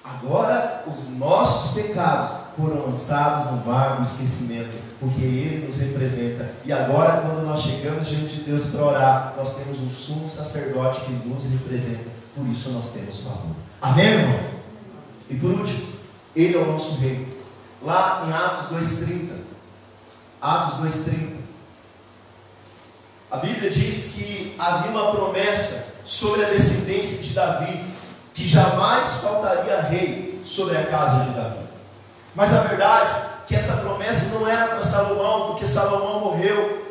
Agora 0.05 0.85
os 0.87 1.09
nossos 1.11 1.83
pecados 1.83 2.31
foram 2.59 2.87
lançados 2.87 3.53
no 3.53 3.59
vago 3.59 4.03
esquecimento, 4.03 4.77
porque 4.99 5.23
Ele 5.23 5.67
nos 5.67 5.77
representa. 5.77 6.51
E 6.65 6.73
agora, 6.73 7.21
quando 7.21 7.47
nós 7.47 7.61
chegamos 7.61 8.09
diante 8.09 8.35
de 8.35 8.41
Deus 8.43 8.65
para 8.65 8.85
orar, 8.85 9.35
nós 9.37 9.57
temos 9.57 9.81
um 9.81 9.89
sumo 9.89 10.29
sacerdote 10.29 11.03
que 11.03 11.13
nos 11.13 11.45
representa. 11.45 12.11
Por 12.35 12.45
isso 12.49 12.71
nós 12.71 12.91
temos 12.91 13.21
favor. 13.21 13.55
Amém, 13.81 14.07
irmão? 14.07 14.41
E 15.31 15.37
por 15.37 15.51
último, 15.51 15.93
Ele 16.35 16.57
é 16.57 16.59
o 16.59 16.73
nosso 16.73 16.99
rei. 16.99 17.29
lá 17.81 18.25
em 18.27 18.33
Atos 18.33 18.77
2,30. 18.77 19.29
Atos 20.43 20.81
2,30. 20.81 21.37
A 23.31 23.37
Bíblia 23.37 23.71
diz 23.71 24.15
que 24.17 24.57
havia 24.59 24.91
uma 24.91 25.13
promessa 25.13 25.95
sobre 26.05 26.45
a 26.45 26.49
descendência 26.49 27.19
de 27.19 27.35
Davi, 27.35 27.85
que 28.35 28.49
jamais 28.49 29.21
faltaria 29.21 29.83
rei 29.83 30.43
sobre 30.45 30.77
a 30.77 30.87
casa 30.87 31.25
de 31.25 31.37
Davi. 31.37 31.68
Mas 32.35 32.55
a 32.55 32.63
verdade 32.63 33.11
é 33.11 33.29
que 33.47 33.55
essa 33.55 33.79
promessa 33.79 34.27
não 34.39 34.47
era 34.47 34.69
para 34.69 34.83
Salomão, 34.83 35.49
porque 35.49 35.67
Salomão 35.67 36.21
morreu. 36.21 36.87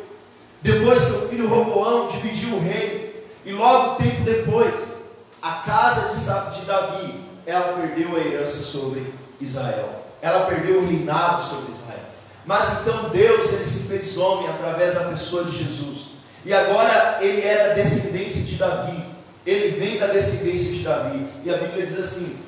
Depois 0.60 1.00
seu 1.00 1.28
filho 1.28 1.48
Roboão 1.48 2.08
dividiu 2.08 2.56
o 2.56 2.60
reino, 2.60 3.10
e 3.44 3.52
logo 3.52 3.94
tempo 3.96 4.22
depois, 4.22 4.98
a 5.40 5.52
casa 5.52 6.12
de 6.50 6.64
Davi, 6.66 7.20
ela 7.46 7.80
perdeu 7.80 8.16
a 8.16 8.20
herança 8.20 8.62
sobre 8.62 9.12
Israel. 9.40 10.04
Ela 10.20 10.46
perdeu 10.46 10.80
o 10.80 10.86
reinado 10.86 11.42
sobre 11.44 11.72
Israel. 11.72 11.98
Mas 12.44 12.80
então 12.80 13.10
Deus 13.10 13.52
ele 13.52 13.64
se 13.64 13.84
fez 13.84 14.16
homem 14.18 14.48
através 14.48 14.94
da 14.94 15.04
pessoa 15.04 15.44
de 15.44 15.56
Jesus. 15.56 16.08
E 16.44 16.52
agora 16.52 17.18
ele 17.20 17.42
era 17.42 17.74
descendência 17.74 18.42
de 18.42 18.56
Davi. 18.56 19.04
Ele 19.46 19.78
vem 19.78 19.98
da 19.98 20.08
descendência 20.08 20.72
de 20.72 20.82
Davi. 20.82 21.26
E 21.44 21.54
a 21.54 21.56
Bíblia 21.56 21.86
diz 21.86 21.98
assim: 21.98 22.38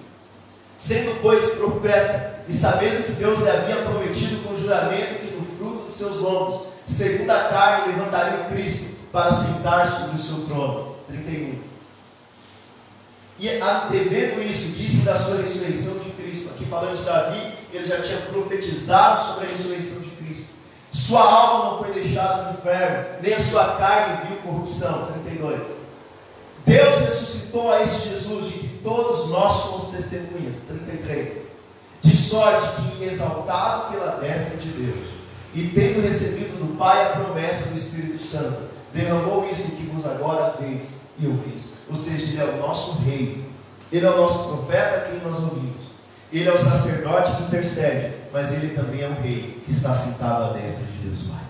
Sendo, 0.80 1.20
pois, 1.20 1.44
profeta, 1.56 2.42
e 2.48 2.54
sabendo 2.54 3.04
que 3.04 3.12
Deus 3.12 3.40
lhe 3.40 3.50
havia 3.50 3.82
prometido 3.82 4.42
com 4.42 4.56
juramento 4.56 5.20
que 5.20 5.36
no 5.36 5.44
fruto 5.44 5.86
de 5.88 5.92
seus 5.92 6.16
lombos, 6.16 6.68
segundo 6.86 7.28
a 7.28 7.50
carne, 7.50 7.92
levantaria 7.92 8.40
o 8.40 8.50
Cristo 8.50 8.96
para 9.12 9.30
sentar 9.30 9.86
sobre 9.86 10.14
o 10.14 10.18
seu 10.18 10.46
trono. 10.46 10.96
31. 11.06 11.58
E 13.38 13.48
antevendo 13.60 14.42
isso, 14.42 14.68
disse 14.68 15.04
da 15.04 15.18
sua 15.18 15.42
ressurreição 15.42 15.98
de 15.98 16.12
Cristo. 16.12 16.48
Aqui 16.54 16.64
falando 16.64 16.96
de 16.96 17.04
Davi, 17.04 17.52
ele 17.74 17.86
já 17.86 18.00
tinha 18.00 18.22
profetizado 18.22 19.22
sobre 19.22 19.48
a 19.48 19.50
ressurreição 19.50 20.00
de 20.00 20.10
Cristo. 20.12 20.54
Sua 20.90 21.20
alma 21.20 21.72
não 21.72 21.84
foi 21.84 21.92
deixada 21.92 22.44
no 22.44 22.58
inferno, 22.58 23.18
nem 23.20 23.34
a 23.34 23.40
sua 23.40 23.76
carne 23.76 24.28
viu 24.28 24.38
corrupção. 24.38 25.12
32. 25.24 25.62
Deus 26.64 27.00
ressuscitou 27.00 27.70
a 27.70 27.82
este 27.82 28.08
Jesus, 28.08 28.50
de 28.50 28.69
todos 28.82 29.28
nós 29.28 29.52
somos 29.54 29.88
testemunhas. 29.88 30.56
33. 30.68 31.50
De 32.02 32.16
sorte 32.16 32.82
que, 32.82 33.04
exaltado 33.04 33.92
pela 33.92 34.16
destra 34.16 34.56
de 34.56 34.68
Deus, 34.68 35.06
e 35.54 35.68
tendo 35.68 36.00
recebido 36.00 36.58
do 36.58 36.78
Pai 36.78 37.04
a 37.04 37.16
promessa 37.16 37.70
do 37.70 37.76
Espírito 37.76 38.22
Santo, 38.22 38.70
derramou 38.94 39.48
isso 39.50 39.72
que 39.72 39.82
vos 39.84 40.06
agora 40.06 40.56
vês 40.60 41.00
e 41.18 41.26
ouvis. 41.26 41.74
Ou 41.88 41.94
seja, 41.94 42.24
Ele 42.24 42.40
é 42.40 42.44
o 42.44 42.56
nosso 42.56 42.98
rei, 43.02 43.44
Ele 43.92 44.06
é 44.06 44.10
o 44.10 44.16
nosso 44.16 44.48
profeta 44.48 45.08
quem 45.10 45.20
nós 45.20 45.40
ouvimos, 45.40 45.82
Ele 46.32 46.48
é 46.48 46.52
o 46.52 46.58
sacerdote 46.58 47.36
que 47.36 47.42
intercede, 47.44 48.14
mas 48.32 48.52
Ele 48.52 48.74
também 48.74 49.02
é 49.02 49.08
o 49.08 49.20
rei 49.20 49.62
que 49.64 49.72
está 49.72 49.92
sentado 49.92 50.44
à 50.44 50.52
destra 50.58 50.84
de 50.84 51.08
Deus 51.08 51.26
Pai. 51.26 51.40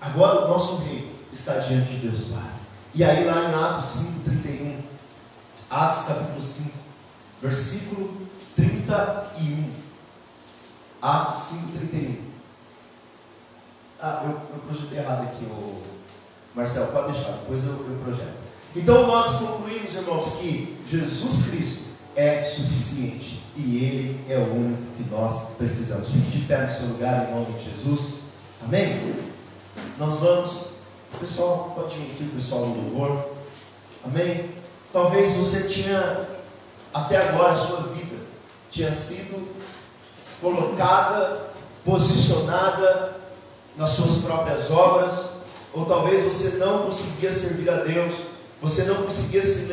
Agora 0.00 0.44
o 0.44 0.48
nosso 0.48 0.82
rei 0.82 1.16
está 1.32 1.58
diante 1.58 1.92
de 1.92 2.08
Deus 2.08 2.22
Pai. 2.22 2.50
E 2.94 3.02
aí 3.04 3.24
lá 3.24 3.48
em 3.48 3.54
Atos 3.54 3.88
5, 3.88 4.20
31, 4.24 4.71
Atos 5.72 6.04
capítulo 6.04 6.42
5, 6.42 6.70
versículo 7.40 8.28
31. 8.54 9.70
Atos 11.00 11.44
5, 11.44 11.78
31. 11.78 12.16
Ah, 13.98 14.22
eu, 14.24 14.32
eu 14.32 14.62
projetei 14.66 14.98
errado 14.98 15.22
aqui, 15.22 15.44
o 15.46 15.80
Marcelo, 16.54 16.92
pode 16.92 17.12
deixar, 17.12 17.32
depois 17.38 17.64
eu, 17.64 17.72
eu 17.72 18.00
projeto. 18.04 18.36
Então 18.76 19.06
nós 19.06 19.36
concluímos, 19.36 19.94
irmãos, 19.94 20.34
que 20.34 20.76
Jesus 20.86 21.48
Cristo 21.48 21.84
é 22.14 22.44
suficiente 22.44 23.42
e 23.56 23.78
Ele 23.78 24.26
é 24.28 24.36
o 24.36 24.54
único 24.54 24.82
que 24.98 25.08
nós 25.10 25.52
precisamos. 25.56 26.10
Fique 26.10 26.38
de 26.38 26.46
pé 26.46 26.66
no 26.66 26.74
seu 26.74 26.88
lugar 26.88 27.30
em 27.30 27.34
nome 27.34 27.58
de 27.58 27.70
Jesus. 27.70 28.16
Amém? 28.62 29.14
Nós 29.96 30.20
vamos, 30.20 30.72
pessoal, 31.18 31.72
pode 31.74 31.96
vir 31.96 32.12
aqui, 32.12 32.30
pessoal 32.34 32.66
do 32.66 32.78
louvor. 32.78 33.30
Amém? 34.04 34.61
Talvez 34.92 35.34
você 35.34 35.62
tinha, 35.62 36.28
até 36.92 37.16
agora, 37.28 37.52
a 37.52 37.56
sua 37.56 37.80
vida 37.94 38.16
tinha 38.70 38.92
sido 38.92 39.48
colocada, 40.40 41.52
posicionada 41.84 43.16
nas 43.76 43.90
suas 43.90 44.22
próprias 44.22 44.70
obras, 44.70 45.32
ou 45.72 45.86
talvez 45.86 46.24
você 46.24 46.58
não 46.58 46.80
conseguia 46.80 47.32
servir 47.32 47.70
a 47.70 47.76
Deus, 47.76 48.14
você 48.60 48.84
não 48.84 48.96
conseguia 48.96 49.40
se 49.40 49.72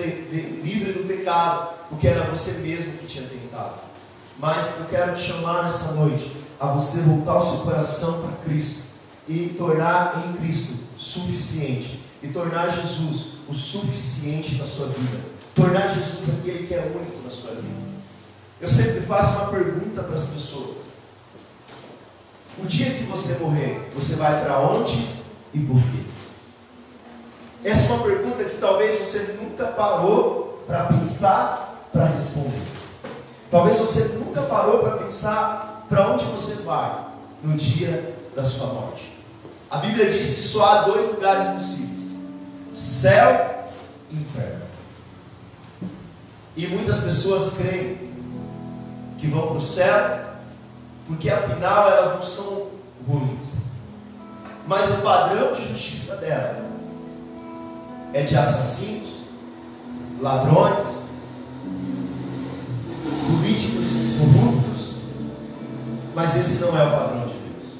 livre 0.63 0.93
do 0.93 1.07
pecado, 1.07 1.69
porque 1.89 2.07
era 2.07 2.23
você 2.29 2.53
mesmo 2.59 2.93
que 2.93 3.05
tinha 3.05 3.27
tentado. 3.27 3.75
Mas 4.37 4.79
eu 4.79 4.85
quero 4.85 5.15
te 5.15 5.21
chamar 5.21 5.63
nessa 5.63 5.91
noite 5.91 6.31
a 6.57 6.67
você 6.67 7.01
voltar 7.01 7.39
o 7.39 7.45
seu 7.45 7.59
coração 7.59 8.21
para 8.21 8.37
Cristo 8.45 8.83
e 9.27 9.53
tornar 9.57 10.23
em 10.25 10.37
Cristo 10.37 10.75
suficiente 10.97 12.01
e 12.23 12.29
tornar 12.29 12.69
Jesus 12.69 13.38
o 13.49 13.53
suficiente 13.53 14.55
na 14.55 14.65
sua 14.65 14.87
vida. 14.87 15.19
Tornar 15.55 15.93
Jesus 15.95 16.39
aquele 16.39 16.67
que 16.67 16.73
é 16.73 16.81
único 16.81 17.23
na 17.23 17.31
sua 17.31 17.51
vida. 17.51 17.89
Eu 18.61 18.69
sempre 18.69 19.01
faço 19.01 19.39
uma 19.39 19.49
pergunta 19.49 20.03
para 20.03 20.15
as 20.15 20.27
pessoas. 20.27 20.77
O 22.61 22.67
dia 22.67 22.91
que 22.91 23.03
você 23.03 23.35
morrer, 23.39 23.89
você 23.95 24.15
vai 24.15 24.43
para 24.43 24.59
onde 24.59 25.09
e 25.53 25.59
por 25.59 25.81
quê? 25.81 26.03
Essa 27.63 27.91
é 27.91 27.95
uma 27.95 28.03
pergunta 28.03 28.43
que 28.43 28.57
talvez 28.57 28.99
você 28.99 29.37
nunca 29.41 29.67
parou 29.67 30.63
para 30.67 30.85
pensar, 30.85 31.87
para 31.91 32.05
responder. 32.05 32.61
Talvez 33.49 33.77
você 33.77 34.17
nunca 34.19 34.41
parou 34.43 34.79
para 34.79 34.97
pensar 34.97 35.85
para 35.89 36.11
onde 36.11 36.25
você 36.25 36.61
vai 36.61 37.05
no 37.41 37.57
dia 37.57 38.15
da 38.35 38.43
sua 38.43 38.67
morte. 38.67 39.11
A 39.71 39.77
Bíblia 39.77 40.11
diz 40.11 40.35
que 40.35 40.41
só 40.41 40.65
há 40.65 40.81
dois 40.83 41.07
lugares 41.07 41.45
possíveis: 41.55 41.98
céu 42.79 43.65
e 44.09 44.15
inferno. 44.15 44.61
E 46.55 46.67
muitas 46.67 47.01
pessoas 47.01 47.57
creem 47.57 48.09
que 49.17 49.27
vão 49.27 49.47
para 49.47 49.57
o 49.57 49.61
céu, 49.61 50.19
porque 51.05 51.29
afinal 51.29 51.89
elas 51.89 52.15
não 52.15 52.23
são 52.23 52.67
ruins. 53.07 53.59
Mas 54.65 54.89
o 54.91 55.01
padrão 55.01 55.53
de 55.53 55.67
justiça 55.67 56.15
dela 56.17 56.65
é 58.13 58.23
de 58.23 58.35
assassinos, 58.37 59.23
ladrões, 60.21 61.09
políticos 63.27 63.85
corruptos, 64.19 64.93
mas 66.15 66.35
esse 66.35 66.61
não 66.61 66.79
é 66.79 66.85
o 66.85 66.91
padrão 66.91 67.27
de 67.27 67.33
Deus. 67.33 67.73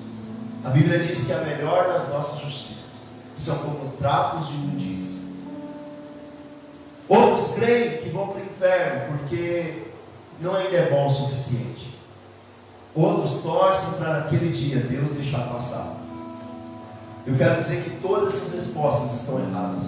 A 0.64 0.70
Bíblia 0.70 1.00
diz 1.00 1.26
que 1.26 1.34
a 1.34 1.42
melhor 1.42 1.88
das 1.88 2.10
nossas 2.10 2.42
justiças 2.42 2.70
são 3.40 3.58
como 3.60 3.92
trapos 3.94 4.48
de 4.48 4.54
imundícia. 4.56 4.89
Outros 7.10 7.56
creem 7.56 7.98
que 7.98 8.10
vão 8.10 8.28
para 8.28 8.38
o 8.38 8.46
inferno 8.46 9.18
porque 9.18 9.88
não 10.40 10.56
ainda 10.56 10.78
é 10.78 10.92
bom 10.92 11.08
o 11.08 11.10
suficiente. 11.10 11.98
Outros 12.96 13.42
torcem 13.42 13.94
para 13.94 14.20
naquele 14.20 14.52
dia 14.52 14.78
Deus 14.82 15.10
deixar 15.12 15.50
passar. 15.50 15.98
Eu 17.26 17.36
quero 17.36 17.62
dizer 17.62 17.84
que 17.84 17.90
todas 17.98 18.36
essas 18.36 18.54
respostas 18.54 19.22
estão 19.22 19.40
erradas. 19.40 19.84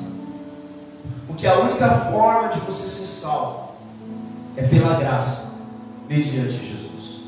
Porque 1.27 1.45
a 1.45 1.59
única 1.59 1.89
forma 2.11 2.49
de 2.49 2.59
você 2.61 2.89
ser 2.89 3.07
salvo 3.07 3.71
é 4.57 4.63
pela 4.63 4.95
graça, 4.95 5.51
mediante 6.09 6.53
Jesus. 6.53 7.21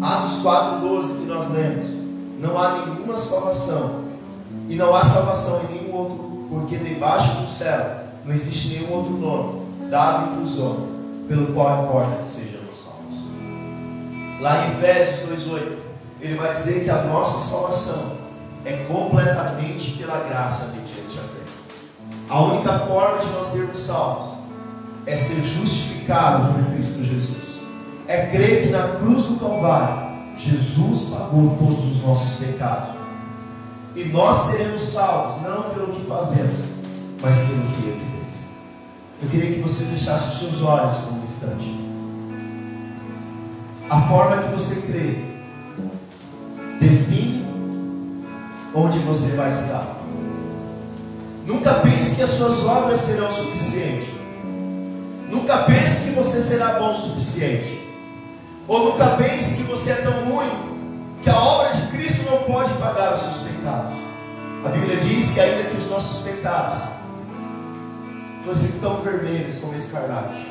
Atos 0.00 0.42
4,12 0.42 1.20
que 1.20 1.26
nós 1.26 1.50
lemos. 1.50 1.90
Não 2.38 2.58
há 2.58 2.78
nenhuma 2.78 3.16
salvação. 3.16 4.04
E 4.68 4.76
não 4.76 4.94
há 4.94 5.02
salvação 5.02 5.62
em 5.64 5.74
nenhum 5.74 5.94
outro, 5.94 6.46
porque 6.50 6.76
debaixo 6.76 7.40
do 7.40 7.46
céu 7.46 8.07
não 8.24 8.34
existe 8.34 8.78
nenhum 8.78 8.92
outro 8.92 9.12
nome 9.12 9.68
dado 9.90 10.32
entre 10.32 10.44
os 10.44 10.58
homens, 10.58 10.88
pelo 11.28 11.52
qual 11.54 11.84
importa 11.84 12.22
que 12.24 12.30
sejamos 12.30 12.76
salvos. 12.76 14.40
Lá 14.40 14.66
em 14.66 14.72
Efésios 14.72 15.46
2,8, 15.46 15.78
ele 16.20 16.34
vai 16.34 16.54
dizer 16.54 16.84
que 16.84 16.90
a 16.90 17.04
nossa 17.04 17.38
salvação 17.38 18.18
é 18.64 18.84
completamente 18.88 19.92
pela 19.92 20.18
graça 20.28 20.66
mediante 20.66 21.18
a 21.18 21.22
fé. 21.22 21.38
A 22.28 22.42
única 22.42 22.80
forma 22.80 23.18
de 23.24 23.30
nós 23.30 23.46
sermos 23.46 23.78
salvos 23.78 24.38
é 25.06 25.16
ser 25.16 25.42
justificado 25.42 26.52
por 26.52 26.74
Cristo 26.74 27.04
Jesus. 27.04 27.38
É 28.06 28.26
crer 28.26 28.64
que 28.64 28.70
na 28.70 28.96
cruz 28.96 29.24
do 29.24 29.40
Calvário 29.40 30.08
Jesus 30.36 31.08
pagou 31.10 31.56
todos 31.58 31.84
os 31.84 32.02
nossos 32.02 32.36
pecados. 32.38 32.94
E 33.94 34.04
nós 34.04 34.36
seremos 34.36 34.82
salvos 34.82 35.42
não 35.42 35.70
pelo 35.70 35.92
que 35.92 36.06
fazemos, 36.06 36.67
mas 37.20 37.38
pelo 37.38 37.62
que 37.62 37.88
Ele 37.88 38.06
fez. 38.12 38.34
Eu 39.22 39.28
queria 39.28 39.54
que 39.54 39.60
você 39.60 39.84
fechasse 39.86 40.32
os 40.32 40.38
seus 40.38 40.62
olhos 40.62 40.94
por 40.98 41.12
um 41.14 41.22
instante. 41.22 41.88
A 43.90 44.00
forma 44.02 44.42
que 44.42 44.52
você 44.52 44.82
crê 44.82 45.24
define 46.80 47.44
onde 48.74 48.98
você 49.00 49.34
vai 49.34 49.50
estar. 49.50 49.96
Nunca 51.46 51.74
pense 51.74 52.16
que 52.16 52.22
as 52.22 52.30
suas 52.30 52.64
obras 52.64 53.00
serão 53.00 53.32
suficientes. 53.32 54.08
Nunca 55.30 55.58
pense 55.64 56.04
que 56.04 56.10
você 56.14 56.40
será 56.40 56.78
bom 56.78 56.92
o 56.92 56.96
suficiente. 56.96 57.78
Ou 58.68 58.92
nunca 58.92 59.16
pense 59.16 59.56
que 59.56 59.62
você 59.62 59.92
é 59.92 59.94
tão 59.96 60.24
ruim 60.24 60.50
que 61.22 61.30
a 61.30 61.40
obra 61.40 61.72
de 61.72 61.86
Cristo 61.88 62.30
não 62.30 62.42
pode 62.44 62.72
pagar 62.74 63.14
os 63.14 63.22
seus 63.22 63.36
pecados. 63.38 63.96
A 64.64 64.68
Bíblia 64.68 64.98
diz 64.98 65.32
que 65.32 65.40
ainda 65.40 65.70
que 65.70 65.76
os 65.76 65.90
nossos 65.90 66.22
pecados 66.22 66.97
fossem 68.44 68.80
tão 68.80 69.00
vermelhos 69.02 69.58
como 69.58 69.74
escarlate, 69.74 70.48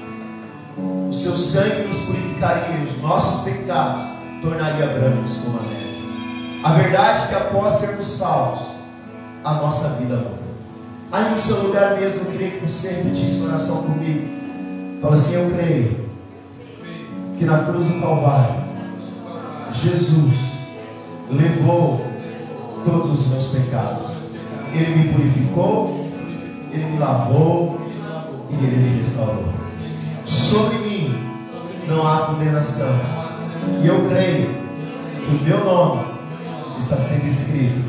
o 0.78 1.12
seu 1.12 1.34
sangue 1.34 1.88
nos 1.88 1.98
purificaria, 2.00 2.84
os 2.86 3.02
nossos 3.02 3.44
pecados 3.44 4.18
tornaria 4.42 4.88
brancos 4.88 5.38
como 5.38 5.60
a 5.60 5.64
neve. 5.64 6.62
A 6.64 6.74
verdade 6.74 7.24
é 7.24 7.28
que 7.28 7.36
após 7.36 7.74
sermos 7.74 8.06
salvos, 8.06 8.68
a 9.44 9.54
nossa 9.56 9.90
vida 9.96 10.18
muda. 10.18 10.48
Aí 11.12 11.32
no 11.32 11.38
seu 11.38 11.64
lugar 11.64 11.98
mesmo, 11.98 12.22
eu 12.22 12.32
queria 12.32 12.52
que 12.52 12.66
você 12.66 12.90
repetisse 12.90 13.46
oração 13.46 13.84
comigo. 13.84 14.28
Fala 15.02 15.16
assim: 15.16 15.36
Eu 15.36 15.52
creio 15.52 16.10
que 17.38 17.46
na 17.46 17.64
cruz 17.64 17.88
do 17.88 18.02
Calvário, 18.02 18.56
Jesus 19.72 20.34
levou 21.32 22.06
todos 22.84 23.20
os 23.20 23.28
meus 23.28 23.46
pecados. 23.48 24.08
Ele 24.74 24.96
me 24.96 25.14
purificou, 25.14 25.97
Ele 26.72 26.86
me 26.86 26.98
lavou 27.00 27.80
e 28.50 28.56
Ele 28.56 28.76
me 28.78 28.98
restaurou. 28.98 29.46
Sobre 30.26 30.78
mim 30.80 31.34
não 31.88 32.06
há 32.06 32.28
condenação. 32.28 32.94
E 33.82 33.88
eu 33.88 34.08
creio 34.10 34.50
que 35.26 35.36
o 35.36 35.44
meu 35.44 35.66
nome 35.66 36.06
está 36.78 36.96
sendo 36.98 37.28
escrito 37.28 37.80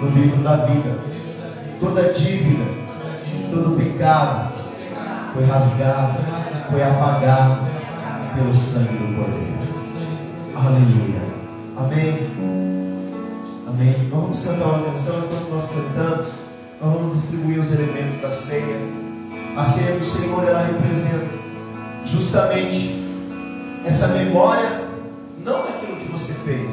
no 0.00 0.10
livro 0.10 0.42
da 0.42 0.56
vida. 0.66 0.98
Toda 1.80 2.12
dívida, 2.12 2.64
todo 3.50 3.76
pecado 3.76 4.52
foi 5.32 5.44
rasgado, 5.44 6.18
foi 6.70 6.82
apagado 6.82 7.60
pelo 8.34 8.54
sangue 8.54 8.94
do 8.94 9.16
Cordeiro. 9.16 9.54
Aleluia. 10.54 11.22
Amém. 11.76 12.30
Amém. 13.66 14.08
Vamos 14.10 14.44
cantar 14.44 14.64
uma 14.66 14.86
canção 14.86 15.18
enquanto 15.18 15.50
nós 15.50 15.70
cantamos. 15.70 16.43
Nós 16.80 16.92
vamos 16.92 17.20
distribuir 17.20 17.60
os 17.60 17.72
elementos 17.72 18.20
da 18.20 18.30
ceia. 18.30 18.76
A 19.56 19.64
ceia 19.64 19.98
do 19.98 20.04
Senhor 20.04 20.44
ela 20.44 20.62
representa 20.62 21.26
justamente 22.04 23.02
essa 23.84 24.08
memória, 24.08 24.82
não 25.44 25.62
daquilo 25.62 25.96
que 25.96 26.10
você 26.10 26.32
fez, 26.32 26.68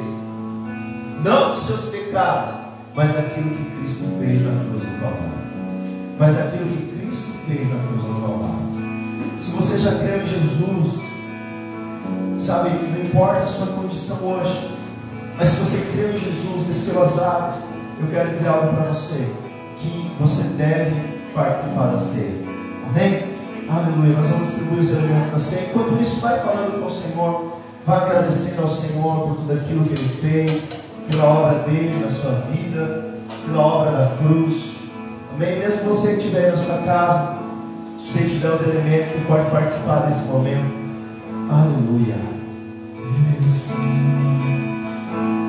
não 1.22 1.50
dos 1.50 1.62
seus 1.64 1.90
pecados, 1.90 2.54
mas 2.94 3.12
daquilo 3.12 3.50
que 3.50 3.78
Cristo 3.78 4.04
fez 4.18 4.42
na 4.44 4.64
cruz 4.64 4.82
do 4.82 5.00
Calvário. 5.00 5.32
Mas 6.18 6.36
daquilo 6.36 6.64
que 6.66 6.98
Cristo 6.98 7.30
fez 7.46 7.68
na 7.72 7.78
cruz 7.86 8.04
do 8.04 8.20
Calvário. 8.20 8.62
Se 9.36 9.50
você 9.52 9.78
já 9.78 9.98
creu 9.98 10.22
em 10.22 10.26
Jesus, 10.26 11.02
sabe, 12.38 12.70
não 12.70 13.04
importa 13.04 13.42
a 13.42 13.46
sua 13.46 13.66
condição 13.68 14.18
hoje, 14.18 14.76
mas 15.38 15.48
se 15.48 15.60
você 15.60 15.92
creu 15.92 16.10
em 16.10 16.18
Jesus, 16.18 16.66
desceu 16.66 17.02
as 17.02 17.18
águas, 17.18 17.56
eu 18.00 18.08
quero 18.08 18.30
dizer 18.30 18.48
algo 18.48 18.74
para 18.74 18.92
você, 18.92 19.26
que 19.82 20.16
você 20.20 20.44
deve 20.54 20.94
participar 21.34 21.86
da 21.86 21.98
ceia. 21.98 22.32
Amém? 22.88 23.34
Aleluia. 23.68 24.16
Nós 24.16 24.28
vamos 24.28 24.48
distribuir 24.48 24.80
os 24.80 24.90
elementos 24.90 25.30
da 25.32 25.40
ceia. 25.40 25.66
Enquanto 25.70 26.00
isso, 26.00 26.20
vai 26.20 26.40
falando 26.40 26.80
com 26.80 26.86
o 26.86 26.90
Senhor. 26.90 27.52
Vai 27.84 27.96
agradecendo 27.98 28.62
ao 28.62 28.70
Senhor 28.70 29.28
por 29.28 29.36
tudo 29.36 29.52
aquilo 29.54 29.84
que 29.84 29.94
Ele 29.94 30.08
fez, 30.20 30.70
pela 31.10 31.24
obra 31.24 31.58
dele 31.60 32.00
na 32.04 32.10
sua 32.10 32.30
vida, 32.52 33.14
pela 33.44 33.60
obra 33.60 33.90
da 33.90 34.16
cruz. 34.18 34.76
Amém? 35.34 35.58
Mesmo 35.58 35.92
você 35.92 36.12
que 36.12 36.18
estiver 36.18 36.52
na 36.52 36.56
sua 36.56 36.78
casa, 36.78 37.38
se 37.98 38.12
você 38.12 38.28
tiver 38.28 38.52
os 38.52 38.62
elementos, 38.62 39.14
você 39.14 39.24
pode 39.26 39.50
participar 39.50 40.06
desse 40.06 40.26
momento. 40.26 40.72
Aleluia. 41.50 42.16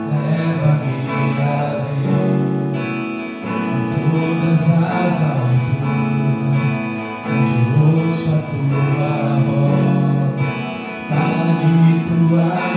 Leva-me 0.10 1.83
tua 8.50 9.40
voz, 9.46 10.06
fala 11.10 11.54
de 11.60 11.76
tua 12.08 12.73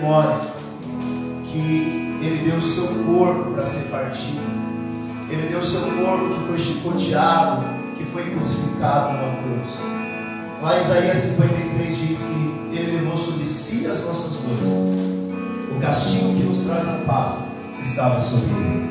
memória 0.00 0.36
que 1.44 2.18
Ele 2.22 2.50
deu 2.50 2.58
o 2.58 2.62
seu 2.62 2.86
corpo 3.04 3.52
para 3.52 3.64
ser 3.64 3.88
partido, 3.88 4.40
Ele 5.28 5.48
deu 5.48 5.58
o 5.58 5.62
seu 5.62 5.82
corpo 5.82 6.34
que 6.34 6.46
foi 6.48 6.58
chicoteado, 6.58 7.64
que 7.96 8.04
foi 8.04 8.30
crucificado 8.30 9.12
numa 9.12 9.42
cruz. 9.42 9.78
Lá 10.62 10.80
Isaías 10.80 11.18
53 11.18 11.98
diz 11.98 12.18
que 12.18 12.76
Ele 12.76 12.98
levou 12.98 13.16
sobre 13.16 13.46
si 13.46 13.86
as 13.86 14.04
nossas 14.04 14.38
dores, 14.42 15.70
o 15.70 15.80
castigo 15.80 16.34
que 16.34 16.42
nos 16.42 16.60
traz 16.60 16.88
a 16.88 17.04
paz 17.06 17.34
estava 17.80 18.20
sobre 18.20 18.50
Ele. 18.50 18.90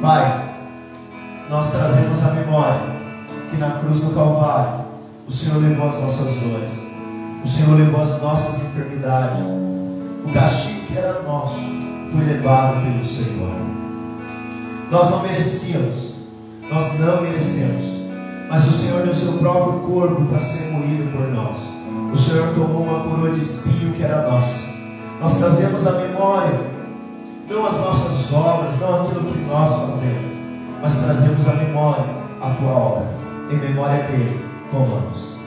Pai, 0.00 0.56
nós 1.50 1.72
trazemos 1.72 2.22
a 2.24 2.32
memória 2.32 2.98
que 3.50 3.56
na 3.56 3.70
cruz 3.78 4.00
do 4.00 4.14
Calvário 4.14 4.86
o 5.26 5.32
Senhor 5.32 5.60
levou 5.60 5.88
as 5.88 6.00
nossas 6.00 6.34
dores, 6.36 6.87
o 7.44 7.48
Senhor 7.48 7.76
levou 7.76 8.02
as 8.02 8.20
nossas 8.20 8.62
enfermidades, 8.62 9.44
o 10.24 10.32
castigo 10.32 10.86
que 10.86 10.98
era 10.98 11.22
nosso 11.22 11.56
foi 12.10 12.24
levado 12.24 12.82
pelo 12.82 13.04
Senhor. 13.04 13.52
Nós 14.90 15.10
não 15.10 15.22
merecíamos, 15.22 16.14
nós 16.70 16.98
não 16.98 17.22
merecemos, 17.22 17.84
mas 18.48 18.66
o 18.66 18.72
Senhor 18.72 19.02
deu 19.02 19.14
seu 19.14 19.32
próprio 19.34 19.80
corpo 19.80 20.24
para 20.26 20.40
ser 20.40 20.70
moído 20.70 21.10
por 21.12 21.28
nós. 21.28 21.58
O 22.12 22.16
Senhor 22.16 22.54
tomou 22.54 22.82
uma 22.82 23.04
coroa 23.04 23.32
de 23.32 23.40
espinho 23.40 23.92
que 23.92 24.02
era 24.02 24.30
nossa. 24.30 24.66
Nós 25.20 25.38
trazemos 25.38 25.86
a 25.86 25.92
memória, 25.92 26.60
não 27.50 27.66
as 27.66 27.78
nossas 27.78 28.32
obras, 28.32 28.78
não 28.80 29.06
aquilo 29.06 29.32
que 29.32 29.38
nós 29.40 29.70
fazemos, 29.70 30.32
mas 30.80 30.96
trazemos 31.02 31.48
a 31.48 31.52
memória, 31.52 32.04
a 32.40 32.50
tua 32.50 32.70
obra. 32.70 33.08
Em 33.50 33.56
memória 33.56 34.04
dele, 34.04 34.44
tomamos. 34.70 35.37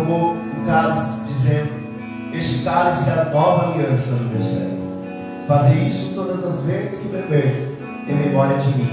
Tomou 0.00 0.34
o 0.34 0.66
cálice, 0.66 1.26
dizendo: 1.28 1.70
Este 2.32 2.64
cálice 2.64 3.10
é 3.10 3.20
a 3.20 3.24
nova 3.26 3.72
aliança 3.72 4.12
no 4.12 4.30
meu 4.30 4.42
sangue. 4.42 4.80
Fazei 5.46 5.88
isso 5.88 6.12
todas 6.14 6.44
as 6.44 6.62
vezes 6.62 7.00
que 7.00 7.08
beberdes, 7.08 7.68
em 8.08 8.14
memória 8.14 8.58
de 8.58 8.68
mim. 8.78 8.90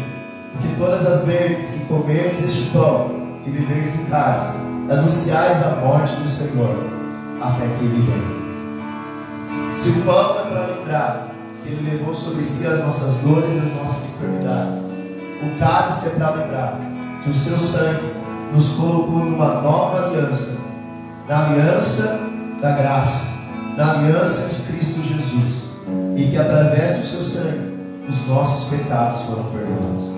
Porque 0.52 0.68
todas 0.78 1.06
as 1.06 1.26
vezes 1.26 1.76
que 1.76 1.86
comerdes 1.86 2.44
este 2.44 2.70
pão 2.72 3.12
e 3.46 3.50
beberdes 3.50 3.96
o 3.96 4.06
cálice, 4.10 4.58
anunciais 4.90 5.64
a 5.64 5.76
morte 5.76 6.16
do 6.16 6.28
Senhor, 6.28 6.76
até 7.42 7.66
que 7.78 7.86
ele 7.86 8.02
venha. 8.02 9.72
Se 9.72 9.90
o 9.90 10.02
pão 10.04 10.40
é 10.40 10.50
para 10.50 10.66
lembrar 10.68 11.28
que 11.64 11.70
ele 11.70 11.92
levou 11.92 12.16
sobre 12.16 12.44
si 12.44 12.66
as 12.66 12.84
nossas 12.84 13.18
dores 13.18 13.56
e 13.56 13.60
as 13.60 13.76
nossas 13.76 14.04
enfermidades, 14.10 14.78
o 15.44 15.60
cálice 15.60 16.08
é 16.08 16.10
para 16.12 16.32
lembrar 16.32 16.80
que 17.24 17.30
o 17.30 17.36
seu 17.36 17.60
sangue 17.60 18.14
nos 18.54 18.70
colocou 18.70 19.26
numa 19.26 19.62
nova 19.62 20.08
aliança, 20.08 20.67
na 21.28 21.48
aliança 21.48 22.22
da 22.62 22.72
graça, 22.72 23.28
na 23.76 24.00
aliança 24.00 24.48
de 24.48 24.62
Cristo 24.64 25.02
Jesus, 25.04 25.66
e 26.16 26.30
que 26.30 26.38
através 26.38 26.98
do 26.98 27.08
seu 27.08 27.22
sangue 27.22 27.78
os 28.08 28.28
nossos 28.28 28.70
pecados 28.70 29.22
foram 29.24 29.44
perdoados. 29.44 30.12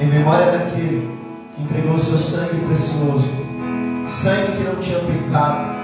Em 0.00 0.06
memória 0.06 0.50
daquele 0.50 1.10
que 1.54 1.62
entregou 1.62 1.96
o 1.96 2.00
seu 2.00 2.18
sangue 2.18 2.58
precioso, 2.66 3.28
sangue 4.08 4.52
que 4.56 4.64
não 4.64 4.76
tinha 4.76 4.98
pecado, 5.00 5.76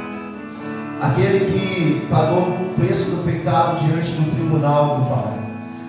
aquele 1.02 1.52
que 1.52 2.06
pagou 2.10 2.48
o 2.48 2.74
preço 2.76 3.10
do 3.10 3.24
pecado 3.24 3.84
diante 3.84 4.10
do 4.12 4.34
tribunal 4.34 5.00
do 5.00 5.10
Pai, 5.10 5.38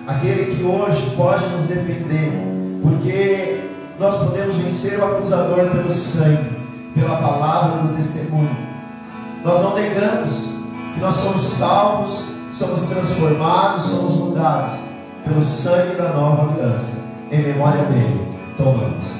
aquele 0.06 0.54
que 0.54 0.62
hoje 0.62 1.14
pode 1.16 1.46
nos 1.46 1.64
defender, 1.64 2.32
porque 2.82 3.60
nós 3.98 4.18
podemos 4.18 4.56
vencer 4.56 4.98
o 4.98 5.04
acusador 5.06 5.70
pelo 5.70 5.90
sangue, 5.90 6.57
pela 6.94 7.16
palavra 7.16 7.82
do 7.82 7.96
testemunho. 7.96 8.56
Nós 9.44 9.62
não 9.62 9.74
negamos 9.74 10.50
que 10.94 11.00
nós 11.00 11.14
somos 11.14 11.42
salvos, 11.44 12.28
somos 12.52 12.86
transformados, 12.86 13.84
somos 13.84 14.14
mudados 14.14 14.78
pelo 15.24 15.44
sangue 15.44 15.96
da 15.96 16.12
nova 16.12 16.52
aliança. 16.52 17.06
Em 17.30 17.42
memória 17.42 17.84
dele, 17.84 18.28
tomamos. 18.56 19.18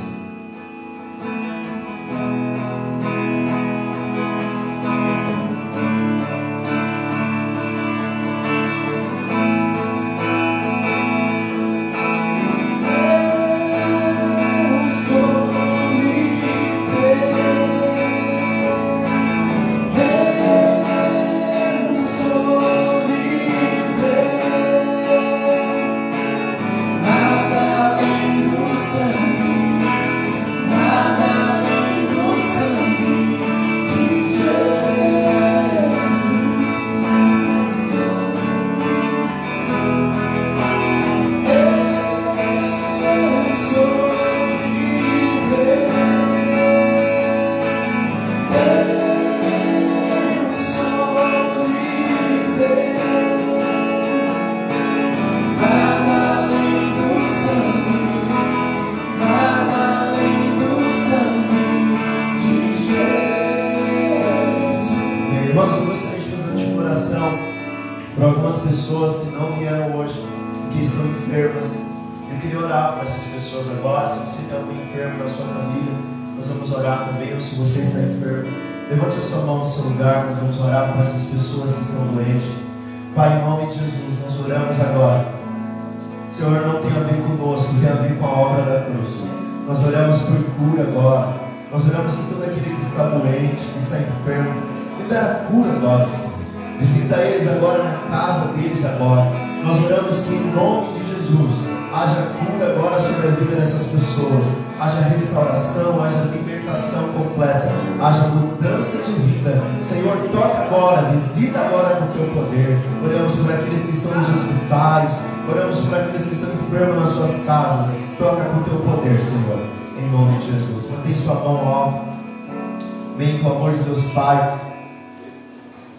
Amém. 123.18 123.40
Com 123.40 123.48
o 123.48 123.56
amor 123.56 123.72
de 123.72 123.82
Deus 123.82 124.04
Pai. 124.10 124.60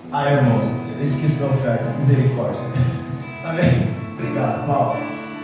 Ah, 0.10 0.32
irmãos, 0.32 0.64
eu 0.98 1.04
esqueci 1.04 1.42
da 1.42 1.48
oferta. 1.48 1.94
Misericórdia. 1.98 2.62
Amém. 3.44 3.94
Obrigado, 4.18 4.66
Paulo. 4.66 5.02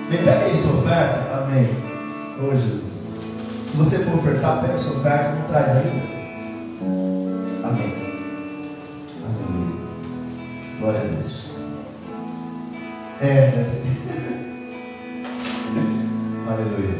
Bem, 0.09 0.19
pega 0.19 0.45
aí 0.45 0.55
sua 0.55 0.79
oferta. 0.79 1.35
Amém. 1.35 1.67
Ô 2.41 2.51
Jesus. 2.55 3.03
Se 3.69 3.75
você 3.75 4.05
for 4.05 4.19
ofertar, 4.19 4.61
pega 4.61 4.77
sua 4.77 4.99
oferta, 4.99 5.33
não 5.33 5.41
traz 5.49 5.71
ainda. 5.71 5.89
Amém. 7.67 7.93
Aleluia. 9.25 9.75
Glória 10.79 11.01
a 11.01 11.03
Deus. 11.03 11.51
É, 13.19 13.51
deve 13.53 13.69
ser. 13.69 13.83
Aleluia. 16.47 16.95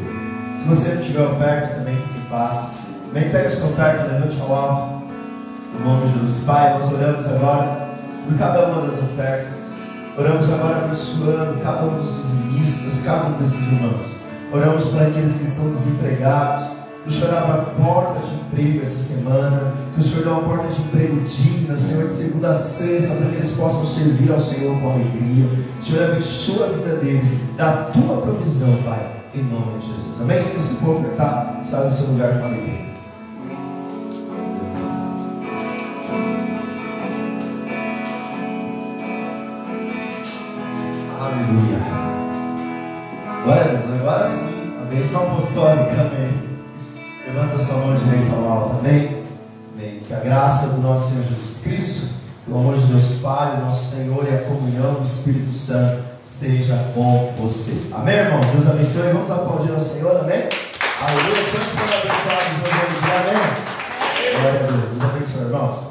Se 0.58 0.68
você 0.68 0.96
não 0.96 1.02
tiver 1.02 1.22
oferta, 1.22 1.76
também 1.76 1.96
fique 1.96 2.20
Vem, 3.16 3.30
pega 3.30 3.50
sua 3.50 3.70
oferta, 3.70 4.12
levante 4.12 4.38
ao 4.42 4.54
alto. 4.54 5.06
No 5.72 5.90
nome 5.90 6.06
de 6.06 6.18
Jesus. 6.18 6.44
Pai, 6.44 6.78
nós 6.78 6.92
oramos 6.92 7.26
agora 7.26 7.88
por 8.28 8.36
cada 8.36 8.66
uma 8.66 8.82
das 8.82 8.98
ofertas. 9.02 9.70
Oramos 10.18 10.52
agora 10.52 10.84
abençoando 10.84 11.58
cada 11.62 11.86
um 11.86 11.96
dos 11.96 12.14
dizimistas, 12.14 13.06
cada 13.06 13.28
um 13.28 13.32
desses 13.38 13.58
irmãos. 13.58 14.06
Oramos 14.52 14.84
para 14.88 15.06
aqueles 15.06 15.34
que 15.34 15.44
estão 15.44 15.70
desempregados. 15.70 16.66
Que 17.04 17.08
o 17.08 17.12
Senhor 17.12 17.34
abra 17.38 17.62
porta 17.82 18.20
de 18.20 18.34
emprego 18.34 18.82
essa 18.82 19.14
semana. 19.14 19.72
Que 19.94 20.00
o 20.00 20.02
Senhor 20.02 20.22
dê 20.22 20.28
uma 20.28 20.42
porta 20.42 20.68
de 20.74 20.82
emprego 20.82 21.20
digna, 21.20 21.74
Senhor, 21.74 22.04
de 22.04 22.12
segunda 22.12 22.50
a 22.50 22.54
sexta, 22.54 23.14
para 23.14 23.28
que 23.30 23.36
eles 23.36 23.52
possam 23.52 23.86
servir 23.86 24.30
ao 24.30 24.40
Senhor 24.40 24.78
com 24.78 24.90
alegria. 24.90 25.48
Senhor, 25.80 26.10
abençoa 26.10 26.66
a 26.66 26.68
vida 26.68 26.96
deles. 26.96 27.40
Dá 27.56 27.70
a 27.70 27.76
tua 27.84 28.20
provisão, 28.20 28.76
Pai, 28.84 29.10
em 29.34 29.42
nome 29.42 29.78
de 29.78 29.86
Jesus. 29.86 30.20
Amém? 30.20 30.42
Se 30.42 30.54
você 30.54 30.74
for 30.74 30.96
ofertar, 30.96 31.62
sai 31.64 31.88
do 31.88 31.94
seu 31.94 32.08
lugar 32.08 32.40
com 32.40 32.44
alegria. 32.44 32.85
Aleluia. 41.36 41.78
Glória 43.44 43.62
a 43.62 43.66
Deus. 43.66 44.00
Agora 44.00 44.26
sim, 44.26 44.72
a 44.80 44.84
bênção 44.86 45.22
apostólica. 45.22 45.92
Amém. 45.92 46.30
Levanta 47.26 47.58
sua 47.58 47.76
mão 47.76 47.96
direita 47.96 48.34
ao 48.34 48.50
alto. 48.50 48.76
Amém. 48.78 49.22
Amém. 49.74 50.00
Que 50.06 50.14
a 50.14 50.20
graça 50.20 50.68
do 50.68 50.80
nosso 50.80 51.10
Senhor 51.10 51.24
Jesus 51.24 51.60
Cristo, 51.62 52.06
o 52.48 52.56
amor 52.56 52.78
de 52.78 52.86
Deus 52.86 53.20
Pai, 53.20 53.60
nosso 53.60 53.94
Senhor 53.94 54.26
e 54.26 54.34
a 54.34 54.38
comunhão 54.48 54.94
do 54.94 55.04
Espírito 55.04 55.52
Santo 55.56 56.04
seja 56.24 56.90
com 56.94 57.34
você. 57.36 57.76
Amém, 57.92 58.16
irmão? 58.16 58.40
Deus 58.40 58.68
abençoe. 58.68 59.12
Vamos 59.12 59.30
aplaudir 59.30 59.72
ao 59.72 59.80
Senhor. 59.80 60.16
Amém. 60.16 60.48
Aleluia. 61.02 61.44
Todos 61.52 61.68
foram 61.68 61.98
abençoados 61.98 62.46
Amém. 63.12 64.40
Glória 64.40 64.60
a 64.60 64.66
Deus. 64.66 64.80
Deus 64.90 65.04
abençoe, 65.04 65.42
irmãos. 65.42 65.85